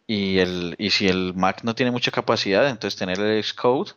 y, 0.07 0.39
el, 0.39 0.75
y 0.77 0.91
si 0.91 1.07
el 1.07 1.33
Mac 1.35 1.63
no 1.63 1.75
tiene 1.75 1.91
mucha 1.91 2.11
capacidad, 2.11 2.67
entonces 2.69 2.99
tener 2.99 3.19
el 3.19 3.43
Xcode 3.43 3.91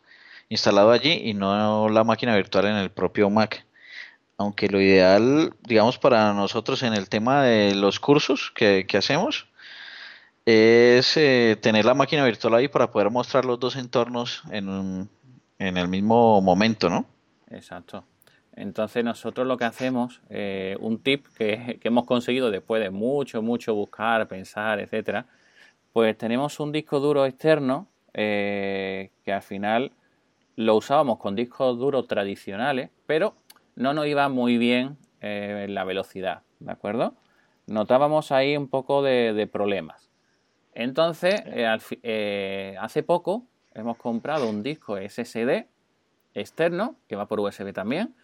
instalado 0.48 0.92
allí 0.92 1.12
y 1.24 1.34
no 1.34 1.88
la 1.88 2.04
máquina 2.04 2.36
virtual 2.36 2.66
en 2.66 2.76
el 2.76 2.90
propio 2.90 3.30
Mac. 3.30 3.66
Aunque 4.36 4.68
lo 4.68 4.80
ideal, 4.80 5.54
digamos, 5.62 5.98
para 5.98 6.32
nosotros 6.32 6.82
en 6.82 6.92
el 6.94 7.08
tema 7.08 7.44
de 7.44 7.74
los 7.74 8.00
cursos 8.00 8.52
que, 8.54 8.86
hacemos, 8.94 9.46
es 10.46 11.16
eh, 11.16 11.56
tener 11.60 11.84
la 11.84 11.94
máquina 11.94 12.24
virtual 12.24 12.54
ahí 12.54 12.68
para 12.68 12.90
poder 12.90 13.10
mostrar 13.10 13.44
los 13.44 13.60
dos 13.60 13.76
entornos 13.76 14.42
en, 14.50 15.08
en 15.58 15.76
el 15.76 15.88
mismo 15.88 16.40
momento, 16.40 16.88
¿no? 16.88 17.06
Exacto. 17.50 18.04
Entonces 18.56 19.04
nosotros 19.04 19.46
lo 19.46 19.56
que 19.56 19.64
hacemos, 19.64 20.20
eh, 20.30 20.76
un 20.80 21.02
tip 21.02 21.26
que, 21.36 21.80
hemos 21.82 22.04
conseguido 22.04 22.50
después 22.50 22.82
de 22.82 22.90
mucho, 22.90 23.42
mucho 23.42 23.74
buscar, 23.74 24.28
pensar, 24.28 24.78
etcétera, 24.78 25.26
pues 25.92 26.16
tenemos 26.16 26.60
un 26.60 26.70
disco 26.70 27.00
duro 27.00 27.26
externo 27.26 27.88
eh, 28.12 29.10
que 29.24 29.32
al 29.32 29.42
final 29.42 29.92
lo 30.56 30.76
usábamos 30.76 31.18
con 31.18 31.34
discos 31.34 31.78
duros 31.78 32.06
tradicionales, 32.06 32.90
pero 33.06 33.34
no 33.74 33.92
nos 33.92 34.06
iba 34.06 34.28
muy 34.28 34.56
bien 34.56 34.96
eh, 35.20 35.66
la 35.68 35.82
velocidad, 35.82 36.42
¿de 36.60 36.70
acuerdo? 36.70 37.14
Notábamos 37.66 38.30
ahí 38.30 38.56
un 38.56 38.68
poco 38.68 39.02
de, 39.02 39.48
problemas. 39.50 40.10
Entonces, 40.74 41.42
hace 42.78 43.02
poco 43.02 43.46
hemos 43.74 43.96
comprado 43.96 44.48
un 44.48 44.62
disco 44.62 44.96
SSD 44.96 45.66
externo, 46.34 46.96
que 47.08 47.16
va 47.16 47.26
por 47.26 47.40
USB 47.40 47.72
también, 47.72 48.14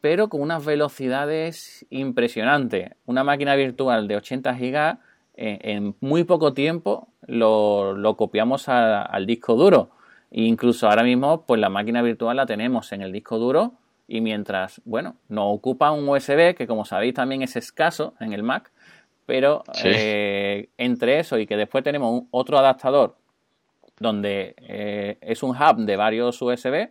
pero 0.00 0.28
con 0.28 0.40
unas 0.40 0.64
velocidades 0.64 1.86
impresionantes. 1.90 2.92
Una 3.06 3.24
máquina 3.24 3.54
virtual 3.54 4.08
de 4.08 4.16
80 4.16 4.52
GB 4.54 4.98
en, 5.34 5.94
muy 6.00 6.24
poco 6.24 6.52
tiempo 6.52 7.08
lo, 7.26 8.14
copiamos 8.16 8.68
al 8.68 9.26
disco 9.26 9.54
duro. 9.54 9.90
E 10.30 10.42
incluso 10.42 10.88
ahora 10.88 11.02
mismo, 11.02 11.44
pues 11.44 11.60
la 11.60 11.68
máquina 11.68 12.02
virtual 12.02 12.36
la 12.36 12.46
tenemos 12.46 12.92
en 12.92 13.02
el 13.02 13.12
disco 13.12 13.38
duro 13.38 13.74
y 14.06 14.20
mientras, 14.20 14.80
bueno, 14.84 15.16
nos 15.28 15.56
ocupa 15.56 15.90
un 15.90 16.08
USB 16.08 16.54
que 16.54 16.66
como 16.66 16.84
sabéis 16.84 17.14
también 17.14 17.42
es 17.42 17.56
escaso 17.56 18.14
en 18.20 18.32
el 18.32 18.42
Mac, 18.42 18.70
pero 19.26 19.62
eh, 19.84 20.68
entre 20.76 21.20
eso 21.20 21.38
y 21.38 21.46
que 21.46 21.56
después 21.56 21.84
tenemos 21.84 22.24
otro 22.30 22.58
adaptador 22.58 23.16
donde 24.00 24.56
eh, 24.56 25.18
es 25.20 25.44
un 25.44 25.50
hub 25.50 25.76
de 25.84 25.94
varios 25.94 26.42
USB, 26.42 26.90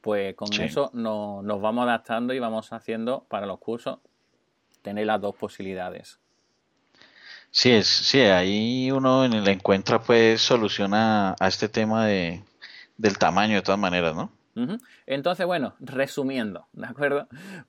pues 0.00 0.36
con 0.36 0.52
eso 0.60 0.90
nos 0.92 1.60
vamos 1.60 1.84
adaptando 1.84 2.34
y 2.34 2.38
vamos 2.38 2.72
haciendo 2.72 3.24
para 3.28 3.46
los 3.46 3.58
cursos 3.58 3.98
tener 4.82 5.06
las 5.06 5.20
dos 5.20 5.34
posibilidades. 5.34 6.20
Sí, 7.50 7.70
es, 7.70 7.86
sí, 7.86 8.20
ahí 8.20 8.90
uno 8.90 9.24
en 9.24 9.32
el 9.32 9.48
encuentra 9.48 10.00
pues 10.00 10.40
soluciona 10.40 11.34
a 11.38 11.48
este 11.48 11.68
tema 11.68 12.06
de, 12.06 12.42
del 12.96 13.18
tamaño 13.18 13.56
de 13.56 13.62
todas 13.62 13.80
maneras, 13.80 14.14
¿no? 14.14 14.30
Entonces, 15.06 15.46
bueno, 15.46 15.74
resumiendo, 15.80 16.66
¿de 16.72 16.86
acuerdo? 16.86 17.26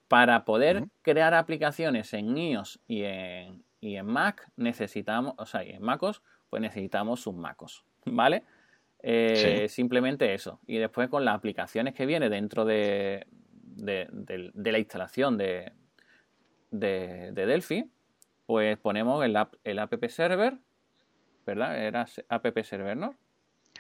Para 0.10 0.44
poder 0.44 0.90
crear 1.02 1.34
aplicaciones 1.34 2.14
en 2.14 2.38
iOS 2.38 2.82
y 2.88 3.04
en, 3.04 3.64
y 3.80 3.96
en 3.96 4.06
Mac 4.06 4.50
necesitamos, 4.58 5.34
o 5.38 5.46
sea, 5.46 5.64
y 5.64 5.72
en 5.72 5.82
MacOS, 5.82 6.22
pues 6.50 6.62
necesitamos 6.62 7.26
un 7.26 7.40
MacOS, 7.40 7.84
¿vale? 8.06 8.44
Eh, 9.02 9.68
simplemente 9.70 10.34
eso. 10.34 10.60
Y 10.66 10.78
después 10.78 11.10
con 11.10 11.26
las 11.26 11.36
aplicaciones 11.36 11.94
que 11.94 12.06
viene 12.06 12.30
dentro 12.30 12.64
de, 12.66 13.26
de, 13.76 14.72
la 14.72 14.80
instalación 14.80 15.38
de, 15.38 15.74
de, 16.72 17.32
Delphi, 17.34 17.90
pues 18.46 18.78
ponemos 18.78 19.24
el, 19.26 19.36
app, 19.36 19.56
el 19.64 19.80
app 19.80 19.94
server, 20.08 20.58
¿verdad? 21.46 21.78
Era 21.78 22.06
app 22.30 22.60
server, 22.64 22.96
¿no? 22.96 23.16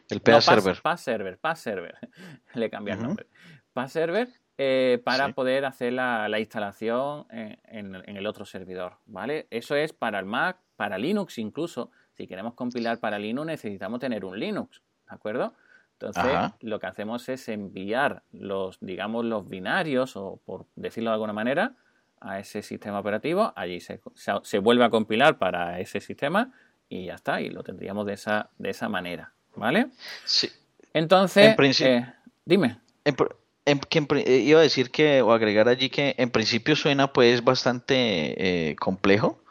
El 0.09 0.21
PA 0.21 0.41
server. 0.41 0.81
PA 0.81 0.97
server, 0.97 1.37
PA 1.37 1.55
server. 1.55 1.95
Le 2.53 2.69
cambié 2.69 2.93
el 2.93 3.01
nombre. 3.01 3.27
PA 3.73 3.87
server 3.87 4.27
eh, 4.57 5.01
para 5.03 5.29
poder 5.33 5.65
hacer 5.65 5.93
la, 5.93 6.39
instalación 6.39 7.25
en, 7.31 7.95
el 7.95 8.27
otro 8.27 8.45
servidor, 8.45 8.97
¿vale? 9.05 9.47
Eso 9.49 9.75
es 9.75 9.93
para 9.93 10.19
el 10.19 10.25
Mac, 10.25 10.57
para 10.75 10.97
Linux 10.97 11.37
incluso. 11.37 11.91
Si 12.15 12.27
queremos 12.27 12.53
compilar 12.53 12.99
para 12.99 13.17
Linux 13.19 13.47
necesitamos 13.47 13.99
tener 13.99 14.25
un 14.25 14.39
Linux, 14.39 14.81
¿de 15.09 15.15
acuerdo? 15.15 15.53
Entonces, 15.93 16.33
lo 16.59 16.79
que 16.79 16.87
hacemos 16.87 17.29
es 17.29 17.47
enviar 17.47 18.23
los, 18.33 18.77
digamos, 18.81 19.23
los 19.23 19.47
binarios, 19.47 20.17
o 20.17 20.39
por 20.43 20.65
decirlo 20.75 21.11
de 21.11 21.13
alguna 21.13 21.33
manera, 21.33 21.75
a 22.19 22.39
ese 22.39 22.61
sistema 22.61 22.99
operativo. 22.99 23.53
Allí 23.55 23.79
se, 23.79 24.01
se, 24.43 24.59
vuelve 24.59 24.83
a 24.83 24.89
compilar 24.89 25.37
para 25.37 25.79
ese 25.79 26.01
sistema 26.01 26.51
y 26.89 27.05
ya 27.05 27.15
está. 27.15 27.39
Y 27.41 27.49
lo 27.49 27.63
tendríamos 27.63 28.05
de 28.05 28.13
esa, 28.13 28.49
de 28.57 28.71
esa 28.71 28.89
manera. 28.89 29.31
¿Vale? 29.55 29.87
Sí. 30.25 30.49
Entonces, 30.93 31.55
eh, 31.81 32.05
dime. 32.43 32.79
Eh, 33.05 34.39
iba 34.45 34.59
a 34.59 34.63
decir 34.63 34.91
que, 34.91 35.21
o 35.21 35.31
agregar 35.31 35.69
allí 35.69 35.89
que 35.89 36.15
en 36.17 36.31
principio 36.31 36.75
suena 36.75 37.13
pues 37.13 37.43
bastante 37.43 38.71
eh, 38.71 38.75
complejo 38.75 39.42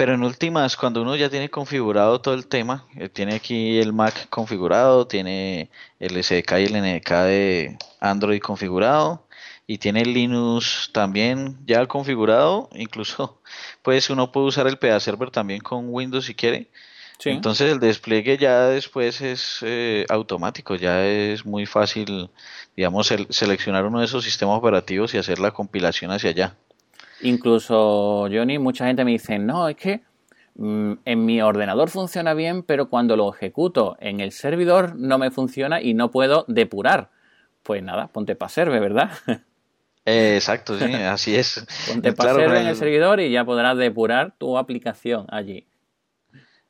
pero 0.00 0.14
en 0.14 0.22
últimas, 0.22 0.78
cuando 0.78 1.02
uno 1.02 1.14
ya 1.14 1.28
tiene 1.28 1.50
configurado 1.50 2.22
todo 2.22 2.32
el 2.32 2.46
tema, 2.46 2.86
eh, 2.96 3.10
tiene 3.10 3.34
aquí 3.34 3.78
el 3.78 3.92
Mac 3.92 4.30
configurado, 4.30 5.06
tiene 5.06 5.68
el 5.98 6.24
SDK 6.24 6.52
y 6.52 6.64
el 6.64 6.72
NDK 6.72 7.10
de 7.24 7.78
Android 8.00 8.40
configurado, 8.40 9.26
y 9.66 9.76
tiene 9.76 10.06
Linux 10.06 10.88
también 10.94 11.58
ya 11.66 11.84
configurado, 11.84 12.70
incluso 12.72 13.42
pues 13.82 14.08
uno 14.08 14.32
puede 14.32 14.46
usar 14.46 14.66
el 14.68 14.78
PA 14.78 14.98
Server 15.00 15.30
también 15.30 15.60
con 15.60 15.92
Windows 15.92 16.24
si 16.24 16.34
quiere. 16.34 16.70
Entonces 17.22 17.70
el 17.70 17.78
despliegue 17.78 18.38
ya 18.38 18.68
después 18.68 19.20
es 19.20 19.58
eh, 19.60 20.06
automático, 20.08 20.76
ya 20.76 21.06
es 21.06 21.44
muy 21.44 21.66
fácil, 21.66 22.30
digamos, 22.74 23.12
seleccionar 23.28 23.84
uno 23.84 23.98
de 23.98 24.06
esos 24.06 24.24
sistemas 24.24 24.56
operativos 24.56 25.12
y 25.12 25.18
hacer 25.18 25.38
la 25.40 25.50
compilación 25.50 26.10
hacia 26.10 26.30
allá. 26.30 26.56
Incluso, 27.22 28.28
Johnny, 28.30 28.58
mucha 28.58 28.86
gente 28.86 29.04
me 29.04 29.12
dice, 29.12 29.38
no, 29.38 29.68
es 29.68 29.76
que 29.76 30.00
mm, 30.54 30.92
en 31.04 31.24
mi 31.24 31.40
ordenador 31.42 31.90
funciona 31.90 32.34
bien, 32.34 32.62
pero 32.62 32.88
cuando 32.88 33.16
lo 33.16 33.32
ejecuto 33.34 33.96
en 34.00 34.20
el 34.20 34.32
servidor 34.32 34.96
no 34.96 35.18
me 35.18 35.30
funciona 35.30 35.80
y 35.80 35.94
no 35.94 36.10
puedo 36.10 36.44
depurar. 36.48 37.10
Pues 37.62 37.82
nada, 37.82 38.08
ponte 38.08 38.34
para 38.36 38.48
server, 38.48 38.80
¿verdad? 38.80 39.10
Eh, 40.06 40.36
exacto, 40.36 40.78
sí, 40.78 40.84
así 40.94 41.36
es. 41.36 41.66
Ponte 41.86 42.12
para 42.12 42.34
server 42.34 42.62
en 42.62 42.66
el 42.68 42.76
servidor 42.76 43.20
y 43.20 43.30
ya 43.30 43.44
podrás 43.44 43.76
depurar 43.76 44.34
tu 44.38 44.56
aplicación 44.56 45.26
allí. 45.28 45.66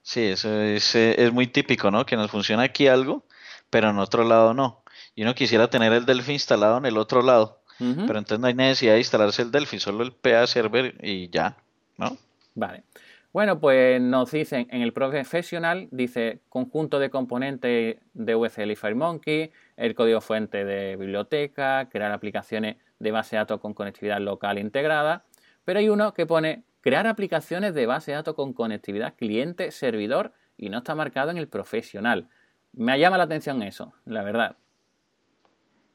Sí, 0.03 0.23
eso 0.23 0.61
es, 0.61 0.95
eh, 0.95 1.15
es 1.19 1.33
muy 1.33 1.47
típico, 1.47 1.91
¿no? 1.91 2.05
Que 2.07 2.17
nos 2.17 2.31
funciona 2.31 2.65
aquí 2.65 2.89
algo, 2.89 3.25
pero 3.69 3.91
en 3.91 3.99
otro 3.99 4.25
lado 4.25 4.55
no. 4.55 4.83
Y 5.15 5.23
uno 5.23 5.35
quisiera 5.35 5.69
tener 5.69 5.93
el 5.93 6.07
Delphi 6.07 6.33
instalado 6.33 6.79
en 6.79 6.87
el 6.87 6.97
otro 6.97 7.23
lado. 7.23 7.60
Pero 7.81 8.19
entonces 8.19 8.39
no 8.39 8.47
hay 8.47 8.55
necesidad 8.55 8.93
de 8.93 8.99
instalarse 8.99 9.43
el 9.43 9.51
Delphi, 9.51 9.81
solo 9.81 10.05
el 10.05 10.13
PA 10.13 10.47
server 10.47 10.95
y 11.03 11.31
ya, 11.31 11.57
¿no? 11.97 12.17
Vale. 12.55 12.85
Bueno, 13.33 13.61
pues 13.61 14.01
nos 14.01 14.33
dicen 14.33 14.67
en 14.71 14.83
el 14.83 14.93
profesional, 14.93 15.89
dice 15.93 16.41
conjunto 16.49 16.99
de 16.99 17.11
componentes 17.11 17.97
de 18.13 18.35
VCL 18.35 18.73
y 18.73 18.77
FireMonkey, 18.77 19.53
el 19.77 19.95
código 19.95 20.21
fuente 20.21 20.65
de 20.65 20.97
biblioteca, 20.97 21.89
crear 21.91 22.11
aplicaciones 22.11 22.77
de 22.99 23.13
base 23.13 23.37
de 23.37 23.41
datos 23.41 23.61
con 23.61 23.73
conectividad 23.73 24.21
local 24.21 24.59
integrada, 24.59 25.25
pero 25.65 25.79
hay 25.79 25.89
uno 25.89 26.13
que 26.13 26.27
pone 26.27 26.65
crear 26.81 27.07
aplicaciones 27.07 27.73
de 27.73 27.87
base 27.87 28.11
de 28.11 28.17
datos 28.17 28.35
con 28.35 28.53
conectividad 28.53 29.15
cliente-servidor 29.15 30.33
y 30.57 30.69
no 30.69 30.79
está 30.79 30.97
marcado 30.97 31.31
en 31.31 31.39
el 31.39 31.47
profesional. 31.47 32.29
Me 32.73 32.99
llama 32.99 33.17
la 33.17 33.25
atención 33.25 33.63
eso, 33.63 33.93
la 34.07 34.23
verdad. 34.23 34.57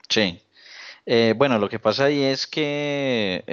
Sí, 0.07 0.39
eh, 1.05 1.33
bueno, 1.37 1.59
lo 1.59 1.69
que 1.69 1.79
pasa 1.79 2.05
ahí 2.05 2.23
es 2.23 2.47
que 2.47 3.43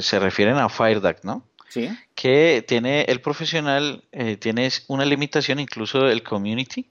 se 0.00 0.18
refieren 0.18 0.56
a 0.56 0.68
FireDAC, 0.68 1.24
¿no? 1.24 1.44
Sí. 1.68 1.88
Que 2.14 2.64
tiene 2.66 3.02
el 3.02 3.20
profesional, 3.20 4.04
eh, 4.12 4.36
tiene 4.36 4.68
una 4.88 5.04
limitación, 5.04 5.58
incluso 5.58 6.06
el 6.06 6.22
community, 6.22 6.90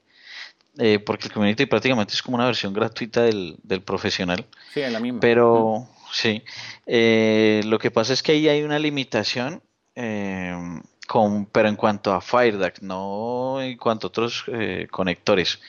eh, 0.77 0.99
porque 0.99 1.27
el 1.27 1.33
community 1.33 1.65
prácticamente 1.67 2.13
es 2.13 2.21
como 2.21 2.35
una 2.35 2.45
versión 2.45 2.73
gratuita 2.73 3.21
del, 3.21 3.57
del 3.63 3.81
profesional. 3.81 4.45
Sí, 4.73 4.81
es 4.81 4.91
la 4.91 4.99
misma. 4.99 5.19
Pero, 5.19 5.87
sí, 6.11 6.43
lo 6.85 7.79
que 7.79 7.91
pasa 7.91 8.13
es 8.13 8.23
que 8.23 8.33
ahí 8.33 8.49
hay 8.49 8.63
una 8.63 8.79
limitación 8.79 9.61
pero 11.51 11.67
en 11.67 11.75
cuanto 11.75 12.13
a 12.13 12.21
FireDAC, 12.21 12.81
no 12.81 13.61
en 13.61 13.77
cuanto 13.77 14.07
a 14.07 14.09
otros 14.09 14.45
eh, 14.47 14.87
conectores. 14.89 15.59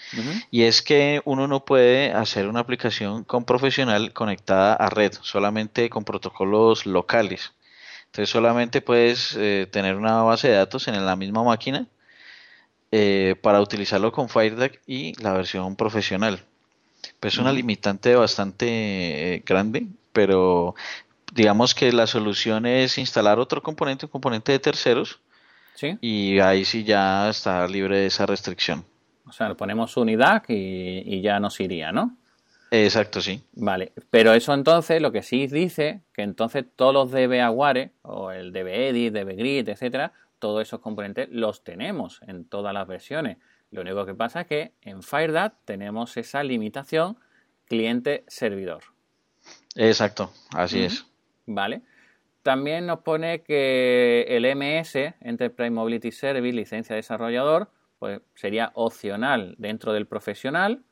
Y 0.51 0.63
es 0.63 0.83
que 0.83 1.21
uno 1.25 1.49
no 1.49 1.65
puede 1.65 2.13
hacer 2.13 2.47
una 2.47 2.61
aplicación 2.61 3.25
con 3.25 3.45
profesional 3.45 4.13
conectada 4.13 4.75
a 4.75 4.89
red, 4.89 5.13
solamente 5.23 5.91
con 5.91 6.05
protocolos 6.05 6.87
locales. 6.87 7.53
Entonces 8.07 8.31
solamente 8.31 8.83
puedes 8.83 9.35
eh, 9.37 9.67
tener 9.71 9.97
una 9.97 10.23
base 10.23 10.49
de 10.49 10.55
datos 10.55 10.87
en 10.87 11.05
la 11.05 11.17
misma 11.17 11.43
máquina 11.43 11.87
eh, 12.93 13.35
para 13.43 13.61
utilizarlo 13.61 14.13
con 14.13 14.29
FireDAC 14.29 14.81
y 14.87 15.21
la 15.23 15.33
versión 15.33 15.77
profesional. 15.77 16.45
Pues 17.19 17.35
es 17.35 17.39
una 17.41 17.53
limitante 17.53 18.15
bastante 18.15 19.43
grande, 19.45 19.87
pero 20.13 20.75
digamos 21.33 21.75
que 21.75 21.91
la 21.93 22.07
solución 22.07 22.67
es 22.67 22.99
instalar 22.99 23.39
otro 23.41 23.63
componente, 23.63 24.07
un 24.07 24.13
componente 24.13 24.53
de 24.53 24.59
terceros, 24.59 25.19
y 26.01 26.39
ahí 26.41 26.65
sí 26.65 26.85
ya 26.85 27.29
está 27.29 27.67
libre 27.67 27.99
de 27.99 28.07
esa 28.07 28.27
restricción. 28.27 28.85
O 29.27 29.33
sea, 29.33 29.49
le 29.49 29.55
ponemos 29.55 29.97
unidad 29.97 30.43
y, 30.49 31.21
ya 31.23 31.41
nos 31.41 31.59
iría, 31.61 31.93
¿no? 31.93 32.17
Exacto, 32.71 33.21
sí. 33.21 33.43
Vale, 33.53 33.93
pero 34.11 34.33
eso 34.33 34.55
entonces 34.55 35.01
lo 35.01 35.13
que 35.13 35.23
sí 35.23 35.47
dice 35.47 36.01
que 36.15 36.23
entonces 36.23 36.65
todos 36.75 36.95
los 36.95 37.11
DB 37.11 37.41
o 38.03 38.31
el 38.31 38.53
DB 38.53 39.11
DBGrid, 39.11 39.69
etcétera, 39.69 40.13
todos 40.39 40.63
esos 40.63 40.81
componentes 40.81 41.29
los 41.31 41.65
tenemos 41.65 42.21
en 42.27 42.45
todas 42.45 42.73
las 42.73 42.87
versiones. 42.87 43.39
Lo 43.71 43.83
único 43.83 44.05
que 44.05 44.15
pasa 44.15 44.43
es 44.43 44.47
que 44.47 44.73
en 44.83 45.03
FireDAT 45.03 45.55
tenemos 45.65 46.17
esa 46.17 46.43
limitación 46.43 47.17
cliente-servidor. 47.67 48.83
Exacto, 49.77 50.33
así 50.53 50.83
es. 50.83 51.07
Vale. 51.47 51.83
También 52.43 52.87
nos 52.87 53.01
pone 53.01 53.43
que 53.43 54.27
el 54.29 54.45
MS, 54.57 55.15
Enterprise 55.21 55.71
Mobility 55.71 56.11
Service, 56.11 56.57
licencia 56.57 56.95
de 56.95 56.99
desarrollador, 56.99 57.71
pues 57.99 58.21
sería 58.35 58.73
opcional 58.75 59.55
dentro 59.59 59.93
del 59.93 60.07
profesional 60.07 60.83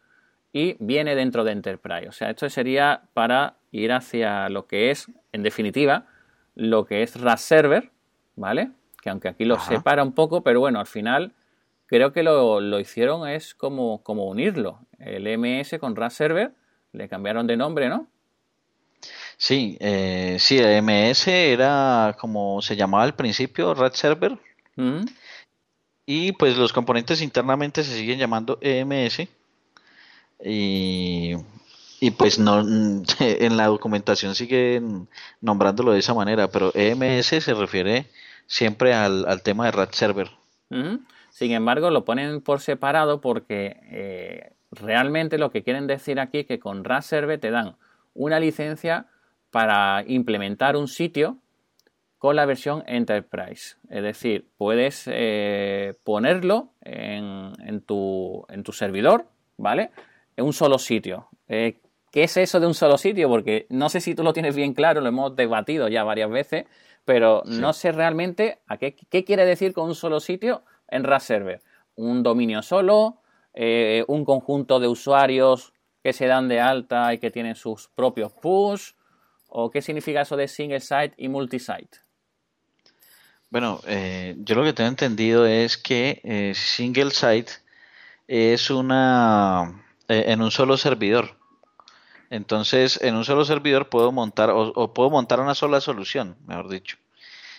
y 0.53 0.77
viene 0.79 1.17
dentro 1.17 1.43
de 1.43 1.53
Enterprise. 1.53 2.09
O 2.09 2.13
sea, 2.13 2.31
esto 2.31 2.49
sería 2.49 3.03
para 3.15 3.57
ir 3.73 3.93
hacia 3.93 4.49
lo 4.49 4.67
que 4.67 4.91
es, 4.91 5.11
en 5.33 5.43
definitiva, 5.43 6.07
lo 6.55 6.85
que 6.85 7.03
es 7.03 7.21
RAS 7.21 7.41
Server, 7.41 7.91
¿vale? 8.37 8.71
Que 9.03 9.11
aunque 9.11 9.29
aquí 9.29 9.45
lo 9.45 9.59
separa 9.59 10.05
un 10.05 10.13
poco, 10.13 10.43
pero 10.43 10.61
bueno, 10.61 10.79
al 10.79 10.87
final 10.87 11.35
creo 11.87 12.13
que 12.13 12.23
lo, 12.23 12.61
lo 12.61 12.79
hicieron 12.79 13.29
es 13.29 13.55
como, 13.57 14.05
como 14.05 14.27
unirlo. 14.27 14.81
El 14.99 15.27
MS 15.37 15.79
con 15.81 15.97
RAS 15.97 16.15
Server, 16.15 16.53
le 16.93 17.09
cambiaron 17.09 17.47
de 17.47 17.57
nombre, 17.57 17.89
¿no? 17.89 18.09
Sí, 19.41 19.79
eh, 19.81 20.37
sí, 20.39 20.61
MS 20.61 21.27
era 21.29 22.15
como 22.21 22.61
se 22.61 22.77
llamaba 22.77 23.05
al 23.05 23.15
principio, 23.15 23.73
Red 23.73 23.95
Server. 23.95 24.37
Y 26.05 26.33
pues 26.33 26.59
los 26.59 26.75
componentes 26.75 27.23
internamente 27.23 27.83
se 27.83 27.97
siguen 27.97 28.19
llamando 28.19 28.59
EMS. 28.61 29.29
Y, 30.45 31.37
pues 32.19 32.39
no 32.39 32.61
en 33.19 33.57
la 33.57 33.69
documentación 33.69 34.35
siguen 34.35 35.09
nombrándolo 35.41 35.93
de 35.93 36.01
esa 36.01 36.13
manera, 36.13 36.49
pero 36.49 36.71
EMS 36.75 37.43
se 37.43 37.55
refiere 37.55 38.05
siempre 38.47 38.93
al, 38.93 39.41
tema 39.43 39.65
de 39.65 39.71
Red 39.71 39.93
Server. 39.93 40.31
Sin 41.31 41.53
embargo, 41.53 41.89
lo 41.89 42.05
ponen 42.05 42.43
por 42.43 42.61
separado 42.61 43.23
porque 43.23 43.81
eh, 43.85 44.53
realmente 44.71 45.39
lo 45.39 45.51
que 45.51 45.63
quieren 45.63 45.87
decir 45.87 46.21
aquí 46.21 46.41
es 46.41 46.47
que 46.47 46.59
con 46.59 46.85
RAS 46.85 47.07
Server 47.07 47.41
te 47.41 47.51
dan 47.51 47.77
una 48.13 48.39
licencia 48.39 49.07
para 49.51 50.05
implementar 50.07 50.77
un 50.77 50.89
sitio 50.89 51.39
con 52.19 52.37
la 52.37 52.45
versión 52.45 52.85
Enterprise. 52.87 53.77
Es 53.89 54.03
decir, 54.03 54.47
puedes 54.59 55.05
eh, 55.07 55.95
ponerlo 56.05 56.75
en, 56.83 57.81
tu, 57.87 58.45
servidor, 58.73 59.27
¿vale? 59.57 59.91
En 60.37 60.45
un 60.45 60.53
solo 60.53 60.79
sitio. 60.79 61.29
Eh, 61.49 61.81
¿Qué 62.13 62.25
es 62.25 62.37
eso 62.37 62.61
de 62.61 62.67
un 62.67 62.75
solo 62.75 62.99
sitio? 62.99 63.29
Porque 63.29 63.67
no 63.71 63.89
sé 63.89 64.01
si 64.01 64.15
tú 64.15 64.23
lo 64.23 64.33
tienes 64.33 64.55
bien 64.55 64.75
claro, 64.75 65.01
lo 65.01 65.09
hemos 65.09 65.35
debatido 65.35 65.89
ya 65.89 66.05
varias 66.05 66.29
veces, 66.29 66.67
pero 67.05 67.43
no 67.47 67.73
sé 67.73 67.93
realmente 67.93 68.59
a 68.67 68.77
qué, 68.77 68.95
quiere 69.25 69.47
decir 69.47 69.73
con 69.73 69.87
un 69.87 69.95
solo 69.95 70.21
sitio 70.21 70.63
en 70.89 71.05
RAS 71.05 71.23
Server. 71.23 71.63
¿Un 71.95 72.23
dominio 72.23 72.63
solo? 72.63 73.23
Eh, 73.55 74.05
¿Un 74.09 74.25
conjunto 74.25 74.79
de 74.79 74.89
usuarios 74.89 75.73
que 76.03 76.13
se 76.13 76.27
dan 76.27 76.49
de 76.49 76.61
alta 76.61 77.15
y 77.15 77.19
que 77.19 77.31
tienen 77.31 77.55
sus 77.55 77.89
propios 77.89 78.33
push? 78.33 78.93
¿O 79.51 79.71
qué 79.71 79.83
significa 79.83 80.23
eso 80.23 80.37
de 80.37 80.49
single 80.49 80.81
site 80.81 81.13
y 81.17 81.29
multi-site? 81.29 81.99
Bueno, 83.51 83.81
eh, 83.87 84.37
yo 84.39 84.55
lo 84.55 84.63
que 84.63 84.73
tengo 84.73 84.89
entendido 84.89 85.45
es 85.45 85.77
que 85.77 86.21
eh, 86.23 86.53
single 86.55 87.11
site 87.11 87.53
es 88.29 88.71
una 88.71 89.83
eh, 90.09 90.25
en 90.29 90.41
un 90.41 90.53
solo 90.53 90.77
servidor. 90.77 91.37
Entonces, 92.31 93.01
en 93.03 93.17
un 93.17 93.25
solo 93.25 93.45
servidor 93.45 93.89
puedo 93.89 94.13
montar 94.13 94.51
o, 94.51 94.95
puedo 94.95 95.11
montar 95.11 95.41
una 95.41 95.57
sola 95.57 95.81
solución, 95.81 96.37
mejor 96.47 96.69
dicho. 96.69 96.97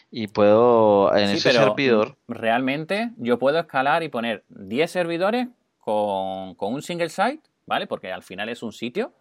Y 0.09 0.27
puedo 0.27 1.13
en 1.13 1.29
ese 1.29 1.51
servidor. 1.51 2.15
Realmente 2.29 3.11
yo 3.17 3.37
puedo 3.37 3.59
escalar 3.59 4.01
y 4.03 4.07
poner 4.07 4.45
10 4.47 4.89
servidores 4.89 5.47
con, 5.79 6.55
un 6.57 6.81
single 6.81 7.09
site, 7.09 7.41
¿vale? 7.65 7.85
Porque 7.85 8.13
al 8.13 8.23
final 8.23 8.47
es 8.47 8.63
un 8.63 8.71
sitio. 8.71 9.11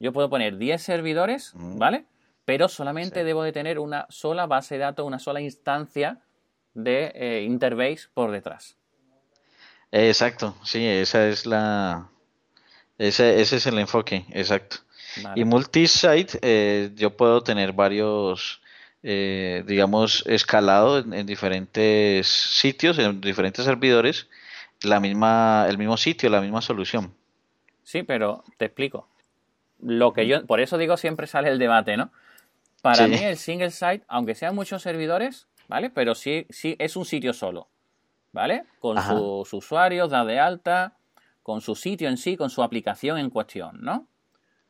Yo 0.00 0.12
puedo 0.12 0.28
poner 0.28 0.58
10 0.58 0.82
servidores, 0.82 1.52
¿vale? 1.54 2.04
Pero 2.44 2.68
solamente 2.68 3.24
debo 3.24 3.42
de 3.42 3.52
tener 3.52 3.78
una 3.78 4.06
sola 4.10 4.46
base 4.46 4.74
de 4.74 4.80
datos, 4.80 5.06
una 5.06 5.18
sola 5.18 5.40
instancia 5.40 6.20
de 6.74 7.12
eh, 7.14 7.42
Interbase 7.44 8.08
por 8.12 8.30
detrás. 8.30 8.76
Exacto, 9.92 10.56
sí, 10.64 10.84
esa 10.84 11.28
es 11.28 11.46
la, 11.46 12.08
ese, 12.98 13.40
ese 13.40 13.56
es 13.56 13.66
el 13.66 13.78
enfoque, 13.78 14.24
exacto. 14.30 14.78
Y 15.36 15.44
multisite, 15.44 16.38
eh, 16.42 16.90
yo 16.96 17.16
puedo 17.16 17.42
tener 17.42 17.72
varios, 17.72 18.60
eh, 19.02 19.62
digamos, 19.66 20.24
escalado 20.26 20.98
en, 20.98 21.26
diferentes 21.26 22.26
sitios, 22.26 22.98
en 22.98 23.20
diferentes 23.20 23.64
servidores, 23.64 24.28
la 24.82 25.00
misma, 25.00 25.66
el 25.68 25.78
mismo 25.78 25.96
sitio, 25.96 26.28
la 26.30 26.40
misma 26.40 26.60
solución. 26.60 27.14
Sí, 27.84 28.02
pero 28.02 28.42
te 28.56 28.64
explico. 28.66 29.08
Lo 29.84 30.12
que 30.12 30.26
yo, 30.26 30.46
por 30.46 30.60
eso 30.60 30.78
digo 30.78 30.96
siempre 30.96 31.26
sale 31.26 31.50
el 31.50 31.58
debate, 31.58 31.96
¿no? 31.96 32.10
Para 32.82 33.06
mí 33.06 33.16
el 33.16 33.36
single 33.36 33.70
site, 33.70 34.04
aunque 34.08 34.34
sean 34.34 34.54
muchos 34.54 34.82
servidores, 34.82 35.46
¿vale? 35.68 35.90
Pero 35.90 36.14
sí, 36.14 36.46
sí 36.50 36.76
es 36.78 36.96
un 36.96 37.04
sitio 37.04 37.32
solo, 37.32 37.68
¿vale? 38.32 38.64
Con 38.78 39.00
sus 39.00 39.52
usuarios, 39.52 40.10
da 40.10 40.24
de 40.24 40.40
alta, 40.40 40.96
con 41.42 41.60
su 41.60 41.74
sitio 41.74 42.08
en 42.08 42.16
sí, 42.16 42.36
con 42.36 42.50
su 42.50 42.62
aplicación 42.62 43.18
en 43.18 43.30
cuestión, 43.30 43.78
¿no? 43.80 44.06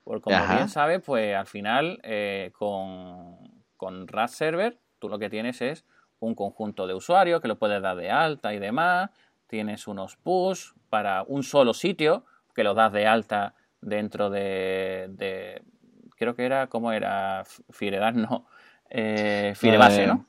Porque 0.05 0.23
como 0.25 0.47
bien 0.55 0.69
sabes, 0.69 1.01
pues 1.05 1.35
al 1.35 1.47
final 1.47 1.99
eh, 2.03 2.53
con, 2.59 3.37
con 3.77 4.07
RAS 4.07 4.33
Server 4.33 4.79
tú 4.99 5.09
lo 5.09 5.19
que 5.19 5.31
tienes 5.31 5.61
es 5.61 5.85
un 6.19 6.35
conjunto 6.35 6.87
de 6.87 6.95
usuarios 6.95 7.41
que 7.41 7.49
lo 7.49 7.59
puedes 7.59 7.81
dar 7.83 7.97
de 7.97 8.11
alta 8.11 8.55
y 8.55 8.59
demás. 8.59 9.11
Tienes 9.47 9.87
unos 9.87 10.17
push 10.17 10.73
para 10.89 11.23
un 11.25 11.43
solo 11.43 11.75
sitio 11.75 12.25
que 12.55 12.65
lo 12.65 12.75
das 12.75 12.93
de 12.93 13.07
alta 13.07 13.55
dentro 13.85 14.31
de, 14.31 15.63
creo 16.17 16.35
que 16.35 16.45
era, 16.45 16.67
¿cómo 16.69 16.93
era? 16.93 17.45
Firebase, 17.71 18.19
no. 18.19 18.47
Eh, 18.91 19.53
Firebase, 19.57 20.07
¿no? 20.07 20.27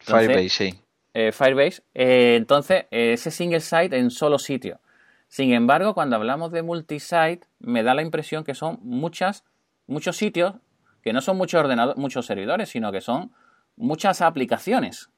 Firebase, 0.00 0.48
sí. 0.48 0.74
Eh, 1.14 1.32
Firebase. 1.32 1.82
entonces, 1.94 2.86
ese 2.90 3.30
single 3.30 3.60
site 3.60 3.96
en 3.96 4.10
solo 4.10 4.38
sitio. 4.38 4.80
Sin 5.28 5.52
embargo, 5.52 5.94
cuando 5.94 6.16
hablamos 6.16 6.52
de 6.52 6.62
multisite, 6.62 7.40
me 7.58 7.82
da 7.82 7.94
la 7.94 8.02
impresión 8.02 8.44
que 8.44 8.54
son 8.54 8.78
muchas, 8.82 9.44
muchos 9.86 10.16
sitios, 10.16 10.56
que 11.02 11.12
no 11.12 11.20
son 11.20 11.36
muchos 11.36 11.60
ordenadores, 11.60 11.98
muchos 11.98 12.26
servidores, 12.26 12.68
sino 12.68 12.92
que 12.92 13.00
son 13.00 13.32
muchas 13.76 14.20
aplicaciones. 14.20 15.10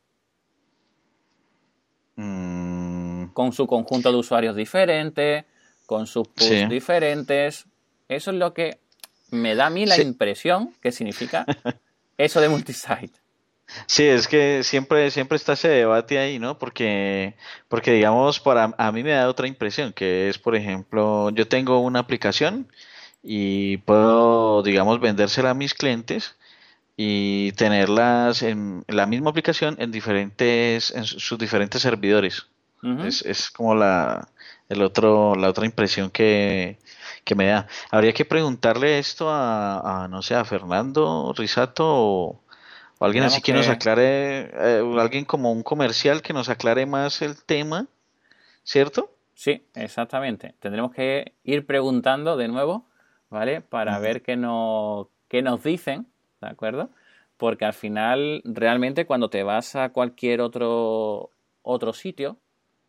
Mm. 2.16 3.26
Con 3.32 3.52
su 3.52 3.66
conjunto 3.66 4.12
de 4.12 4.18
usuarios 4.18 4.54
diferentes, 4.54 5.44
con 5.86 6.06
sus 6.06 6.28
push 6.28 6.68
diferentes. 6.68 7.66
Eso 8.08 8.30
es 8.30 8.36
lo 8.36 8.54
que 8.54 8.78
me 9.30 9.54
da 9.54 9.66
a 9.66 9.70
mí 9.70 9.86
la 9.86 10.00
impresión 10.00 10.74
que 10.80 10.92
significa 10.92 11.44
eso 12.18 12.40
de 12.40 12.48
multisite. 12.48 13.24
Sí, 13.86 14.04
es 14.04 14.28
que 14.28 14.62
siempre, 14.62 15.10
siempre 15.10 15.36
está 15.36 15.54
ese 15.54 15.68
debate 15.68 16.18
ahí, 16.18 16.38
¿no? 16.38 16.58
Porque, 16.58 17.34
porque 17.68 17.92
digamos, 17.92 18.38
para 18.40 18.74
a 18.76 18.92
mí 18.92 19.02
me 19.02 19.12
da 19.12 19.28
otra 19.28 19.48
impresión, 19.48 19.92
que 19.92 20.28
es, 20.28 20.38
por 20.38 20.54
ejemplo, 20.54 21.30
yo 21.30 21.48
tengo 21.48 21.80
una 21.80 22.00
aplicación 22.00 22.68
y 23.22 23.78
puedo, 23.78 24.62
digamos, 24.62 25.00
vendérsela 25.00 25.50
a 25.50 25.54
mis 25.54 25.74
clientes 25.74 26.36
y 26.96 27.52
tenerlas 27.52 28.42
en 28.42 28.84
la 28.86 29.06
misma 29.06 29.30
aplicación 29.30 29.76
en 29.78 29.90
diferentes, 29.90 30.90
en 30.90 31.04
sus 31.04 31.38
diferentes 31.38 31.82
servidores. 31.82 32.46
es, 33.04 33.22
es, 33.22 33.50
como 33.50 33.74
la, 33.74 34.28
el 34.74 34.82
otro, 34.82 35.34
la 35.34 35.48
otra 35.48 35.66
impresión 35.66 36.10
que, 36.10 36.78
que 37.24 37.34
me 37.34 37.46
da. 37.46 37.66
Habría 37.90 38.12
que 38.12 38.24
preguntarle 38.24 38.98
esto 38.98 39.30
a, 39.30 40.04
a 40.04 40.08
no 40.08 40.22
sé, 40.22 40.34
a 40.34 40.44
Fernando 40.44 41.32
Risato 41.36 41.84
o 41.86 42.44
o 42.98 43.04
alguien 43.04 43.24
así 43.24 43.42
que, 43.42 43.52
nos 43.52 43.68
aclare, 43.68 44.50
eh, 44.52 44.94
alguien 44.98 45.24
como 45.24 45.50
un 45.50 45.62
comercial 45.62 46.22
que 46.22 46.32
nos 46.32 46.48
aclare 46.48 46.86
más 46.86 47.22
el 47.22 47.42
tema, 47.42 47.86
¿cierto? 48.62 49.10
Sí, 49.34 49.66
exactamente. 49.74 50.54
Tendremos 50.60 50.92
que 50.92 51.34
ir 51.42 51.66
preguntando 51.66 52.36
de 52.36 52.48
nuevo, 52.48 52.86
¿vale? 53.30 53.60
Para 53.60 53.98
ver 53.98 54.22
qué, 54.22 54.36
no, 54.36 55.10
qué 55.28 55.42
nos 55.42 55.64
dicen, 55.64 56.06
¿de 56.40 56.48
acuerdo? 56.48 56.90
Porque 57.36 57.64
al 57.64 57.72
final, 57.72 58.42
realmente, 58.44 59.06
cuando 59.06 59.28
te 59.28 59.42
vas 59.42 59.74
a 59.74 59.88
cualquier 59.88 60.40
otro, 60.40 61.30
otro 61.62 61.92
sitio, 61.92 62.38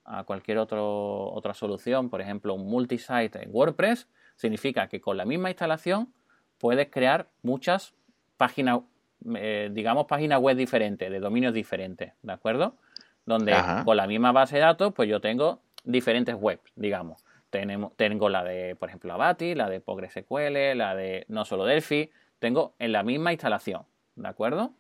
a 0.06 0.24
cualquier 0.24 0.60
otro, 0.60 1.32
otra 1.32 1.54
solución, 1.54 2.10
por 2.10 2.22
ejemplo, 2.22 2.54
un 2.54 2.68
multisite 2.68 3.44
en 3.44 3.50
WordPress, 3.52 4.08
significa 4.36 4.88
que 4.88 5.02
con 5.02 5.18
la 5.18 5.26
misma 5.26 5.50
instalación 5.50 6.14
puedes 6.58 6.90
crear 6.90 7.30
muchas 7.42 7.94
páginas 8.38 8.82
eh, 9.34 9.70
digamos, 9.72 10.06
páginas 10.06 10.40
web 10.40 10.56
diferentes, 10.56 11.10
de 11.10 11.20
dominios 11.20 11.54
diferentes, 11.54 12.14
¿de 12.22 12.32
acuerdo? 12.32 12.76
Donde 13.26 13.56
con 13.84 13.98
la 13.98 14.06
misma 14.06 14.32
base 14.32 14.58
de 14.58 14.62
datos, 14.62 14.94
pues 14.94 15.10
yo 15.10 15.20
tengo 15.20 15.62
diferentes 15.84 16.36
webs, 16.36 16.72
digamos. 16.76 17.24
Tenemos, 17.50 17.96
tengo 17.96 18.30
la 18.30 18.44
de, 18.44 18.76
por 18.76 18.90
ejemplo, 18.90 19.14
Abati, 19.14 19.56
la 19.56 19.68
de 19.70 19.80
PostgreSQL, 19.80 20.78
la 20.78 20.94
de 20.96 21.26
no 21.28 21.44
solo 21.46 21.66
Delphi, 21.66 22.12
tengo 22.38 22.76
en 22.78 22.92
la 22.92 23.02
misma 23.02 23.32
instalación, 23.32 23.84
¿de 24.16 24.28
acuerdo? 24.28 24.74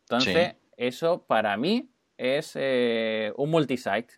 Entonces, 0.00 0.56
eso 0.76 1.22
para 1.22 1.56
mí 1.56 1.88
es 2.16 2.52
eh, 2.56 3.32
un 3.36 3.50
multisite, 3.50 4.14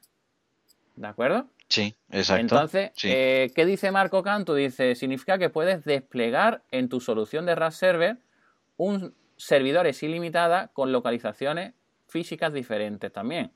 ¿de 0.97 1.07
acuerdo? 1.07 1.47
Sí, 1.69 1.97
exacto. 2.11 2.41
Entonces, 2.41 2.91
eh, 3.05 3.51
¿qué 3.55 3.67
dice 3.67 3.91
Marco 3.91 4.23
Canto? 4.23 4.55
Dice, 4.55 4.95
significa 4.95 5.39
que 5.39 5.51
puedes 5.51 5.85
desplegar 5.85 6.63
en 6.71 6.89
tu 6.89 7.01
solución 7.01 7.47
de 7.47 7.55
RAS 7.55 7.77
Server 7.77 8.19
un 8.77 9.15
servidores 9.37 10.03
ilimitadas 10.03 10.71
con 10.73 10.93
localizaciones 10.93 11.75
físicas 12.07 12.53
diferentes 12.53 13.13
también. 13.13 13.51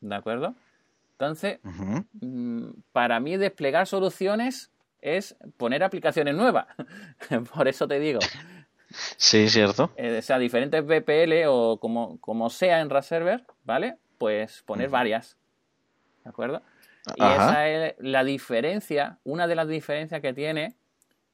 ¿De 0.00 0.14
acuerdo? 0.14 0.54
Entonces, 1.12 1.58
mm, 2.20 2.68
para 2.92 3.18
mí 3.18 3.36
desplegar 3.36 3.86
soluciones 3.86 4.70
es 5.00 5.36
poner 5.56 5.82
aplicaciones 5.82 6.34
nuevas. 6.34 6.66
Por 7.54 7.68
eso 7.68 7.86
te 7.88 7.98
digo. 7.98 8.20
Sí, 9.18 9.50
cierto. 9.50 9.90
Eh, 9.96 10.16
o 10.18 10.22
sea, 10.22 10.38
diferentes 10.38 10.82
VPL 10.82 11.46
o 11.46 11.78
como, 11.78 12.18
como 12.22 12.48
sea 12.48 12.80
en 12.80 12.88
RAS 12.88 13.04
Server, 13.04 13.44
¿vale? 13.64 13.98
Pues 14.16 14.62
poner 14.62 14.88
varias. 14.88 15.36
¿De 16.24 16.30
acuerdo? 16.30 16.62
Y 17.16 17.22
esa 17.22 17.68
es 17.68 17.94
la 17.98 18.24
diferencia, 18.24 19.18
una 19.24 19.46
de 19.46 19.54
las 19.54 19.68
diferencias 19.68 20.20
que 20.20 20.32
tiene 20.32 20.74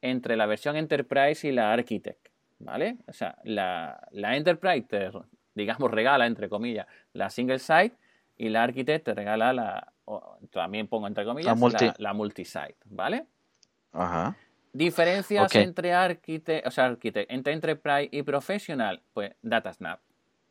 entre 0.00 0.36
la 0.36 0.46
versión 0.46 0.76
Enterprise 0.76 1.46
y 1.48 1.52
la 1.52 1.72
Architect. 1.72 2.28
¿vale? 2.58 2.96
O 3.06 3.12
sea, 3.12 3.36
la, 3.44 4.08
Enterprise 4.12 4.86
te, 4.88 5.10
digamos, 5.54 5.90
regala, 5.90 6.26
entre 6.26 6.48
comillas, 6.48 6.86
la 7.12 7.30
single 7.30 7.58
site 7.58 7.96
y 8.36 8.48
la 8.48 8.64
Architect 8.64 9.04
te 9.04 9.14
regala 9.14 9.52
la, 9.52 9.92
también 10.50 10.88
pongo 10.88 11.06
entre 11.06 11.24
comillas, 11.24 11.58
la, 11.98 12.12
multi. 12.12 12.44
site 12.44 12.76
¿vale? 12.86 13.26
Ajá. 13.92 14.36
Diferencias 14.72 15.54
entre 15.54 15.92
Architect, 15.92 16.66
o 16.66 16.70
sea, 16.70 16.86
Architect, 16.86 17.30
entre 17.30 17.52
Enterprise 17.52 18.08
y 18.10 18.22
Professional, 18.22 19.02
pues 19.12 19.32
DataSnap, 19.40 20.00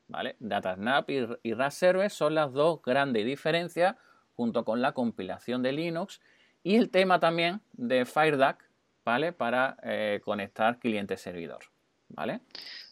¿vale? 0.08 0.38
DataSnap 0.40 1.10
y, 1.10 1.28
y 1.44 1.54
RAS 1.54 1.74
Server 1.74 2.10
son 2.10 2.36
las 2.36 2.54
dos 2.54 2.82
grandes 2.82 3.26
diferencias 3.26 3.96
junto 4.36 4.66
con 4.66 4.82
la 4.82 4.94
compilación 4.94 5.62
de 5.62 5.72
Linux 5.72 6.22
y 6.64 6.76
el 6.76 6.90
tema 6.90 7.20
también 7.20 7.62
de 7.74 8.06
FireDuck, 8.06 8.64
¿vale? 9.06 9.34
Para 9.34 9.78
eh, 9.84 10.22
conectar 10.24 10.80
cliente-servidor. 10.80 11.66
¿vale? 12.14 12.42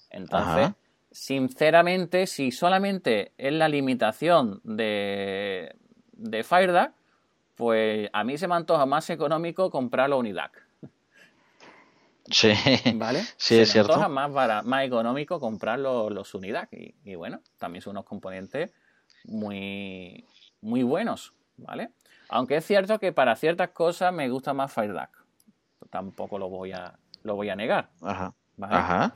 Entonces, 0.10 0.72
sinceramente, 1.12 2.28
si 2.28 2.52
solamente 2.52 3.32
es 3.38 3.54
la 3.54 3.70
limitación 3.70 4.60
de, 4.64 5.76
de 6.12 6.44
FireDAC, 6.44 6.94
pues 7.56 8.10
a 8.12 8.24
mí 8.24 8.38
se 8.38 8.48
me 8.48 8.56
antoja 8.56 8.86
más 8.86 9.10
económico 9.10 9.70
comprarlo 9.70 10.18
Unidac. 10.18 10.66
Sí, 12.30 12.54
¿vale? 12.96 13.24
Sí, 13.38 13.60
es 13.60 13.74
me 13.76 13.82
Antoja 13.82 14.08
más, 14.08 14.66
más 14.66 14.86
económico 14.86 15.40
comprar 15.40 15.80
los, 15.80 16.34
Unidac. 16.34 16.70
Y, 16.72 17.16
bueno, 17.16 17.42
también 17.58 17.82
son 17.82 17.92
unos 17.92 18.06
componentes 18.06 18.72
muy, 19.26 20.26
muy 20.62 20.84
buenos, 20.84 21.34
¿vale? 21.58 21.90
Aunque 22.30 22.58
es 22.58 22.66
cierto 22.66 23.00
que 23.00 23.12
para 23.12 23.36
ciertas 23.36 23.70
cosas 23.70 24.14
me 24.14 24.30
gusta 24.30 24.54
más 24.54 24.74
FireDAC. 24.74 25.10
Tampoco 25.90 26.40
lo 26.40 26.50
voy 26.50 26.72
a, 26.72 26.98
lo 27.24 27.36
voy 27.36 27.50
a 27.50 27.56
negar. 27.56 27.90
Ajá. 28.02 28.34
Ajá. 28.62 29.16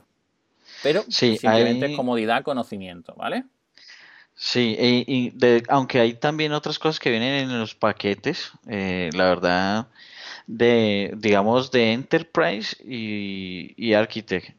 Pero 0.83 1.03
simplemente 1.07 1.95
comodidad, 1.95 2.43
conocimiento, 2.43 3.13
¿vale? 3.15 3.45
Sí, 4.33 4.75
y, 4.77 5.29
de, 5.29 5.63
aunque 5.69 6.01
hay 6.01 6.13
también 6.15 6.51
otras 6.51 6.77
cosas 6.77 6.99
que 6.99 7.09
vienen 7.09 7.49
en 7.49 7.59
los 7.59 7.73
paquetes, 7.73 8.51
eh, 8.67 9.09
la 9.13 9.25
verdad, 9.25 9.87
de, 10.45 11.13
digamos, 11.15 11.71
de 11.71 11.93
Enterprise 11.93 12.75
y, 12.83 13.73
y 13.77 13.93
Architect. 13.93 14.49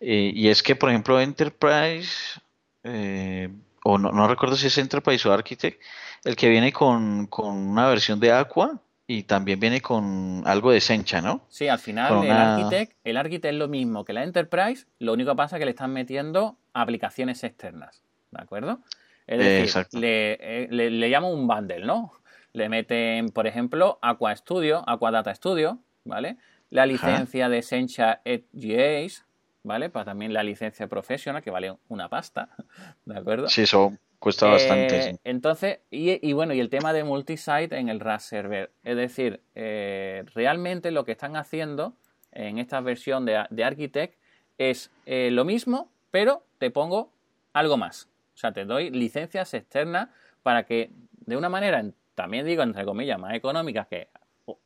Eh, 0.00 0.32
y 0.34 0.48
es 0.48 0.62
que, 0.62 0.76
por 0.76 0.90
ejemplo, 0.90 1.18
Enterprise, 1.18 2.38
eh, 2.82 3.48
o 3.82 3.96
no, 3.96 4.12
no, 4.12 4.28
recuerdo 4.28 4.56
si 4.56 4.66
es 4.66 4.76
Enterprise 4.76 5.26
o 5.26 5.32
Architect, 5.32 5.80
el 6.24 6.36
que 6.36 6.48
viene 6.48 6.72
con, 6.72 7.26
con, 7.26 7.54
una 7.54 7.88
versión 7.88 8.18
de 8.18 8.32
Aqua 8.32 8.80
y 9.06 9.24
también 9.24 9.60
viene 9.60 9.80
con 9.80 10.42
algo 10.46 10.70
de 10.70 10.80
Sencha, 10.80 11.20
¿no? 11.20 11.44
Sí, 11.48 11.68
al 11.68 11.78
final 11.78 12.24
el, 12.24 12.30
Architect, 12.30 12.96
el 13.04 13.16
Architect 13.16 13.52
es 13.52 13.58
lo 13.58 13.68
mismo 13.68 14.04
que 14.04 14.14
la 14.14 14.24
Enterprise, 14.24 14.86
lo 14.98 15.12
único 15.12 15.32
que 15.32 15.36
pasa 15.36 15.56
es 15.56 15.60
que 15.60 15.66
le 15.66 15.72
están 15.72 15.92
metiendo 15.92 16.56
aplicaciones 16.72 17.44
externas, 17.44 18.02
¿de 18.30 18.42
acuerdo? 18.42 18.80
Es 19.26 19.38
decir, 19.38 19.86
le, 20.00 20.68
le, 20.70 20.90
le 20.90 21.08
llamo 21.08 21.30
un 21.30 21.46
bundle, 21.46 21.84
¿no? 21.84 22.12
Le 22.52 22.68
meten, 22.68 23.30
por 23.30 23.46
ejemplo, 23.46 23.98
Aqua 24.00 24.34
Studio, 24.36 24.84
Aqua 24.86 25.10
Data 25.10 25.34
Studio, 25.34 25.78
¿vale? 26.04 26.36
La 26.70 26.86
licencia 26.86 27.48
de 27.48 27.62
Sencha 27.62 28.20
GAs, 28.52 29.24
¿vale? 29.62 29.90
Para 29.90 30.06
también 30.06 30.32
la 30.32 30.42
licencia 30.42 30.86
profesional, 30.86 31.42
que 31.42 31.50
vale 31.50 31.74
una 31.88 32.08
pasta, 32.08 32.50
¿de 33.04 33.18
acuerdo? 33.18 33.48
Sí, 33.48 33.62
eso 33.62 33.98
cuesta 34.24 34.46
bastante. 34.46 35.10
Eh, 35.10 35.18
entonces, 35.24 35.80
y, 35.90 36.32
bueno, 36.32 36.54
y 36.54 36.60
el 36.60 36.70
tema 36.70 36.94
de 36.94 37.04
multisite 37.04 37.76
en 37.76 37.90
el 37.90 38.00
RAS 38.00 38.24
server. 38.24 38.72
Es 38.82 38.96
decir, 38.96 39.42
eh, 39.54 40.24
realmente 40.34 40.90
lo 40.90 41.04
que 41.04 41.12
están 41.12 41.36
haciendo 41.36 41.94
en 42.32 42.58
esta 42.58 42.80
versión 42.80 43.26
de, 43.26 43.44
de 43.50 43.64
Architect 43.64 44.18
es 44.56 44.90
eh, 45.04 45.28
lo 45.30 45.44
mismo, 45.44 45.90
pero 46.10 46.42
te 46.56 46.70
pongo 46.70 47.12
algo 47.52 47.76
más. 47.76 48.08
O 48.34 48.38
sea, 48.38 48.52
te 48.52 48.64
doy 48.64 48.90
licencias 48.90 49.52
externas 49.52 50.08
para 50.42 50.64
que 50.64 50.90
de 51.26 51.36
una 51.36 51.50
manera, 51.50 51.84
también 52.14 52.46
digo 52.46 52.62
entre 52.62 52.86
comillas, 52.86 53.18
más 53.18 53.34
económicas 53.34 53.86
que 53.88 54.08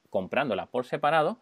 comprándolas 0.08 0.68
por 0.68 0.86
separado, 0.86 1.40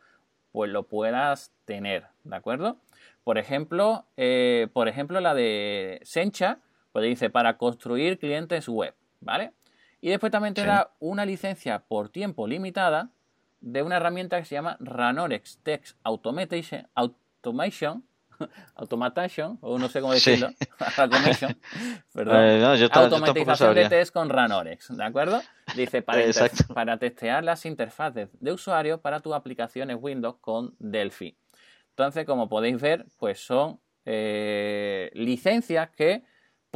pues 0.53 0.71
lo 0.71 0.85
puedas 0.85 1.53
tener, 1.67 2.07
¿de 2.25 2.37
acuerdo? 2.37 2.79
Por 3.25 3.37
ejemplo, 3.37 4.07
eh, 4.17 4.69
por 4.73 4.89
ejemplo 4.89 5.21
la 5.21 5.35
de 5.35 6.01
Sencha, 6.03 6.61
pues 6.97 7.11
dice 7.11 7.29
para 7.29 7.59
construir 7.59 8.19
clientes 8.19 8.71
web, 8.71 8.95
¿vale? 9.21 9.53
Y 10.01 10.09
después 10.09 10.33
también 10.33 10.55
te 10.55 10.65
da 10.65 10.93
una 10.99 11.27
licencia 11.27 11.81
por 11.81 12.09
tiempo 12.09 12.47
limitada 12.47 13.11
de 13.61 13.83
una 13.83 13.99
herramienta 13.99 14.39
que 14.39 14.47
se 14.47 14.55
llama 14.55 14.79
Ranorex 14.81 15.59
Text 15.63 15.99
Automation, 16.05 16.89
Automation 16.95 18.03
automation, 18.77 19.59
o 19.61 19.79
no 19.79 19.91
sé 19.91 20.01
cómo 20.01 20.15
decirlo, 20.15 20.49
automation, 20.97 21.59
perdón, 22.15 22.37
eh, 22.43 22.89
automatización 22.91 23.75
de 23.75 23.89
test 23.91 24.15
con 24.15 24.31
Ranorex, 24.31 24.97
¿de 24.97 25.05
acuerdo? 25.05 25.43
Dice, 25.75 26.01
para, 26.01 26.23
para 26.73 26.97
testear 26.97 27.45
las 27.45 27.67
interfaces 27.67 28.31
de 28.41 28.53
usuario 28.53 29.03
para 29.03 29.21
tus 29.21 29.35
aplicaciones 29.35 29.99
Windows 30.01 30.37
con 30.41 30.75
Delphi. 30.79 31.37
Entonces, 31.91 32.25
como 32.25 32.49
podéis 32.49 32.81
ver, 32.81 33.05
pues 33.19 33.39
son 33.39 33.81
eh, 34.07 35.11
licencias 35.13 35.91
que 35.91 36.25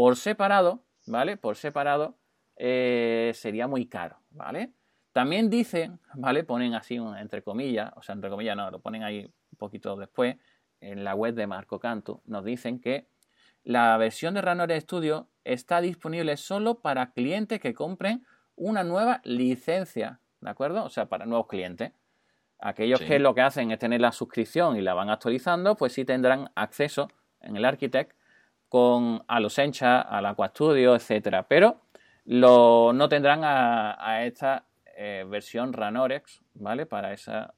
por 0.01 0.17
separado, 0.17 0.83
¿vale? 1.07 1.37
Por 1.37 1.57
separado 1.57 2.17
eh, 2.57 3.33
sería 3.35 3.67
muy 3.67 3.85
caro, 3.85 4.17
¿vale? 4.31 4.73
También 5.13 5.51
dicen, 5.51 6.01
¿vale? 6.15 6.43
Ponen 6.43 6.73
así 6.73 6.97
entre 7.19 7.43
comillas, 7.43 7.93
o 7.97 8.03
sea, 8.03 8.15
entre 8.15 8.31
comillas 8.31 8.57
no, 8.57 8.71
lo 8.71 8.81
ponen 8.81 9.03
ahí 9.03 9.27
un 9.27 9.59
poquito 9.59 9.95
después, 9.97 10.37
en 10.81 11.05
la 11.05 11.15
web 11.15 11.35
de 11.35 11.47
Marco 11.47 11.79
Canto, 11.81 12.23
nos 12.25 12.47
dicen 12.47 12.81
que 12.81 13.09
la 13.63 13.95
versión 13.99 14.33
de 14.33 14.41
Ranorex 14.41 14.85
Studio 14.85 15.29
está 15.45 15.83
disponible 15.83 16.39
solo 16.39 16.81
para 16.81 17.13
clientes 17.13 17.61
que 17.61 17.75
compren 17.75 18.25
una 18.57 18.85
nueva 18.85 19.21
licencia, 19.25 20.23
¿de 20.41 20.49
acuerdo? 20.49 20.83
O 20.83 20.89
sea, 20.89 21.11
para 21.11 21.27
nuevos 21.27 21.47
clientes. 21.47 21.93
Aquellos 22.59 23.03
que 23.03 23.19
lo 23.19 23.35
que 23.35 23.43
hacen 23.43 23.71
es 23.71 23.79
tener 23.79 24.01
la 24.01 24.13
suscripción 24.13 24.79
y 24.79 24.81
la 24.81 24.95
van 24.95 25.11
actualizando, 25.11 25.77
pues 25.77 25.93
sí 25.93 26.07
tendrán 26.07 26.51
acceso 26.55 27.09
en 27.43 27.59
el 27.59 27.67
Architect 27.67 28.19
con 28.71 29.25
a 29.27 29.41
los 29.41 29.59
Encha, 29.59 30.01
al 30.01 30.25
Aqua 30.27 30.49
Studio, 30.49 30.95
etcétera. 30.95 31.43
Pero 31.49 31.83
lo, 32.25 32.93
no 32.95 33.09
tendrán 33.09 33.41
a, 33.43 34.25
esta 34.25 34.64
eh, 34.97 35.27
versión 35.29 35.73
Ranorex, 35.73 36.41
¿vale? 36.55 36.87
Para 36.87 37.12
esa 37.12 37.53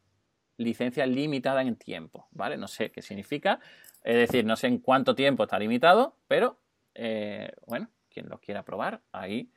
licencia 0.57 1.05
limitada 1.07 1.61
en 1.61 1.77
tiempo, 1.77 2.29
¿vale? 2.33 2.57
No 2.57 2.67
sé 2.67 2.91
qué 2.91 3.03
significa, 3.03 3.61
es 4.03 4.17
decir, 4.17 4.47
no 4.47 4.57
sé 4.57 4.69
en 4.69 4.79
cuánto 4.79 5.15
tiempo 5.15 5.43
está 5.43 5.59
limitado, 5.59 6.17
pero 6.29 6.59
eh, 6.95 7.53
bueno, 7.67 7.89
quien 8.09 8.31
lo 8.31 8.39
quiera 8.39 8.63
probar, 8.63 9.03
ahí, 9.13 9.51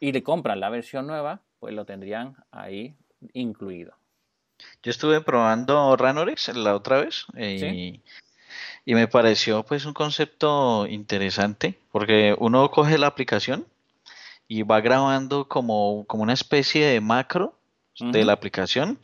y 0.00 0.12
le 0.12 0.22
compran 0.22 0.58
la 0.58 0.70
versión 0.70 1.06
nueva, 1.06 1.42
pues 1.58 1.74
lo 1.74 1.84
tendrían 1.84 2.34
ahí 2.50 2.96
incluido. 3.34 3.94
Yo 4.82 4.90
estuve 4.90 5.20
probando 5.20 5.96
Ranorex 5.96 6.48
la 6.56 6.74
otra 6.74 6.98
vez 7.02 7.26
y, 7.36 8.02
y 8.88 8.94
me 8.94 9.06
pareció 9.06 9.64
pues 9.64 9.84
un 9.84 9.92
concepto 9.92 10.86
interesante 10.86 11.78
porque 11.92 12.34
uno 12.38 12.70
coge 12.70 12.96
la 12.96 13.08
aplicación 13.08 13.66
y 14.48 14.62
va 14.62 14.80
grabando 14.80 15.46
como, 15.46 16.06
como 16.06 16.22
una 16.22 16.32
especie 16.32 16.86
de 16.86 17.02
macro 17.02 17.54
de 18.00 18.24
la 18.24 18.32
aplicación 18.32 18.98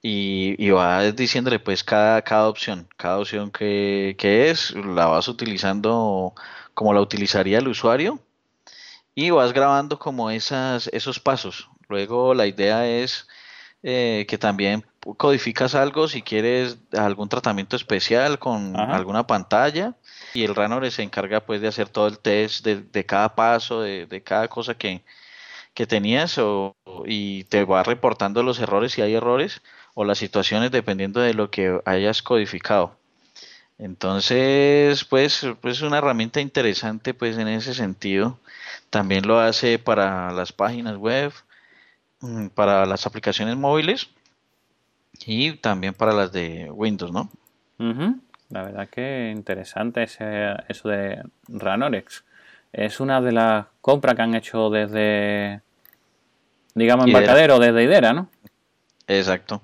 y, 0.00 0.54
y, 0.64 0.70
vas 0.70 1.16
diciéndole 1.16 1.58
pues 1.58 1.82
cada, 1.82 2.22
cada 2.22 2.48
opción, 2.48 2.86
cada 2.96 3.18
opción 3.18 3.50
que, 3.50 4.14
que, 4.18 4.50
es, 4.50 4.72
la 4.72 5.06
vas 5.06 5.26
utilizando 5.26 6.32
como 6.72 6.94
la 6.94 7.00
utilizaría 7.00 7.58
el 7.58 7.66
usuario 7.66 8.20
y 9.16 9.30
vas 9.30 9.52
grabando 9.52 9.98
como 9.98 10.30
esas, 10.30 10.86
esos 10.92 11.18
pasos. 11.18 11.68
Luego 11.88 12.34
la 12.34 12.46
idea 12.46 12.86
es 12.86 13.26
eh, 13.82 14.26
que 14.28 14.38
también 14.38 14.84
codificas 15.12 15.74
algo 15.74 16.08
si 16.08 16.22
quieres 16.22 16.78
algún 16.96 17.28
tratamiento 17.28 17.76
especial 17.76 18.38
con 18.38 18.74
alguna 18.76 19.26
pantalla 19.26 19.94
y 20.32 20.44
el 20.44 20.54
runner 20.54 20.90
se 20.90 21.02
encarga 21.02 21.40
pues 21.40 21.60
de 21.60 21.68
hacer 21.68 21.88
todo 21.88 22.08
el 22.08 22.18
test 22.18 22.64
de, 22.64 22.80
de 22.80 23.04
cada 23.04 23.34
paso, 23.34 23.82
de, 23.82 24.06
de 24.06 24.22
cada 24.22 24.48
cosa 24.48 24.74
que, 24.74 25.04
que 25.74 25.86
tenías 25.86 26.38
o, 26.38 26.76
y 27.04 27.44
te 27.44 27.64
va 27.64 27.82
reportando 27.82 28.42
los 28.42 28.58
errores 28.60 28.92
si 28.92 29.02
hay 29.02 29.14
errores 29.14 29.60
o 29.94 30.04
las 30.04 30.18
situaciones 30.18 30.70
dependiendo 30.70 31.20
de 31.20 31.34
lo 31.34 31.50
que 31.50 31.80
hayas 31.84 32.22
codificado. 32.22 32.96
Entonces, 33.76 35.04
pues, 35.04 35.46
pues 35.60 35.76
es 35.78 35.82
una 35.82 35.98
herramienta 35.98 36.40
interesante 36.40 37.12
pues 37.12 37.36
en 37.38 37.48
ese 37.48 37.74
sentido. 37.74 38.38
También 38.90 39.26
lo 39.26 39.40
hace 39.40 39.78
para 39.78 40.32
las 40.32 40.52
páginas 40.52 40.96
web, 40.96 41.32
mm, 42.20 42.48
para 42.48 42.86
las 42.86 43.06
aplicaciones 43.06 43.56
móviles 43.56 44.08
y 45.26 45.52
también 45.56 45.94
para 45.94 46.12
las 46.12 46.32
de 46.32 46.70
Windows, 46.70 47.12
¿no? 47.12 47.30
La 48.50 48.62
verdad 48.62 48.88
que 48.88 49.32
interesante 49.34 50.04
ese, 50.04 50.54
eso 50.68 50.88
de 50.88 51.22
Ranorex. 51.48 52.24
Es 52.72 53.00
una 53.00 53.20
de 53.20 53.32
las 53.32 53.66
compras 53.80 54.14
que 54.14 54.22
han 54.22 54.34
hecho 54.34 54.70
desde, 54.70 55.60
digamos, 56.74 57.06
embarcadero, 57.06 57.58
desde 57.58 57.84
Idera, 57.84 58.12
¿no? 58.12 58.28
Exacto. 59.06 59.62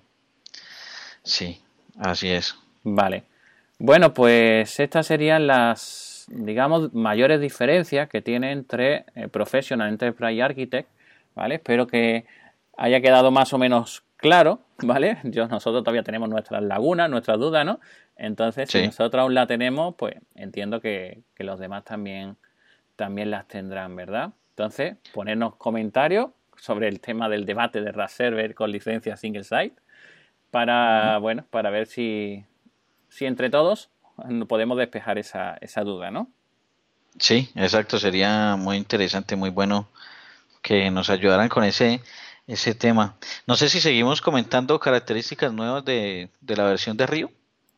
Sí, 1.22 1.60
así 1.98 2.28
es. 2.28 2.56
Vale. 2.82 3.24
Bueno, 3.78 4.12
pues 4.14 4.78
estas 4.78 5.06
serían 5.06 5.46
las, 5.46 6.26
digamos, 6.28 6.92
mayores 6.92 7.40
diferencias 7.40 8.08
que 8.08 8.22
tiene 8.22 8.52
entre 8.52 9.04
eh, 9.14 9.28
Professional 9.28 9.88
Enterprise 9.88 10.42
Architect, 10.42 10.88
¿vale? 11.34 11.56
Espero 11.56 11.86
que 11.86 12.26
haya 12.76 13.00
quedado 13.00 13.30
más 13.30 13.52
o 13.52 13.58
menos 13.58 14.02
claro, 14.20 14.60
¿vale? 14.82 15.18
Yo, 15.24 15.48
nosotros 15.48 15.82
todavía 15.82 16.02
tenemos 16.02 16.28
nuestras 16.28 16.62
lagunas, 16.62 17.10
nuestras 17.10 17.38
dudas, 17.38 17.64
¿no? 17.64 17.80
Entonces, 18.16 18.70
si 18.70 18.86
nosotros 18.86 19.22
aún 19.22 19.34
la 19.34 19.46
tenemos, 19.46 19.94
pues 19.96 20.14
entiendo 20.34 20.80
que, 20.80 21.22
que, 21.34 21.44
los 21.44 21.58
demás 21.58 21.84
también, 21.84 22.36
también 22.96 23.30
las 23.30 23.48
tendrán, 23.48 23.96
¿verdad? 23.96 24.32
Entonces, 24.50 24.96
ponernos 25.14 25.56
comentarios 25.56 26.30
sobre 26.56 26.88
el 26.88 27.00
tema 27.00 27.28
del 27.28 27.46
debate 27.46 27.80
de 27.80 27.92
RAS 27.92 28.12
Server 28.12 28.54
con 28.54 28.70
licencia 28.70 29.16
single 29.16 29.44
site 29.44 29.74
para, 30.50 31.18
bueno, 31.18 31.44
para 31.50 31.70
ver 31.70 31.86
si, 31.86 32.44
si 33.08 33.24
entre 33.24 33.50
todos 33.50 33.90
podemos 34.48 34.76
despejar 34.76 35.18
esa, 35.18 35.56
esa 35.60 35.82
duda, 35.82 36.10
¿no? 36.10 36.28
Sí, 37.18 37.50
exacto, 37.54 37.98
sería 37.98 38.56
muy 38.56 38.76
interesante, 38.76 39.36
muy 39.36 39.50
bueno 39.50 39.88
que 40.62 40.90
nos 40.90 41.10
ayudaran 41.10 41.48
con 41.48 41.64
ese, 41.64 42.00
ese 42.52 42.74
tema. 42.74 43.16
No 43.46 43.56
sé 43.56 43.68
si 43.68 43.80
seguimos 43.80 44.20
comentando 44.20 44.78
características 44.78 45.52
nuevas 45.52 45.84
de, 45.84 46.30
de 46.40 46.56
la 46.56 46.64
versión 46.64 46.96
de 46.96 47.06
Río. 47.06 47.30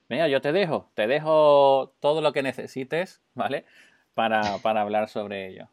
Mira, 0.08 0.28
yo 0.28 0.40
te 0.40 0.52
dejo, 0.52 0.90
te 0.94 1.06
dejo 1.06 1.94
todo 2.00 2.20
lo 2.20 2.32
que 2.32 2.42
necesites, 2.42 3.20
¿vale? 3.34 3.64
Para, 4.14 4.58
para 4.58 4.82
hablar 4.82 5.08
sobre 5.08 5.48
ello. 5.48 5.68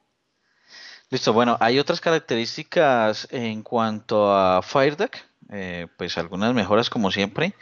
Listo, 1.10 1.34
bueno, 1.34 1.58
hay 1.60 1.80
otras 1.80 2.00
características 2.00 3.28
en 3.32 3.64
cuanto 3.64 4.32
a 4.32 4.62
FireDeck 4.62 5.30
eh, 5.52 5.88
pues 5.98 6.16
algunas 6.20 6.54
mejoras 6.54 6.90
como 6.90 7.10
siempre 7.12 7.56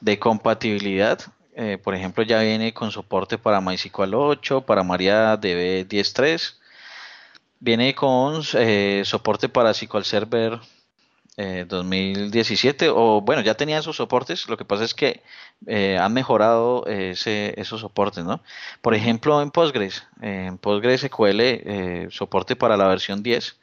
de 0.00 0.18
compatibilidad. 0.18 1.20
Eh, 1.54 1.78
por 1.82 1.94
ejemplo, 1.94 2.24
ya 2.24 2.40
viene 2.40 2.72
con 2.72 2.90
soporte 2.90 3.36
para 3.36 3.60
MySQL 3.60 4.14
8, 4.14 4.62
para 4.62 4.82
MariaDB 4.82 5.86
10.3. 5.86 6.54
Viene 7.60 7.94
con 7.94 8.42
eh, 8.54 9.02
soporte 9.04 9.48
para 9.48 9.74
SQL 9.74 10.02
Server 10.02 10.60
2017, 11.36 12.90
o 12.90 13.20
bueno, 13.20 13.42
ya 13.42 13.54
tenía 13.54 13.78
esos 13.78 13.96
soportes, 13.96 14.48
lo 14.48 14.56
que 14.56 14.64
pasa 14.64 14.84
es 14.84 14.94
que 14.94 15.20
han 15.98 16.12
mejorado 16.12 16.86
ese, 16.86 17.60
esos 17.60 17.80
soportes, 17.80 18.24
¿no? 18.24 18.40
Por 18.80 18.94
ejemplo, 18.94 19.42
en 19.42 19.50
Postgres, 19.50 20.04
en 20.22 20.58
PostgreSQL, 20.58 22.10
soporte 22.10 22.54
para 22.54 22.76
la 22.76 22.86
versión 22.86 23.22
10, 23.22 23.56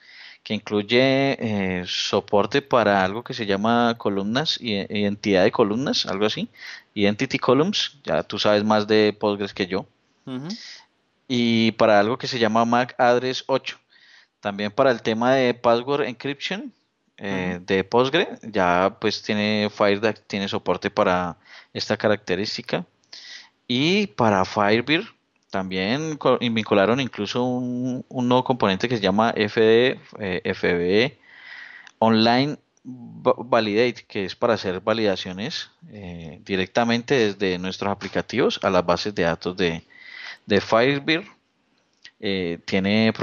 que 0.44 0.54
incluye 0.54 1.38
eh, 1.40 1.84
soporte 1.86 2.62
para 2.62 3.04
algo 3.04 3.24
que 3.24 3.34
se 3.34 3.46
llama 3.46 3.96
columnas, 3.98 4.58
identidad 4.60 5.44
de 5.44 5.52
columnas, 5.52 6.06
algo 6.06 6.26
así, 6.26 6.50
Identity 6.94 7.38
Columns, 7.38 7.98
ya 8.04 8.24
tú 8.24 8.40
sabes 8.40 8.64
más 8.64 8.88
de 8.88 9.16
Postgres 9.18 9.54
que 9.54 9.68
yo, 9.68 9.86
y 11.28 11.72
para 11.74 12.00
algo 12.00 12.18
que 12.18 12.28
se 12.28 12.40
llama 12.40 12.66
MAC 12.66 12.96
Address 13.00 13.44
8, 13.48 13.80
también 14.40 14.72
para 14.72 14.92
el 14.92 15.02
tema 15.02 15.36
de 15.36 15.54
password 15.54 16.04
encryption 16.08 16.74
eh, 17.24 17.60
de 17.62 17.84
Postgres, 17.84 18.40
ya 18.42 18.98
pues 19.00 19.22
tiene 19.22 19.70
FireDAC, 19.70 20.24
tiene 20.26 20.48
soporte 20.48 20.90
para 20.90 21.38
esta 21.72 21.96
característica, 21.96 22.84
y 23.68 24.08
para 24.08 24.44
Firebird 24.44 25.06
también 25.52 26.18
vincularon 26.52 27.00
incluso 27.00 27.44
un, 27.44 28.04
nuevo 28.10 28.44
componente 28.44 28.90
que 28.90 28.96
se 28.96 29.04
llama 29.04 29.36
FD, 29.36 30.00
eh, 30.20 30.42
FB 30.56 31.20
Online 32.00 32.58
Validate, 32.84 34.04
que 34.08 34.26
es 34.26 34.36
para 34.36 34.56
hacer 34.56 34.80
validaciones 34.80 35.70
eh, 35.92 36.40
directamente 36.44 37.34
desde 37.34 37.60
nuestros 37.60 37.92
aplicativos 37.92 38.60
a 38.64 38.72
las 38.72 38.84
bases 38.84 39.14
de 39.14 39.24
datos 39.24 39.56
de, 39.56 39.84
de 40.48 40.60
Firebird. 40.60 41.26
Tiene 42.66 43.14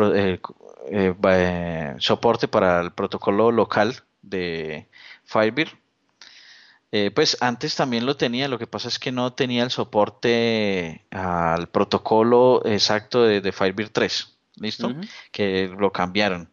soporte 1.99 2.49
para 2.49 2.81
el 2.81 2.93
protocolo 2.93 3.53
local 3.53 3.97
de 4.23 4.89
Firebird 5.25 5.71
eh, 6.91 7.11
pues 7.15 7.37
antes 7.41 7.77
también 7.77 8.07
lo 8.07 8.17
tenía, 8.17 8.49
lo 8.49 8.59
que 8.59 8.67
pasa 8.67 8.89
es 8.89 8.99
que 8.99 9.13
no 9.13 9.35
tenía 9.35 9.63
el 9.63 9.71
soporte 9.71 11.05
al 11.11 11.69
protocolo 11.69 12.63
exacto 12.65 13.25
de, 13.25 13.43
de 13.43 13.53
Firebird 13.53 13.91
3, 13.93 14.39
¿listo? 14.57 14.95
Que 15.31 15.69
lo 15.79 15.93
cambiaron. 15.93 16.51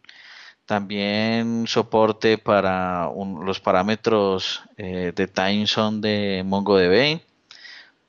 También 0.66 1.66
soporte 1.66 2.36
para 2.36 3.08
los 3.42 3.60
parámetros 3.60 4.62
eh, 4.76 5.12
de 5.14 5.26
time 5.26 5.66
zone 5.66 6.00
de 6.00 6.42
MongoDB, 6.44 7.20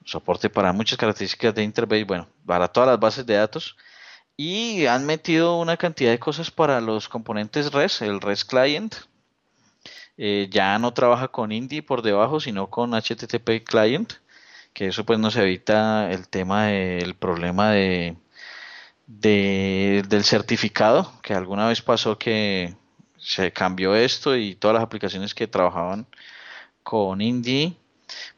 soporte 0.04 0.50
para 0.50 0.74
muchas 0.74 0.98
características 0.98 1.56
de 1.56 1.64
Interbase, 1.64 2.04
bueno, 2.04 2.28
para 2.46 2.68
todas 2.68 2.90
las 2.90 3.00
bases 3.00 3.26
de 3.26 3.36
datos. 3.36 3.78
Y 4.38 4.86
han 4.86 5.06
metido 5.06 5.60
una 5.60 5.78
cantidad 5.78 6.12
de 6.12 6.20
cosas 6.20 6.52
para 6.52 6.80
los 6.80 7.10
componentes 7.10 7.74
REST, 7.74 8.04
el 8.04 8.22
REST 8.22 8.48
Client, 8.48 8.96
eh, 10.18 10.48
ya 10.52 10.78
no 10.80 10.94
trabaja 10.94 11.28
con 11.28 11.52
Indie 11.52 11.84
por 11.84 12.02
debajo, 12.02 12.40
sino 12.40 12.70
con 12.70 12.94
HTTP 12.94 13.64
Client, 13.64 14.14
que 14.74 14.88
eso 14.88 15.06
pues 15.06 15.20
nos 15.20 15.36
evita 15.36 16.12
el 16.12 16.28
tema 16.28 16.68
del 16.68 17.16
problema 17.16 17.72
de, 17.72 18.16
del 19.08 20.24
certificado, 20.24 21.12
que 21.22 21.34
alguna 21.34 21.68
vez 21.68 21.82
pasó 21.82 22.18
que 22.18 22.76
se 23.18 23.52
cambió 23.52 23.96
esto 23.96 24.36
y 24.36 24.56
todas 24.56 24.76
las 24.76 24.84
aplicaciones 24.84 25.34
que 25.36 25.48
trabajaban 25.48 26.08
con 26.84 27.22
Indie, 27.22 27.76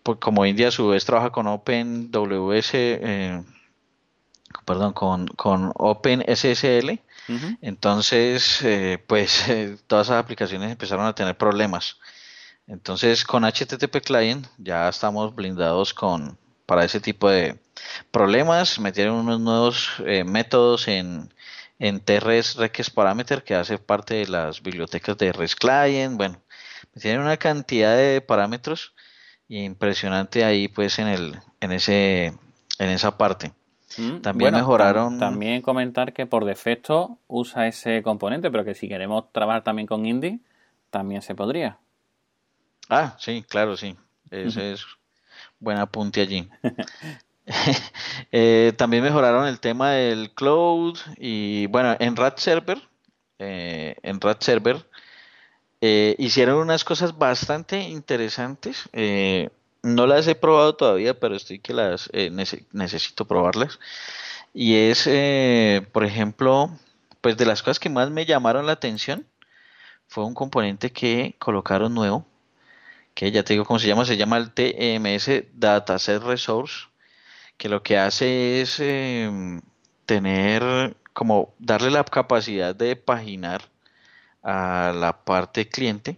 pues 0.03 0.17
como 0.19 0.45
Indie 0.45 0.67
a 0.67 0.71
su 0.71 0.87
vez 0.89 1.05
trabaja 1.05 1.31
con 1.31 1.47
OpenWS, 1.47 2.71
eh, 2.73 3.43
perdón, 4.65 4.93
con, 4.93 5.27
con 5.27 5.71
OpenSSL, 5.75 6.99
entonces, 7.61 8.61
eh, 8.63 9.03
pues 9.05 9.47
eh, 9.49 9.77
todas 9.87 10.07
esas 10.07 10.23
aplicaciones 10.23 10.71
empezaron 10.71 11.05
a 11.05 11.15
tener 11.15 11.37
problemas. 11.37 11.97
Entonces, 12.67 13.23
con 13.23 13.43
HTTP 13.43 14.01
Client 14.03 14.47
ya 14.57 14.89
estamos 14.89 15.33
blindados 15.35 15.93
con 15.93 16.37
para 16.65 16.85
ese 16.85 16.99
tipo 16.99 17.29
de 17.29 17.59
problemas. 18.11 18.79
Metieron 18.79 19.15
unos 19.15 19.39
nuevos 19.39 19.89
eh, 20.05 20.23
métodos 20.23 20.87
en, 20.87 21.33
en 21.79 21.99
TRS 21.99 22.55
Request 22.57 22.93
Parameter 22.93 23.43
que 23.43 23.55
hace 23.55 23.77
parte 23.79 24.15
de 24.15 24.27
las 24.27 24.61
bibliotecas 24.61 25.17
de 25.17 25.31
REST 25.31 25.57
Client. 25.59 26.17
Bueno, 26.17 26.41
metieron 26.93 27.25
una 27.25 27.37
cantidad 27.37 27.95
de 27.97 28.21
parámetros 28.21 28.93
impresionante 29.47 30.43
ahí 30.43 30.67
pues 30.67 30.99
en 30.99 31.07
el 31.07 31.39
en 31.59 31.71
ese 31.71 32.33
en 32.79 32.89
esa 32.89 33.17
parte. 33.17 33.51
Mm, 33.97 34.17
también 34.19 34.53
mejoraron. 34.53 35.19
También 35.19 35.61
comentar 35.61 36.13
que 36.13 36.25
por 36.25 36.45
defecto 36.45 37.17
usa 37.27 37.67
ese 37.67 38.03
componente, 38.03 38.51
pero 38.51 38.63
que 38.63 38.75
si 38.75 38.87
queremos 38.87 39.31
trabajar 39.31 39.63
también 39.63 39.87
con 39.87 40.05
Indie, 40.05 40.39
también 40.89 41.21
se 41.21 41.35
podría. 41.35 41.77
Ah, 42.89 43.15
sí, 43.19 43.43
claro, 43.47 43.77
sí. 43.77 43.95
Ese 44.31 44.73
es 44.73 44.85
buen 45.59 45.77
apunte 45.77 46.21
allí. 46.21 46.49
Eh, 48.31 48.73
también 48.77 49.01
mejoraron 49.01 49.47
el 49.47 49.59
tema 49.59 49.93
del 49.93 50.29
cloud 50.35 50.95
y 51.17 51.65
bueno, 51.65 51.95
en 51.99 52.15
RAT 52.15 52.37
Server, 52.37 52.79
eh, 53.39 53.95
en 54.03 54.21
RAT 54.21 54.43
Server 54.43 54.85
eh, 55.81 56.15
hicieron 56.19 56.59
unas 56.59 56.83
cosas 56.83 57.17
bastante 57.17 57.79
interesantes. 57.79 58.87
No 59.83 60.07
las 60.07 60.27
he 60.27 60.35
probado 60.35 60.75
todavía, 60.75 61.19
pero 61.19 61.35
estoy 61.35 61.59
que 61.59 61.73
las 61.73 62.09
eh, 62.13 62.29
necesito 62.71 63.25
probarlas. 63.25 63.79
Y 64.53 64.75
es, 64.75 65.07
eh, 65.07 65.87
por 65.93 66.03
ejemplo, 66.03 66.69
pues 67.21 67.37
de 67.37 67.45
las 67.45 67.61
cosas 67.63 67.79
que 67.79 67.89
más 67.89 68.09
me 68.09 68.25
llamaron 68.25 68.65
la 68.65 68.73
atención 68.73 69.25
fue 70.07 70.25
un 70.25 70.33
componente 70.33 70.91
que 70.91 71.35
colocaron 71.39 71.93
nuevo, 71.93 72.25
que 73.13 73.31
ya 73.31 73.43
te 73.43 73.53
digo 73.53 73.65
cómo 73.65 73.79
se 73.79 73.87
llama, 73.87 74.05
se 74.05 74.17
llama 74.17 74.37
el 74.37 74.51
TMS 74.51 75.43
Dataset 75.53 76.23
Resource, 76.23 76.87
que 77.57 77.69
lo 77.69 77.83
que 77.83 77.97
hace 77.97 78.61
es 78.61 78.79
em, 78.79 79.61
tener 80.05 80.97
como 81.13 81.53
darle 81.59 81.91
la 81.91 82.03
capacidad 82.03 82.75
de 82.75 82.95
paginar 82.95 83.63
a 84.43 84.93
la 84.95 85.23
parte 85.25 85.67
cliente 85.69 86.17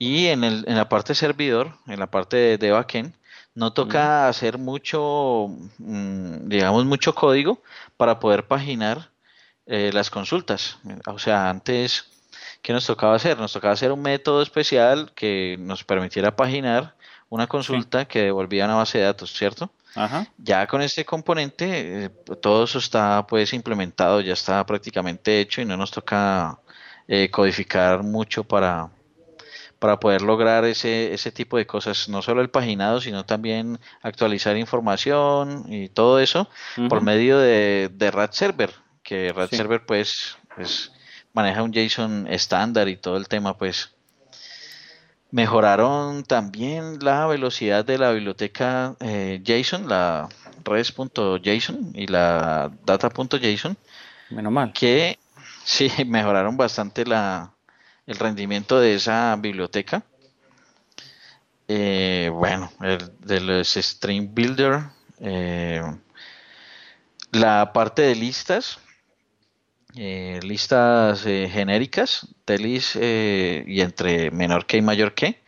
y 0.00 0.28
en, 0.28 0.44
el, 0.44 0.64
en 0.66 0.76
la 0.76 0.88
parte 0.88 1.14
servidor, 1.14 1.74
en 1.86 2.00
la 2.00 2.10
parte 2.10 2.56
de, 2.56 2.70
backend, 2.70 3.14
no 3.54 3.74
toca 3.74 4.28
hacer 4.28 4.56
mucho, 4.56 5.48
mm, 5.76 6.48
digamos, 6.48 6.86
mucho 6.86 7.14
código 7.14 7.62
para 7.98 8.18
poder 8.18 8.46
paginar 8.48 9.10
eh, 9.66 9.90
las 9.92 10.08
consultas. 10.08 10.78
O 11.06 11.18
sea, 11.18 11.50
antes, 11.50 12.06
¿qué 12.62 12.72
nos 12.72 12.86
tocaba 12.86 13.14
hacer? 13.14 13.38
Nos 13.38 13.52
tocaba 13.52 13.74
hacer 13.74 13.92
un 13.92 14.00
método 14.00 14.40
especial 14.40 15.12
que 15.14 15.58
nos 15.60 15.84
permitiera 15.84 16.34
paginar 16.34 16.96
una 17.28 17.46
consulta 17.46 18.06
que 18.06 18.22
devolvía 18.22 18.64
una 18.64 18.76
base 18.76 18.98
de 18.98 19.04
datos, 19.04 19.34
¿cierto? 19.34 19.70
Ya 20.38 20.66
con 20.66 20.80
este 20.80 21.04
componente, 21.04 22.04
eh, 22.04 22.08
todo 22.40 22.64
eso 22.64 22.78
está 22.78 23.26
pues 23.26 23.52
implementado, 23.52 24.22
ya 24.22 24.32
está 24.32 24.64
prácticamente 24.64 25.40
hecho 25.40 25.60
y 25.60 25.66
no 25.66 25.76
nos 25.76 25.90
toca 25.90 26.58
eh, 27.06 27.30
codificar 27.30 28.02
mucho 28.02 28.44
para, 28.44 28.90
para 29.80 29.98
poder 29.98 30.22
lograr 30.22 30.64
ese, 30.66 31.12
ese 31.12 31.32
tipo 31.32 31.56
de 31.56 31.66
cosas, 31.66 32.08
no 32.08 32.20
solo 32.22 32.42
el 32.42 32.50
paginado, 32.50 33.00
sino 33.00 33.24
también 33.24 33.80
actualizar 34.02 34.56
información 34.56 35.64
y 35.68 35.88
todo 35.88 36.20
eso 36.20 36.48
por 36.88 37.00
medio 37.00 37.38
de, 37.38 37.90
de 37.92 38.10
RAD 38.10 38.30
Server, 38.32 38.72
que 39.02 39.32
RAD 39.32 39.48
Server 39.48 39.84
pues, 39.86 40.36
pues 40.54 40.92
maneja 41.32 41.62
un 41.62 41.72
JSON 41.72 42.26
estándar 42.28 42.88
y 42.88 42.96
todo 42.96 43.16
el 43.16 43.26
tema 43.26 43.56
pues 43.56 43.94
mejoraron 45.30 46.24
también 46.24 46.98
la 47.00 47.26
velocidad 47.26 47.82
de 47.82 47.96
la 47.96 48.12
biblioteca 48.12 48.96
eh, 49.00 49.42
JSON, 49.42 49.88
la 49.88 50.28
res.json 50.62 51.92
y 51.94 52.06
la 52.06 52.70
data.json. 52.84 53.78
Menos 54.28 54.52
mal. 54.52 54.74
Que 54.74 55.18
sí, 55.64 55.90
mejoraron 56.04 56.58
bastante 56.58 57.06
la, 57.06 57.54
el 58.10 58.16
rendimiento 58.16 58.80
de 58.80 58.94
esa 58.94 59.36
biblioteca. 59.36 60.02
Eh, 61.68 62.28
bueno, 62.32 62.72
el 62.80 62.98
de 63.20 63.40
los 63.40 63.68
Stream 63.68 64.34
Builder, 64.34 64.80
eh, 65.20 65.80
la 67.30 67.72
parte 67.72 68.02
de 68.02 68.16
listas, 68.16 68.80
eh, 69.94 70.40
listas 70.42 71.22
genéricas, 71.22 72.26
telis 72.44 72.96
y 72.96 73.80
entre 73.80 74.32
menor 74.32 74.66
que 74.66 74.78
y 74.78 74.82
mayor 74.82 75.14
que, 75.14 75.40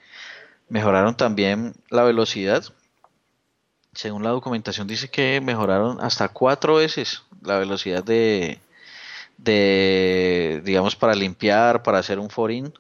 mejoraron 0.69 1.17
también 1.17 1.75
la 1.91 2.05
velocidad. 2.05 2.63
Según 3.93 4.23
la 4.23 4.31
documentación 4.31 4.87
dice 4.87 5.09
que 5.09 5.41
mejoraron 5.41 6.01
hasta 6.01 6.29
cuatro 6.29 6.77
veces 6.77 7.23
la 7.43 7.59
velocidad 7.59 8.05
de, 8.05 8.61
de, 9.43 10.63
digamos, 10.65 10.97
para 10.97 11.15
limpiar, 11.15 11.83
para 11.83 11.99
hacer 11.99 12.19
un 12.19 12.31
forín 12.31 12.73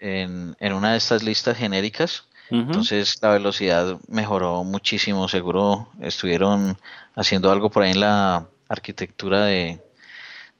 en, 0.00 0.56
en 0.58 0.72
una 0.72 0.92
de 0.92 0.98
estas 0.98 1.22
listas 1.22 1.56
genéricas. 1.56 2.24
Entonces 2.50 3.18
la 3.20 3.32
velocidad 3.32 3.98
mejoró 4.08 4.64
muchísimo, 4.64 5.28
seguro 5.28 5.90
estuvieron 6.00 6.78
haciendo 7.14 7.52
algo 7.52 7.68
por 7.68 7.82
ahí 7.82 7.90
en 7.90 8.00
la 8.00 8.46
arquitectura 8.70 9.44
de, 9.44 9.82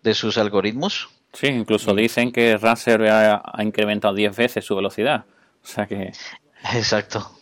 de 0.02 0.14
sus 0.14 0.36
algoritmos. 0.36 1.08
Sí, 1.32 1.46
incluso 1.46 1.94
dicen 1.94 2.30
que 2.30 2.58
Razer 2.58 3.08
ha, 3.10 3.42
incrementado 3.62 4.12
10 4.12 4.36
veces 4.36 4.66
su 4.66 4.76
velocidad. 4.76 5.24
O 5.64 5.66
sea 5.66 5.86
que. 5.86 6.12
Exacto. 6.74 7.32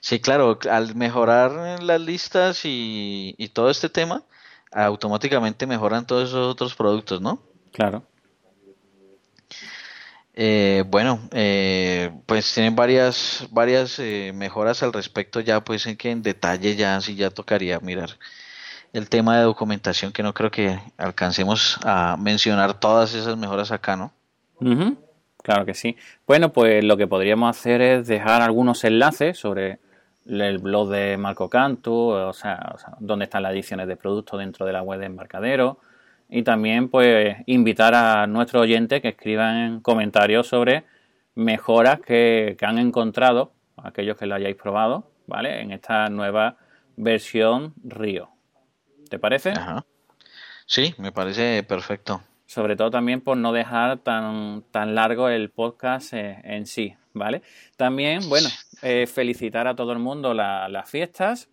Sí, 0.00 0.20
claro, 0.20 0.58
al 0.70 0.94
mejorar 0.94 1.82
las 1.82 2.00
listas 2.00 2.64
y, 2.64 3.34
y 3.36 3.48
todo 3.48 3.68
este 3.68 3.90
tema, 3.90 4.22
automáticamente 4.72 5.66
mejoran 5.66 6.06
todos 6.06 6.28
esos 6.28 6.46
otros 6.46 6.74
productos, 6.74 7.20
¿no? 7.20 7.40
Claro. 7.72 8.02
Eh, 10.38 10.84
bueno, 10.88 11.20
eh, 11.32 12.10
pues 12.26 12.52
tienen 12.52 12.76
varias 12.76 13.46
varias 13.50 13.98
eh, 13.98 14.32
mejoras 14.34 14.82
al 14.82 14.92
respecto 14.92 15.40
ya, 15.40 15.64
pues 15.64 15.86
en 15.86 15.96
que 15.96 16.10
en 16.10 16.22
detalle 16.22 16.76
ya 16.76 17.00
sí 17.00 17.14
ya 17.14 17.30
tocaría 17.30 17.80
mirar 17.80 18.18
el 18.92 19.08
tema 19.08 19.36
de 19.38 19.44
documentación 19.44 20.12
que 20.12 20.22
no 20.22 20.34
creo 20.34 20.50
que 20.50 20.78
alcancemos 20.98 21.78
a 21.84 22.16
mencionar 22.18 22.78
todas 22.78 23.14
esas 23.14 23.36
mejoras 23.36 23.70
acá, 23.70 23.96
¿no? 23.96 24.12
Claro 25.42 25.64
que 25.64 25.74
sí. 25.74 25.96
Bueno, 26.26 26.52
pues 26.52 26.82
lo 26.82 26.96
que 26.96 27.06
podríamos 27.06 27.56
hacer 27.56 27.80
es 27.80 28.06
dejar 28.06 28.42
algunos 28.42 28.84
enlaces 28.84 29.38
sobre 29.38 29.78
el 30.28 30.58
blog 30.58 30.90
de 30.90 31.16
Marco 31.16 31.48
Cantu, 31.48 31.92
o 31.92 32.32
sea, 32.32 32.72
o 32.74 32.78
sea 32.78 32.96
donde 33.00 33.24
están 33.24 33.42
las 33.42 33.52
ediciones 33.52 33.86
de 33.86 33.96
productos 33.96 34.38
dentro 34.38 34.66
de 34.66 34.72
la 34.72 34.82
web 34.82 35.00
de 35.00 35.06
Embarcadero 35.06 35.78
y 36.28 36.42
también 36.42 36.88
pues 36.88 37.36
invitar 37.46 37.94
a 37.94 38.26
nuestros 38.26 38.62
oyentes 38.62 39.00
que 39.00 39.08
escriban 39.08 39.80
comentarios 39.80 40.46
sobre 40.46 40.84
mejoras 41.34 42.00
que, 42.00 42.56
han 42.60 42.78
encontrado, 42.78 43.52
aquellos 43.76 44.16
que 44.16 44.26
lo 44.26 44.34
hayáis 44.34 44.56
probado, 44.56 45.10
¿vale? 45.26 45.60
En 45.60 45.70
esta 45.70 46.08
nueva 46.08 46.56
versión 46.96 47.74
Río. 47.84 48.30
¿Te 49.08 49.18
parece? 49.18 49.52
Sí, 50.66 50.94
me 50.98 51.12
parece 51.12 51.62
perfecto. 51.62 52.22
Sobre 52.46 52.76
todo 52.76 52.90
también 52.90 53.20
por 53.20 53.36
no 53.36 53.52
dejar 53.52 53.98
tan, 53.98 54.64
tan 54.70 54.94
largo 54.94 55.28
el 55.28 55.50
podcast 55.50 56.12
eh, 56.14 56.40
en 56.44 56.66
sí, 56.66 56.94
¿vale? 57.18 57.42
También, 57.76 58.28
bueno, 58.28 58.48
eh, 58.82 59.06
felicitar 59.06 59.66
a 59.66 59.74
todo 59.74 59.92
el 59.92 59.98
mundo 59.98 60.34
las 60.34 60.90
fiestas 60.90 61.48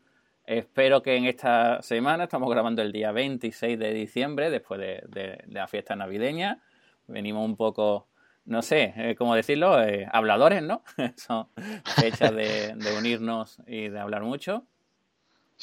Espero 0.45 1.01
que 1.01 1.15
en 1.15 1.23
esta 1.23 1.81
semana, 1.81 2.25
estamos 2.25 2.49
grabando 2.49 2.81
el 2.81 2.91
día 2.91 3.13
26 3.13 3.79
de 3.79 3.93
diciembre, 3.93 4.49
después 4.49 4.77
de, 4.79 5.41
la 5.47 5.67
fiesta 5.67 5.95
navideña, 5.95 6.61
venimos 7.07 7.45
un 7.45 7.55
poco, 7.55 8.07
no 8.43 8.61
sé, 8.61 8.93
eh, 8.97 9.15
cómo 9.17 9.35
decirlo, 9.35 9.81
eh, 9.81 10.05
habladores, 10.11 10.61
¿no? 10.61 10.83
Son 11.15 11.47
fechas 11.95 12.35
de, 12.35 12.75
unirnos 12.97 13.59
y 13.65 13.87
de 13.87 13.97
hablar 13.97 14.23
mucho. 14.23 14.65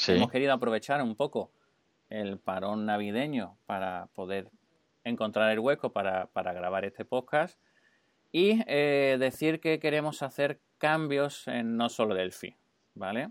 Hemos 0.08 0.30
querido 0.30 0.54
aprovechar 0.54 1.02
un 1.02 1.14
poco 1.14 1.50
el 2.08 2.38
parón 2.38 2.86
navideño 2.86 3.58
para 3.66 4.08
poder 4.14 4.50
encontrar 5.04 5.52
el 5.52 5.58
hueco 5.58 5.92
para, 5.92 6.30
grabar 6.34 6.86
este 6.86 7.04
podcast 7.04 7.58
y 8.32 8.62
eh, 8.66 9.16
decir 9.18 9.60
que 9.60 9.78
queremos 9.78 10.22
hacer 10.22 10.60
cambios 10.78 11.46
en 11.48 11.76
no 11.76 11.88
solo 11.88 12.14
Delphi, 12.14 12.56
¿vale? 12.94 13.30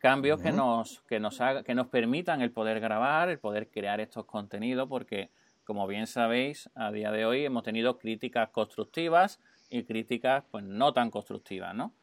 cambios 0.00 0.40
que 0.40 0.50
nos, 0.50 1.02
que 1.02 1.20
nos 1.20 1.40
haga, 1.40 1.62
que 1.62 1.74
nos 1.74 1.86
permitan 1.88 2.40
el 2.40 2.50
poder 2.50 2.80
grabar, 2.80 3.28
el 3.28 3.38
poder 3.38 3.70
crear 3.70 4.00
estos 4.00 4.24
contenidos, 4.24 4.88
porque 4.88 5.30
como 5.62 5.86
bien 5.86 6.06
sabéis, 6.08 6.68
a 6.74 6.90
día 6.90 7.12
de 7.12 7.26
hoy 7.26 7.44
hemos 7.44 7.62
tenido 7.62 7.98
críticas 7.98 8.48
constructivas 8.48 9.38
y 9.68 9.84
críticas 9.84 10.42
pues 10.50 10.64
no 10.64 10.92
tan 10.92 11.10
constructivas, 11.10 11.74
¿no? 11.74 11.94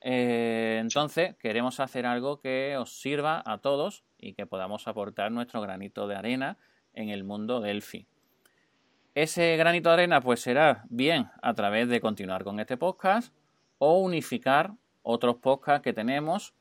Eh, 0.00 0.78
entonces, 0.80 1.34
queremos 1.36 1.80
hacer 1.80 2.06
algo 2.06 2.40
que 2.40 2.76
os 2.78 3.00
sirva 3.00 3.42
a 3.44 3.58
todos 3.58 4.04
y 4.18 4.34
que 4.34 4.46
podamos 4.46 4.86
aportar 4.86 5.32
nuestro 5.32 5.60
granito 5.60 6.06
de 6.06 6.14
arena 6.14 6.56
en 6.92 7.08
el 7.08 7.24
mundo 7.24 7.60
Delphi. 7.60 8.06
Ese 9.14 9.56
granito 9.56 9.90
de 9.90 9.94
arena 9.94 10.20
pues 10.20 10.40
será 10.40 10.84
bien 10.90 11.30
a 11.40 11.54
través 11.54 11.88
de 11.88 12.00
continuar 12.00 12.42
con 12.42 12.58
este 12.58 12.76
podcast 12.76 13.32
o 13.78 14.00
unificar 14.00 14.72
otros 15.02 15.36
podcasts 15.36 15.84
que 15.84 15.92
tenemos 15.92 16.52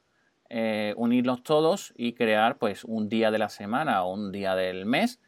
eh, 0.49 0.93
unirlos 0.95 1.41
todos 1.41 1.95
y 1.97 2.13
crear 2.13 2.59
pues 2.59 2.83
un 2.83 3.09
día 3.09 3.31
de 3.31 3.39
la 3.39 3.49
semana 3.49 4.03
o 4.03 4.13
un 4.13 4.31
día 4.31 4.53
del 4.53 4.85
mes 4.85 5.19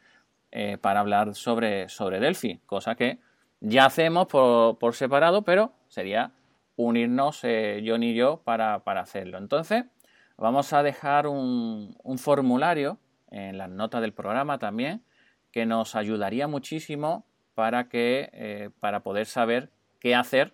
eh, 0.52 0.78
para 0.78 1.00
hablar 1.00 1.34
sobre, 1.34 1.88
sobre 1.88 2.20
Delphi, 2.20 2.60
cosa 2.64 2.94
que 2.94 3.18
ya 3.58 3.86
hacemos 3.86 4.28
por, 4.28 4.94
separado, 4.94 5.42
pero 5.42 5.72
sería 5.88 6.30
unirnos 6.76 7.40
eh, 7.42 7.82
John 7.84 8.04
y 8.04 8.14
yo 8.14 8.40
para, 8.44 8.76
hacerlo. 8.76 9.38
Entonces, 9.38 9.86
vamos 10.36 10.72
a 10.72 10.84
dejar 10.84 11.26
un, 11.26 11.96
un, 12.04 12.18
formulario 12.18 13.00
en 13.32 13.58
las 13.58 13.68
notas 13.68 14.00
del 14.00 14.12
programa 14.12 14.58
también 14.58 15.02
que 15.56 15.64
nos 15.64 15.94
ayudaría 15.94 16.48
muchísimo 16.48 17.24
para 17.54 17.88
que 17.88 18.70
para 18.78 19.00
poder 19.00 19.24
saber 19.24 19.70
qué 20.00 20.14
hacer 20.14 20.52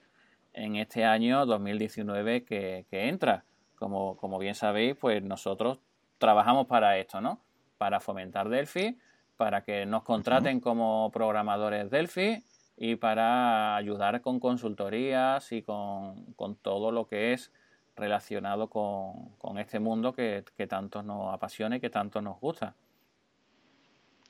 en 0.52 0.76
este 0.76 1.04
año 1.04 1.44
2019 1.44 2.44
que, 2.44 2.86
que 2.88 3.08
entra. 3.08 3.44
Como, 3.74 4.38
bien 4.38 4.54
sabéis, 4.54 4.94
pues 4.94 5.20
nosotros 5.20 5.80
trabajamos 6.18 6.68
para 6.68 6.98
esto, 6.98 7.20
¿no? 7.20 7.40
Para 7.78 7.98
fomentar 7.98 8.48
Delphi, 8.48 8.96
para 9.36 9.64
que 9.64 9.86
nos 9.86 10.04
contraten 10.04 10.60
como 10.60 11.10
programadores 11.12 11.90
Delphi 11.90 12.44
y 12.76 12.94
para 12.94 13.74
ayudar 13.74 14.20
con 14.20 14.38
consultorías 14.38 15.50
y 15.50 15.62
con, 15.62 16.36
todo 16.62 16.92
lo 16.92 17.08
que 17.08 17.32
es 17.32 17.50
relacionado 17.96 18.70
con, 18.70 19.58
este 19.58 19.80
mundo 19.80 20.12
que, 20.12 20.44
tanto 20.68 21.02
nos 21.02 21.34
apasiona 21.34 21.78
y 21.78 21.80
que 21.80 21.90
tanto 21.90 22.22
nos 22.22 22.38
gusta. 22.38 22.76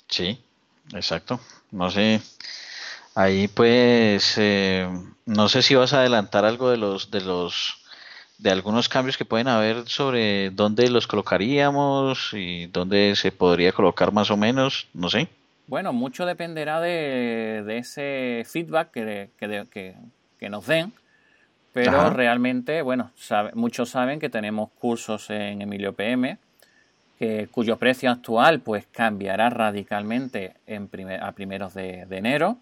Sí, 0.09 0.43
exacto. 0.95 1.41
No 1.70 1.91
sé, 1.91 2.20
ahí 3.14 3.49
pues, 3.49 4.35
eh, 4.39 4.89
no 5.26 5.49
sé 5.49 5.62
si 5.62 5.74
vas 5.74 5.93
a 5.93 6.01
adelantar 6.01 6.45
algo 6.45 6.70
de 6.70 6.76
los, 6.76 7.11
de 7.11 7.20
los 7.20 7.83
de 8.43 8.51
algunos 8.51 8.89
cambios 8.89 9.16
que 9.16 9.24
pueden 9.24 9.47
haber 9.47 9.89
sobre 9.89 10.51
dónde 10.51 10.91
los 10.91 11.07
colocaríamos 11.07 12.30
y 12.33 12.66
dónde 12.66 13.14
se 13.14 13.30
podría 13.30 13.72
colocar 13.72 14.12
más 14.12 14.33
o 14.33 14.37
menos, 14.37 14.89
no 14.95 15.09
sé. 15.09 15.28
Bueno, 15.68 15.93
mucho 15.93 16.26
dependerá 16.26 16.80
de, 16.80 17.64
ese 17.78 18.43
feedback 18.45 18.91
que, 18.91 19.30
que, 19.39 20.49
nos 20.51 20.66
den, 20.66 20.93
pero 21.72 22.11
realmente, 22.11 22.83
bueno, 22.83 23.12
muchos 23.55 23.91
saben 23.91 24.18
que 24.18 24.28
tenemos 24.28 24.70
cursos 24.72 25.30
en 25.30 25.62
Emilio 25.62 25.93
PM, 25.93 26.37
que, 27.19 27.49
cuyo 27.51 27.77
precio 27.79 28.11
actual 28.11 28.61
pues 28.61 28.87
cambiará 28.87 29.51
radicalmente 29.51 30.55
en 30.67 30.89
a 31.21 31.33
primeros 31.33 31.75
de, 31.75 32.07
enero. 32.11 32.59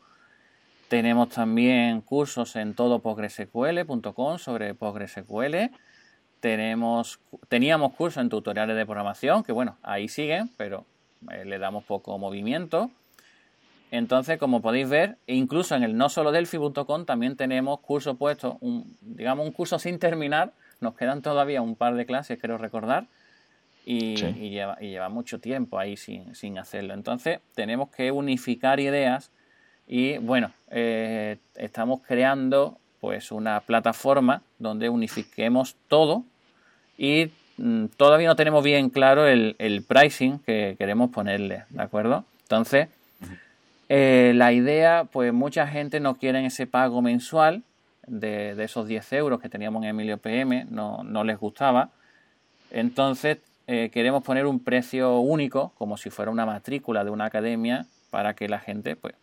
Tenemos 0.89 1.29
también 1.29 2.01
cursos 2.01 2.57
en 2.57 2.75
todopostgresql.com 2.75 4.39
sobre 4.39 4.75
PostgreSQL. 4.75 5.71
Tenemos, 6.41 7.21
teníamos 7.49 7.95
cursos 7.95 8.21
en 8.21 8.29
tutoriales 8.29 8.77
de 8.77 8.87
programación, 8.87 9.45
que 9.45 9.53
bueno, 9.53 9.77
ahí 9.83 10.09
siguen, 10.09 10.51
pero 10.57 10.85
eh, 11.31 11.45
le 11.45 11.59
damos 11.59 11.85
poco 11.85 12.19
movimiento. 12.19 12.91
Entonces, 13.91 14.39
como 14.39 14.63
podéis 14.63 14.89
ver, 14.89 15.17
incluso 15.27 15.75
en 15.75 15.83
el 15.83 15.97
no 15.97 16.09
solo 16.09 16.31
delphi.com 16.31 17.05
también 17.05 17.37
tenemos 17.37 17.81
cursos 17.81 18.17
puestos, 18.17 18.57
un, 18.61 18.97
digamos 19.01 19.47
un 19.47 19.53
curso 19.53 19.79
sin 19.79 19.99
terminar. 19.99 20.53
Nos 20.81 20.95
quedan 20.95 21.23
todavía 21.23 21.61
un 21.61 21.75
par 21.75 21.95
de 21.95 22.07
clases, 22.07 22.39
quiero 22.39 22.57
recordar, 22.57 23.07
y, 23.85 24.17
lleva, 24.17 25.09
mucho 25.09 25.41
tiempo 25.41 25.79
ahí 25.79 25.97
sin, 25.97 26.35
sin 26.35 26.59
hacerlo. 26.59 26.95
Entonces, 26.95 27.41
tenemos 27.55 27.91
que 27.91 28.13
unificar 28.13 28.81
ideas 28.81 29.31
y 29.87 30.19
bueno, 30.19 30.53
eh, 30.71 31.39
estamos 31.57 32.01
creando 32.07 32.79
pues 33.01 33.33
una 33.33 33.61
plataforma 33.61 34.43
donde 34.59 34.89
unifiquemos 34.89 35.75
todo 35.89 36.25
y 36.97 37.31
mm, 37.57 37.87
todavía 37.97 38.29
no 38.29 38.37
tenemos 38.37 38.63
bien 38.63 38.91
claro 38.91 39.27
el, 39.27 39.85
pricing 39.89 40.39
que 40.41 40.77
queremos 40.79 41.11
ponerle, 41.11 41.65
¿de 41.71 41.83
acuerdo? 41.83 42.25
Entonces, 42.43 42.89
eh, 43.89 44.33
la 44.37 44.53
idea, 44.53 45.09
pues 45.11 45.33
mucha 45.33 45.67
gente 45.67 45.99
no 45.99 46.15
quiere 46.17 46.45
ese 46.47 46.67
pago 46.67 47.03
mensual 47.03 47.65
de, 48.07 48.63
esos 48.63 48.87
10 48.87 49.13
euros 49.15 49.41
que 49.41 49.49
teníamos 49.49 49.83
en 49.83 49.91
Emilio 49.91 50.19
PM, 50.19 50.67
no, 50.71 51.25
les 51.25 51.39
gustaba. 51.39 51.91
Entonces, 52.71 53.39
eh, 53.73 53.89
queremos 53.91 54.25
poner 54.25 54.47
un 54.47 54.59
precio 54.59 55.21
único, 55.21 55.73
como 55.79 55.97
si 55.97 56.11
fuera 56.11 56.33
una 56.33 56.45
matrícula 56.45 57.05
de 57.05 57.11
una 57.11 57.27
academia, 57.27 57.87
para 58.11 58.35
que 58.35 58.49
la 58.49 58.59
gente 58.59 58.97
pues, 58.97 59.15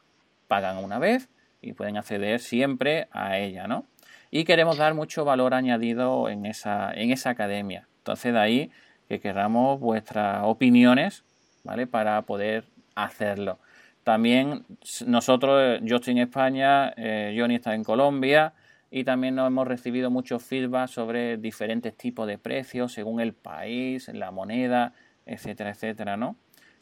pagan 0.48 0.78
una 0.78 1.00
vez 1.00 1.28
y 1.62 1.74
pueden 1.74 1.98
acceder 1.98 2.40
siempre 2.40 3.10
a 3.12 3.38
ella, 3.40 3.68
¿no? 3.68 3.84
Y 4.32 4.46
queremos 4.46 4.78
dar 4.78 4.94
mucho 4.94 5.26
valor 5.26 5.54
añadido 5.54 6.30
en 6.30 6.46
esa, 6.46 6.94
en 6.94 7.12
esa 7.12 7.32
academia. 7.32 7.90
Entonces 7.98 8.32
de 8.32 8.40
ahí 8.40 8.72
que 9.10 9.20
queramos 9.20 9.82
vuestras 9.82 10.40
opiniones, 10.46 11.26
¿vale? 11.66 11.86
Para 11.86 12.22
poder 12.22 12.64
hacerlo. 12.96 13.60
También 14.06 14.66
nosotros, 15.06 15.82
yo 15.84 15.98
estoy 15.98 16.14
en 16.14 16.20
España, 16.20 16.94
eh, 16.96 17.36
Johnny 17.38 17.56
está 17.56 17.76
en 17.76 17.84
Colombia 17.84 18.54
y 18.90 19.04
también 19.04 19.36
nos 19.36 19.48
hemos 19.48 19.68
recibido 19.68 20.10
mucho 20.10 20.40
feedback 20.40 20.88
sobre 20.90 21.38
diferentes 21.38 21.96
tipos 21.96 22.28
de 22.28 22.38
precios 22.38 22.94
según 22.94 23.20
el 23.20 23.34
país, 23.34 24.08
la 24.14 24.32
moneda, 24.32 24.94
etcétera, 25.26 25.72
etcétera, 25.72 26.18
¿no? 26.18 26.38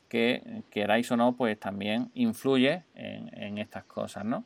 que 0.08 0.64
queráis 0.70 1.12
o 1.12 1.18
no, 1.18 1.36
pues 1.36 1.60
también 1.60 2.12
influye 2.14 2.84
en, 2.95 3.58
estas 3.58 3.84
cosas, 3.86 4.26
¿no? 4.26 4.45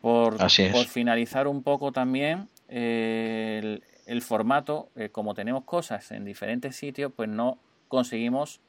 Por, 0.00 0.36
por, 0.36 0.86
finalizar 0.86 1.48
un 1.48 1.62
poco 1.62 1.90
también, 1.90 2.48
eh, 2.68 3.80
el, 4.06 4.22
formato, 4.22 4.90
eh, 4.94 5.08
como 5.08 5.34
tenemos 5.34 5.64
cosas 5.64 6.12
en 6.12 6.24
diferentes 6.24 6.76
sitios, 6.76 7.12
pues 7.14 7.28
no 7.28 7.58
conseguimos 7.88 8.60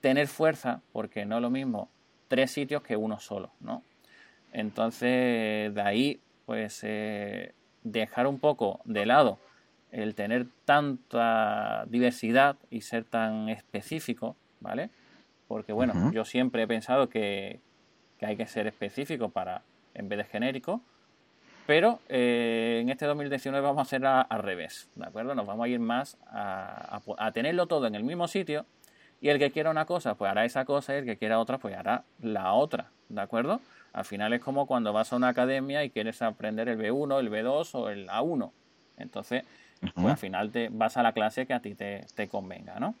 tener 0.00 0.28
fuerza, 0.28 0.82
porque 0.92 1.26
no 1.26 1.36
es 1.36 1.42
lo 1.42 1.50
mismo 1.50 1.90
tres 2.28 2.52
sitios 2.52 2.82
que 2.82 2.96
uno 2.96 3.18
solo, 3.18 3.50
¿no? 3.60 3.82
Entonces, 4.52 5.74
de 5.74 5.82
ahí, 5.82 6.20
pues, 6.44 6.80
eh, 6.84 7.52
dejar 7.92 8.26
un 8.26 8.38
poco 8.38 8.80
de 8.84 9.06
lado 9.06 9.38
el 9.92 10.14
tener 10.14 10.46
tanta 10.64 11.86
diversidad 11.86 12.56
y 12.70 12.80
ser 12.80 13.04
tan 13.04 13.48
específico, 13.48 14.36
¿vale? 14.60 14.90
Porque 15.48 15.72
bueno, 15.72 16.10
yo 16.12 16.24
siempre 16.24 16.62
he 16.62 16.66
pensado 16.66 17.08
que, 17.08 17.60
hay 18.20 18.36
que 18.36 18.46
ser 18.46 18.66
específico 18.66 19.28
para 19.28 19.62
en 19.94 20.08
vez 20.08 20.18
de 20.18 20.24
genérico, 20.24 20.80
pero 21.66 22.00
eh, 22.08 22.80
en 22.82 22.88
este 22.90 23.06
2019 23.06 23.64
vamos 23.64 23.78
a 23.78 23.82
hacer 23.82 24.04
al 24.04 24.42
revés, 24.42 24.90
¿de 24.96 25.06
acuerdo? 25.06 25.34
Nos 25.34 25.46
vamos 25.46 25.64
a 25.64 25.68
ir 25.68 25.80
más 25.80 26.18
a, 26.26 27.00
a, 27.18 27.32
tenerlo 27.32 27.66
todo 27.66 27.86
en 27.86 27.94
el 27.94 28.04
mismo 28.04 28.26
sitio 28.28 28.66
y 29.20 29.28
el 29.28 29.38
que 29.38 29.50
quiera 29.50 29.70
una 29.70 29.86
cosa, 29.86 30.16
pues 30.16 30.30
hará 30.30 30.44
esa 30.44 30.64
cosa 30.64 30.94
y 30.94 30.98
el 30.98 31.04
que 31.04 31.16
quiera 31.16 31.38
otra, 31.38 31.58
pues 31.58 31.76
hará 31.76 32.04
la 32.20 32.52
otra, 32.52 32.90
¿de 33.08 33.20
acuerdo? 33.20 33.60
Al 33.92 34.04
final 34.04 34.32
es 34.32 34.40
como 34.40 34.66
cuando 34.66 34.92
vas 34.92 35.12
a 35.12 35.16
una 35.16 35.28
academia 35.28 35.82
y 35.84 35.90
quieres 35.90 36.20
aprender 36.22 36.68
el 36.68 36.78
B1, 36.78 37.18
el 37.18 37.30
B2 37.30 37.70
o 37.72 37.88
el 37.88 38.08
A1. 38.08 38.50
Entonces, 38.98 39.44
pues 39.80 40.06
al 40.06 40.16
final 40.18 40.50
te 40.50 40.68
vas 40.70 40.96
a 40.96 41.02
la 41.02 41.12
clase 41.12 41.46
que 41.46 41.54
a 41.54 41.60
ti 41.60 41.74
te, 41.74 42.28
convenga, 42.30 42.78
¿no? 42.78 42.94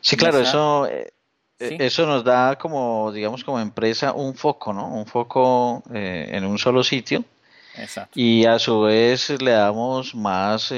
Sí, 0.00 0.16
claro, 0.16 0.38
eso, 0.38 0.86
eh, 0.86 1.12
eh, 1.58 1.76
eso 1.80 2.06
nos 2.06 2.24
da 2.24 2.56
como, 2.56 3.10
digamos, 3.12 3.44
como 3.44 3.60
empresa 3.60 4.12
un 4.12 4.34
foco, 4.34 4.72
¿no? 4.72 4.88
Un 4.88 5.06
foco 5.06 5.82
eh, 5.92 6.28
en 6.32 6.44
un 6.44 6.58
solo 6.58 6.82
sitio. 6.84 7.24
Exacto. 7.76 8.12
Y 8.18 8.44
a 8.44 8.58
su 8.58 8.82
vez 8.82 9.30
le 9.40 9.52
damos 9.52 10.14
más 10.14 10.72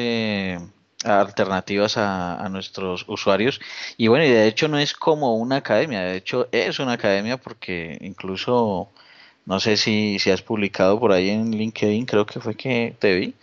alternativas 1.04 1.96
a, 1.96 2.48
nuestros 2.50 3.04
usuarios. 3.08 3.60
Y 3.96 4.08
bueno, 4.08 4.24
y 4.24 4.30
de 4.30 4.46
hecho 4.46 4.68
no 4.68 4.78
es 4.78 4.94
como 4.94 5.36
una 5.36 5.56
academia, 5.56 6.00
de 6.00 6.16
hecho 6.16 6.48
es 6.52 6.78
una 6.78 6.92
academia 6.92 7.36
porque 7.36 7.98
incluso, 8.00 8.90
no 9.46 9.60
sé 9.60 9.76
si, 9.76 10.18
si 10.18 10.30
has 10.30 10.42
publicado 10.42 10.98
por 11.00 11.12
ahí 11.12 11.30
en 11.30 11.52
LinkedIn, 11.52 12.06
creo 12.06 12.26
que 12.26 12.40
fue 12.40 12.54
que 12.54 12.94
te 12.98 13.14
vi, 13.14 13.34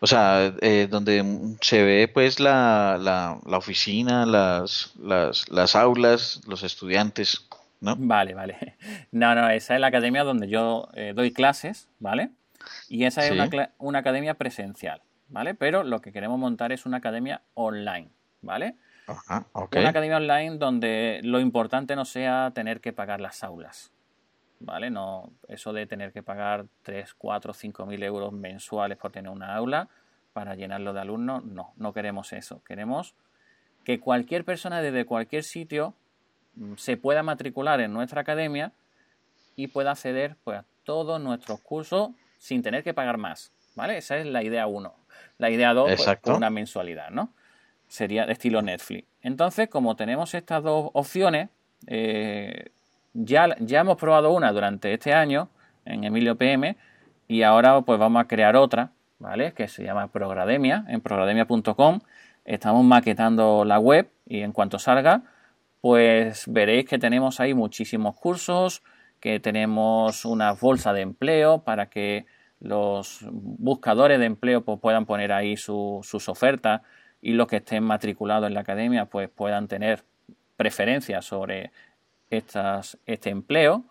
o 0.00 0.06
sea, 0.06 0.52
eh, 0.60 0.88
donde 0.90 1.56
se 1.60 1.82
ve 1.82 2.08
pues 2.08 2.38
la, 2.38 2.98
la, 3.00 3.38
la 3.46 3.58
oficina, 3.58 4.26
las, 4.26 4.92
las, 5.00 5.48
las, 5.48 5.74
aulas, 5.74 6.40
los 6.46 6.62
estudiantes, 6.62 7.46
¿no? 7.80 7.96
Vale, 7.98 8.34
vale. 8.34 8.76
No, 9.10 9.34
no, 9.34 9.48
esa 9.48 9.74
es 9.74 9.80
la 9.80 9.86
academia 9.86 10.24
donde 10.24 10.48
yo 10.48 10.88
eh, 10.94 11.12
doy 11.14 11.32
clases, 11.32 11.88
¿vale? 11.98 12.30
Y 12.88 13.04
esa 13.04 13.24
es 13.24 13.30
una, 13.30 13.70
una, 13.78 14.00
academia 14.00 14.34
presencial, 14.34 15.00
¿vale? 15.28 15.54
Pero 15.54 15.84
lo 15.84 16.00
que 16.00 16.12
queremos 16.12 16.38
montar 16.38 16.72
es 16.72 16.86
una 16.86 16.98
academia 16.98 17.42
online, 17.54 18.10
¿vale? 18.42 18.76
Ajá, 19.06 19.46
Una 19.54 19.88
academia 19.88 20.16
online 20.16 20.58
donde 20.58 21.20
lo 21.22 21.38
importante 21.38 21.94
no 21.94 22.04
sea 22.04 22.50
tener 22.54 22.80
que 22.80 22.92
pagar 22.92 23.20
las 23.20 23.44
aulas, 23.44 23.92
¿vale? 24.58 24.90
No, 24.90 25.30
eso 25.48 25.72
de 25.72 25.86
tener 25.86 26.12
que 26.12 26.22
pagar 26.22 26.66
3, 26.82 27.14
4, 27.14 27.52
5 27.52 27.86
mil 27.86 28.02
euros 28.02 28.32
mensuales 28.32 28.98
por 28.98 29.12
tener 29.12 29.30
una 29.30 29.54
aula 29.54 29.88
para 30.32 30.54
llenarlo 30.54 30.92
de 30.92 31.00
alumnos, 31.00 31.44
no, 31.44 31.72
no 31.76 31.92
queremos 31.92 32.32
eso. 32.32 32.62
Queremos 32.64 33.14
que 33.84 34.00
cualquier 34.00 34.44
persona 34.44 34.82
desde 34.82 35.06
cualquier 35.06 35.44
sitio 35.44 35.94
mm, 36.56 36.74
se 36.74 36.96
pueda 36.96 37.22
matricular 37.22 37.80
en 37.80 37.92
nuestra 37.92 38.22
academia 38.22 38.72
y 39.54 39.68
pueda 39.68 39.92
acceder 39.92 40.36
pues, 40.42 40.58
a 40.58 40.64
todos 40.84 41.20
nuestros 41.20 41.60
cursos 41.60 42.10
sin 42.38 42.62
tener 42.62 42.82
que 42.82 42.92
pagar 42.92 43.16
más, 43.16 43.52
¿vale? 43.76 43.98
Esa 43.98 44.16
es 44.16 44.26
la 44.26 44.42
idea 44.42 44.66
1. 44.66 44.92
La 45.38 45.50
idea 45.50 45.72
2, 45.72 45.92
pues, 46.04 46.36
una 46.36 46.50
mensualidad, 46.50 47.10
¿no? 47.10 47.32
Sería 47.86 48.26
de 48.26 48.32
estilo 48.32 48.62
Netflix. 48.62 49.06
Entonces, 49.22 49.68
como 49.68 49.94
tenemos 49.94 50.34
estas 50.34 50.62
dos 50.64 50.90
opciones, 50.94 51.50
eh, 51.86 52.70
ya, 53.12 53.54
ya 53.60 53.80
hemos 53.80 53.96
probado 53.96 54.32
una 54.32 54.50
durante 54.52 54.92
este 54.92 55.14
año 55.14 55.50
en 55.84 56.04
Emilio 56.04 56.36
PM 56.36 56.76
y 57.28 57.42
ahora 57.42 57.80
pues 57.82 57.98
vamos 57.98 58.22
a 58.22 58.26
crear 58.26 58.56
otra, 58.56 58.90
¿vale? 59.18 59.52
Que 59.52 59.68
se 59.68 59.84
llama 59.84 60.08
Progrademia, 60.08 60.84
en 60.88 61.00
progrademia.com. 61.00 62.00
Estamos 62.44 62.84
maquetando 62.84 63.64
la 63.64 63.78
web 63.78 64.10
y 64.26 64.40
en 64.40 64.52
cuanto 64.52 64.78
salga, 64.78 65.22
pues 65.80 66.44
veréis 66.48 66.86
que 66.86 66.98
tenemos 66.98 67.40
ahí 67.40 67.54
muchísimos 67.54 68.16
cursos, 68.16 68.82
que 69.20 69.40
tenemos 69.40 70.24
una 70.24 70.52
bolsa 70.52 70.92
de 70.92 71.02
empleo 71.02 71.62
para 71.62 71.86
que 71.86 72.26
los 72.60 73.20
buscadores 73.30 74.18
de 74.18 74.26
empleo 74.26 74.64
pues, 74.64 74.80
puedan 74.80 75.06
poner 75.06 75.32
ahí 75.32 75.56
sus 75.56 76.28
ofertas 76.28 76.82
y 77.20 77.32
los 77.32 77.46
que 77.48 77.56
estén 77.56 77.84
matriculados 77.84 78.46
en 78.48 78.54
la 78.54 78.60
academia 78.60 79.06
pues 79.06 79.28
puedan 79.28 79.68
tener 79.68 80.04
preferencias 80.56 81.24
sobre 81.24 81.70
estas, 82.30 82.98
este 83.06 83.30
empleo. 83.30 83.84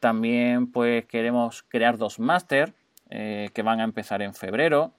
También 0.00 0.70
pues 0.70 1.04
queremos 1.06 1.62
crear 1.62 1.98
dos 1.98 2.18
máster 2.18 2.74
eh, 3.10 3.50
que 3.54 3.62
van 3.62 3.80
a 3.80 3.84
empezar 3.84 4.22
en 4.22 4.34
febrero, 4.34 4.94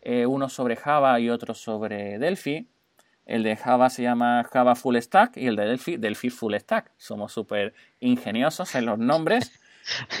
eh, 0.00 0.26
uno 0.26 0.48
sobre 0.48 0.76
Java 0.76 1.18
y 1.20 1.28
otro 1.28 1.54
sobre 1.54 2.18
Delphi. 2.18 2.68
El 3.26 3.42
de 3.42 3.56
Java 3.56 3.90
se 3.90 4.02
llama 4.02 4.42
Java 4.50 4.74
Full 4.74 4.96
Stack 4.96 5.36
y 5.36 5.48
el 5.48 5.56
de 5.56 5.66
Delphi, 5.66 5.96
Delphi 5.98 6.30
Full 6.30 6.54
Stack. 6.54 6.92
Somos 6.96 7.32
súper 7.32 7.74
ingeniosos 8.00 8.74
en 8.74 8.86
los 8.86 8.98
nombres 8.98 9.60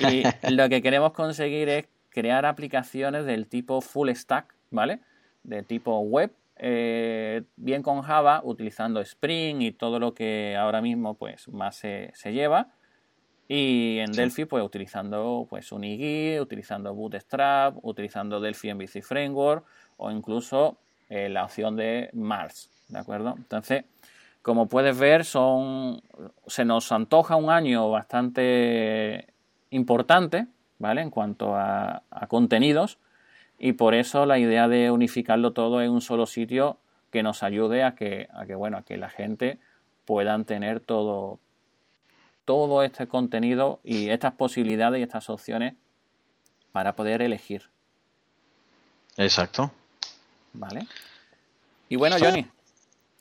y 0.10 0.24
lo 0.52 0.68
que 0.68 0.82
queremos 0.82 1.12
conseguir 1.12 1.68
es 1.68 1.86
crear 2.10 2.46
aplicaciones 2.46 3.24
del 3.26 3.46
tipo 3.46 3.80
Full 3.80 4.10
Stack, 4.10 4.54
¿vale? 4.70 5.00
De 5.42 5.62
tipo 5.62 6.00
web 6.00 6.32
eh, 6.60 7.44
bien 7.56 7.82
con 7.82 8.02
Java, 8.02 8.40
utilizando 8.42 9.00
Spring 9.00 9.62
y 9.62 9.70
todo 9.70 10.00
lo 10.00 10.12
que 10.12 10.56
ahora 10.56 10.82
mismo 10.82 11.14
pues 11.14 11.48
más 11.48 11.76
se, 11.76 12.12
lleva. 12.24 12.68
Y 13.46 13.98
en 14.00 14.12
Delphi, 14.12 14.44
pues 14.44 14.62
utilizando 14.64 15.46
pues 15.48 15.72
Unigui, 15.72 16.38
utilizando 16.38 16.92
Bootstrap, 16.94 17.76
utilizando 17.82 18.40
Delphi 18.40 18.74
MVC 18.74 19.02
Framework 19.02 19.64
o 19.96 20.10
incluso 20.10 20.76
eh, 21.08 21.28
la 21.28 21.44
opción 21.44 21.76
de 21.76 22.10
Mars, 22.12 22.68
¿de 22.88 22.98
acuerdo? 22.98 23.34
Entonces, 23.38 23.84
como 24.42 24.66
puedes 24.66 24.98
ver, 24.98 25.24
son 25.24 26.02
se 26.46 26.64
nos 26.64 26.92
antoja 26.92 27.36
un 27.36 27.50
año 27.50 27.90
bastante 27.90 29.28
importante, 29.70 30.46
¿vale? 30.78 31.02
En 31.02 31.10
cuanto 31.10 31.54
a 31.56 32.02
contenidos 32.28 32.98
y 33.58 33.72
por 33.72 33.94
eso 33.94 34.24
la 34.24 34.38
idea 34.38 34.68
de 34.68 34.90
unificarlo 34.90 35.52
todo 35.52 35.82
en 35.82 35.90
un 35.90 36.00
solo 36.00 36.26
sitio 36.26 36.78
que 37.10 37.22
nos 37.22 37.42
ayude 37.42 37.82
a 37.82 37.94
que, 37.94 38.28
a 38.32 38.46
que, 38.46 38.54
bueno, 38.54 38.78
a 38.78 38.82
que 38.82 38.96
la 38.96 39.10
gente 39.10 39.58
puedan 40.04 40.44
tener 40.44 40.80
todo, 40.80 41.40
todo 42.44 42.82
este 42.82 43.08
contenido 43.08 43.80
y 43.82 44.10
estas 44.10 44.34
posibilidades 44.34 45.00
y 45.00 45.02
estas 45.02 45.28
opciones 45.28 45.74
para 46.70 46.94
poder 46.94 47.20
elegir. 47.22 47.68
Exacto. 49.16 49.72
Vale. 50.52 50.86
Y 51.88 51.96
bueno, 51.96 52.16
Johnny, 52.20 52.46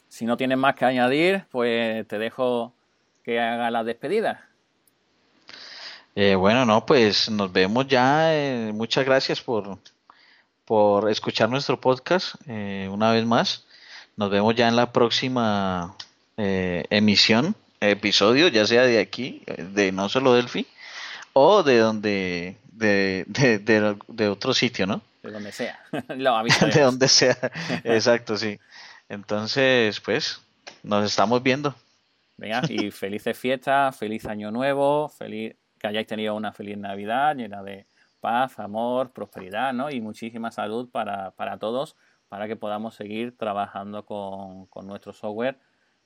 si 0.08 0.26
no 0.26 0.38
tienes 0.38 0.58
más 0.58 0.76
que 0.76 0.86
añadir, 0.86 1.46
pues 1.50 2.08
te 2.08 2.20
dejo 2.20 2.74
que 3.24 3.40
haga 3.40 3.72
la 3.72 3.84
despedida. 3.84 4.48
Eh, 6.20 6.34
bueno, 6.34 6.66
no, 6.66 6.84
pues 6.84 7.30
nos 7.30 7.54
vemos 7.54 7.88
ya. 7.88 8.34
Eh, 8.34 8.72
muchas 8.74 9.06
gracias 9.06 9.40
por, 9.40 9.78
por 10.66 11.12
escuchar 11.12 11.48
nuestro 11.48 11.80
podcast 11.80 12.34
eh, 12.48 12.90
una 12.92 13.12
vez 13.12 13.24
más. 13.24 13.68
Nos 14.16 14.32
vemos 14.32 14.56
ya 14.56 14.68
en 14.68 14.76
la 14.76 14.92
próxima 14.92 15.96
eh, 16.36 16.86
emisión, 16.90 17.56
episodio, 17.80 18.48
ya 18.48 18.66
sea 18.66 18.82
de 18.82 18.98
aquí, 18.98 19.44
de 19.60 19.92
no 19.92 20.10
solo 20.10 20.34
Delphi, 20.34 20.66
o 21.34 21.62
de 21.62 21.78
donde, 21.78 22.58
de, 22.72 23.24
de, 23.28 23.96
de, 24.08 24.28
otro 24.28 24.56
sitio, 24.56 24.88
¿no? 24.88 25.04
De 25.22 25.30
donde 25.30 25.52
sea. 25.52 25.80
de 26.08 26.82
donde 26.82 27.08
sea, 27.10 27.38
exacto, 27.84 28.38
sí. 28.38 28.60
Entonces, 29.08 30.00
pues, 30.00 30.42
nos 30.82 31.06
estamos 31.06 31.44
viendo. 31.44 31.76
Venga, 32.38 32.64
y 32.70 32.90
felices 32.90 33.38
fiestas, 33.38 33.96
feliz 33.96 34.26
año 34.26 34.50
nuevo, 34.50 35.10
feliz 35.10 35.56
que 35.80 35.88
hayáis 35.88 36.08
tenido 36.08 36.36
una 36.36 36.52
feliz 36.52 36.78
Navidad 36.78 37.36
llena 37.36 37.64
de, 37.64 37.86
paz, 38.20 38.60
amor, 38.60 39.12
prosperidad 39.12 39.74
¿no? 39.74 39.90
y 39.90 40.02
muchísima 40.02 40.52
salud 40.52 40.90
para, 40.90 41.32
todos 41.60 41.96
para 42.30 42.48
que 42.48 42.56
podamos 42.56 42.96
seguir 42.96 43.38
trabajando 43.38 44.06
con, 44.06 44.68
nuestro 44.86 45.14
software 45.14 45.60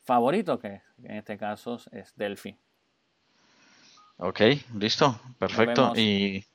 favorito, 0.03 0.59
que 0.59 0.81
en 1.03 1.17
este 1.17 1.37
caso 1.37 1.79
es 1.91 2.15
Delphi. 2.15 2.55
Ok, 4.17 4.41
listo, 4.77 5.19
perfecto. 5.39 5.93
Y 5.95 6.45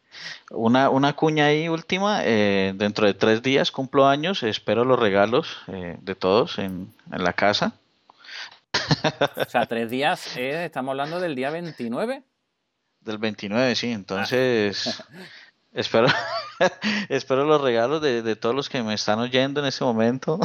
una, 0.51 0.89
una 0.89 1.15
cuña 1.15 1.47
ahí 1.47 1.69
última, 1.69 2.21
eh, 2.25 2.73
dentro 2.77 3.07
de 3.07 3.15
tres 3.15 3.43
días 3.43 3.73
cumplo 3.73 4.07
años, 4.07 4.45
espero 4.45 4.85
los 4.85 4.99
regalos 4.99 5.59
eh, 5.67 5.97
de 6.01 6.15
todos 6.15 6.59
en, 6.59 6.95
en 7.11 7.25
la 7.25 7.33
casa. 7.33 7.75
O 9.37 9.45
sea, 9.47 9.67
tres 9.67 9.91
días, 9.91 10.37
estamos 10.37 10.93
hablando 10.93 11.19
del 11.19 11.35
día 11.35 11.51
29. 11.51 12.23
Del 13.07 13.19
29, 13.19 13.77
sí, 13.77 13.93
entonces 13.93 15.03
espero, 15.73 16.09
espero 17.09 17.45
los 17.45 17.61
regalos 17.61 18.03
de, 18.03 18.37
todos 18.37 18.55
los 18.55 18.69
que 18.69 18.83
me 18.83 18.95
están 18.95 19.21
oyendo 19.21 19.61
en 19.61 19.67
ese 19.67 19.85
momento. 19.85 20.41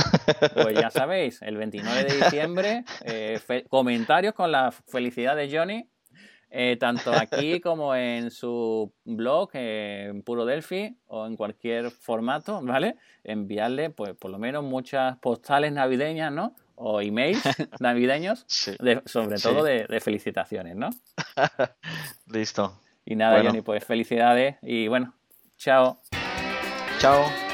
Pues 0.53 0.79
ya 0.79 0.89
sabéis, 0.91 1.41
el 1.41 1.57
29 1.57 2.03
de 2.03 2.15
diciembre, 2.15 2.85
eh, 3.03 3.65
comentarios 3.67 4.35
con 4.35 4.51
la 4.51 4.71
felicidad 4.71 5.35
de 5.35 5.49
Johnny 5.51 5.89
eh, 6.53 6.75
tanto 6.77 7.13
aquí 7.13 7.61
como 7.61 7.95
en 7.95 8.29
su 8.29 8.93
blog, 9.05 9.51
en 9.53 10.21
Puro 10.21 10.43
Delphi 10.43 10.97
o 11.07 11.25
en 11.25 11.37
cualquier 11.37 11.91
formato, 11.91 12.61
¿vale? 12.61 12.97
Enviarle, 13.23 13.89
pues, 13.89 14.15
por 14.15 14.31
lo 14.31 14.37
menos 14.37 14.61
muchas 14.61 15.17
postales 15.19 15.71
navideñas, 15.71 16.33
¿no? 16.33 16.53
O 16.75 17.01
emails 17.01 17.41
navideños, 17.79 18.45
sobre 18.47 19.37
todo 19.37 19.63
de, 19.63 19.99
felicitaciones, 20.01 20.75
¿no? 20.75 20.89
Listo. 22.27 22.81
Y 23.05 23.15
nada, 23.15 23.43
Johnny, 23.43 23.61
pues 23.61 23.83
felicidades 23.83 24.57
y 24.61 24.87
bueno, 24.87 25.13
chao. 25.57 25.99
Chao. 26.99 27.50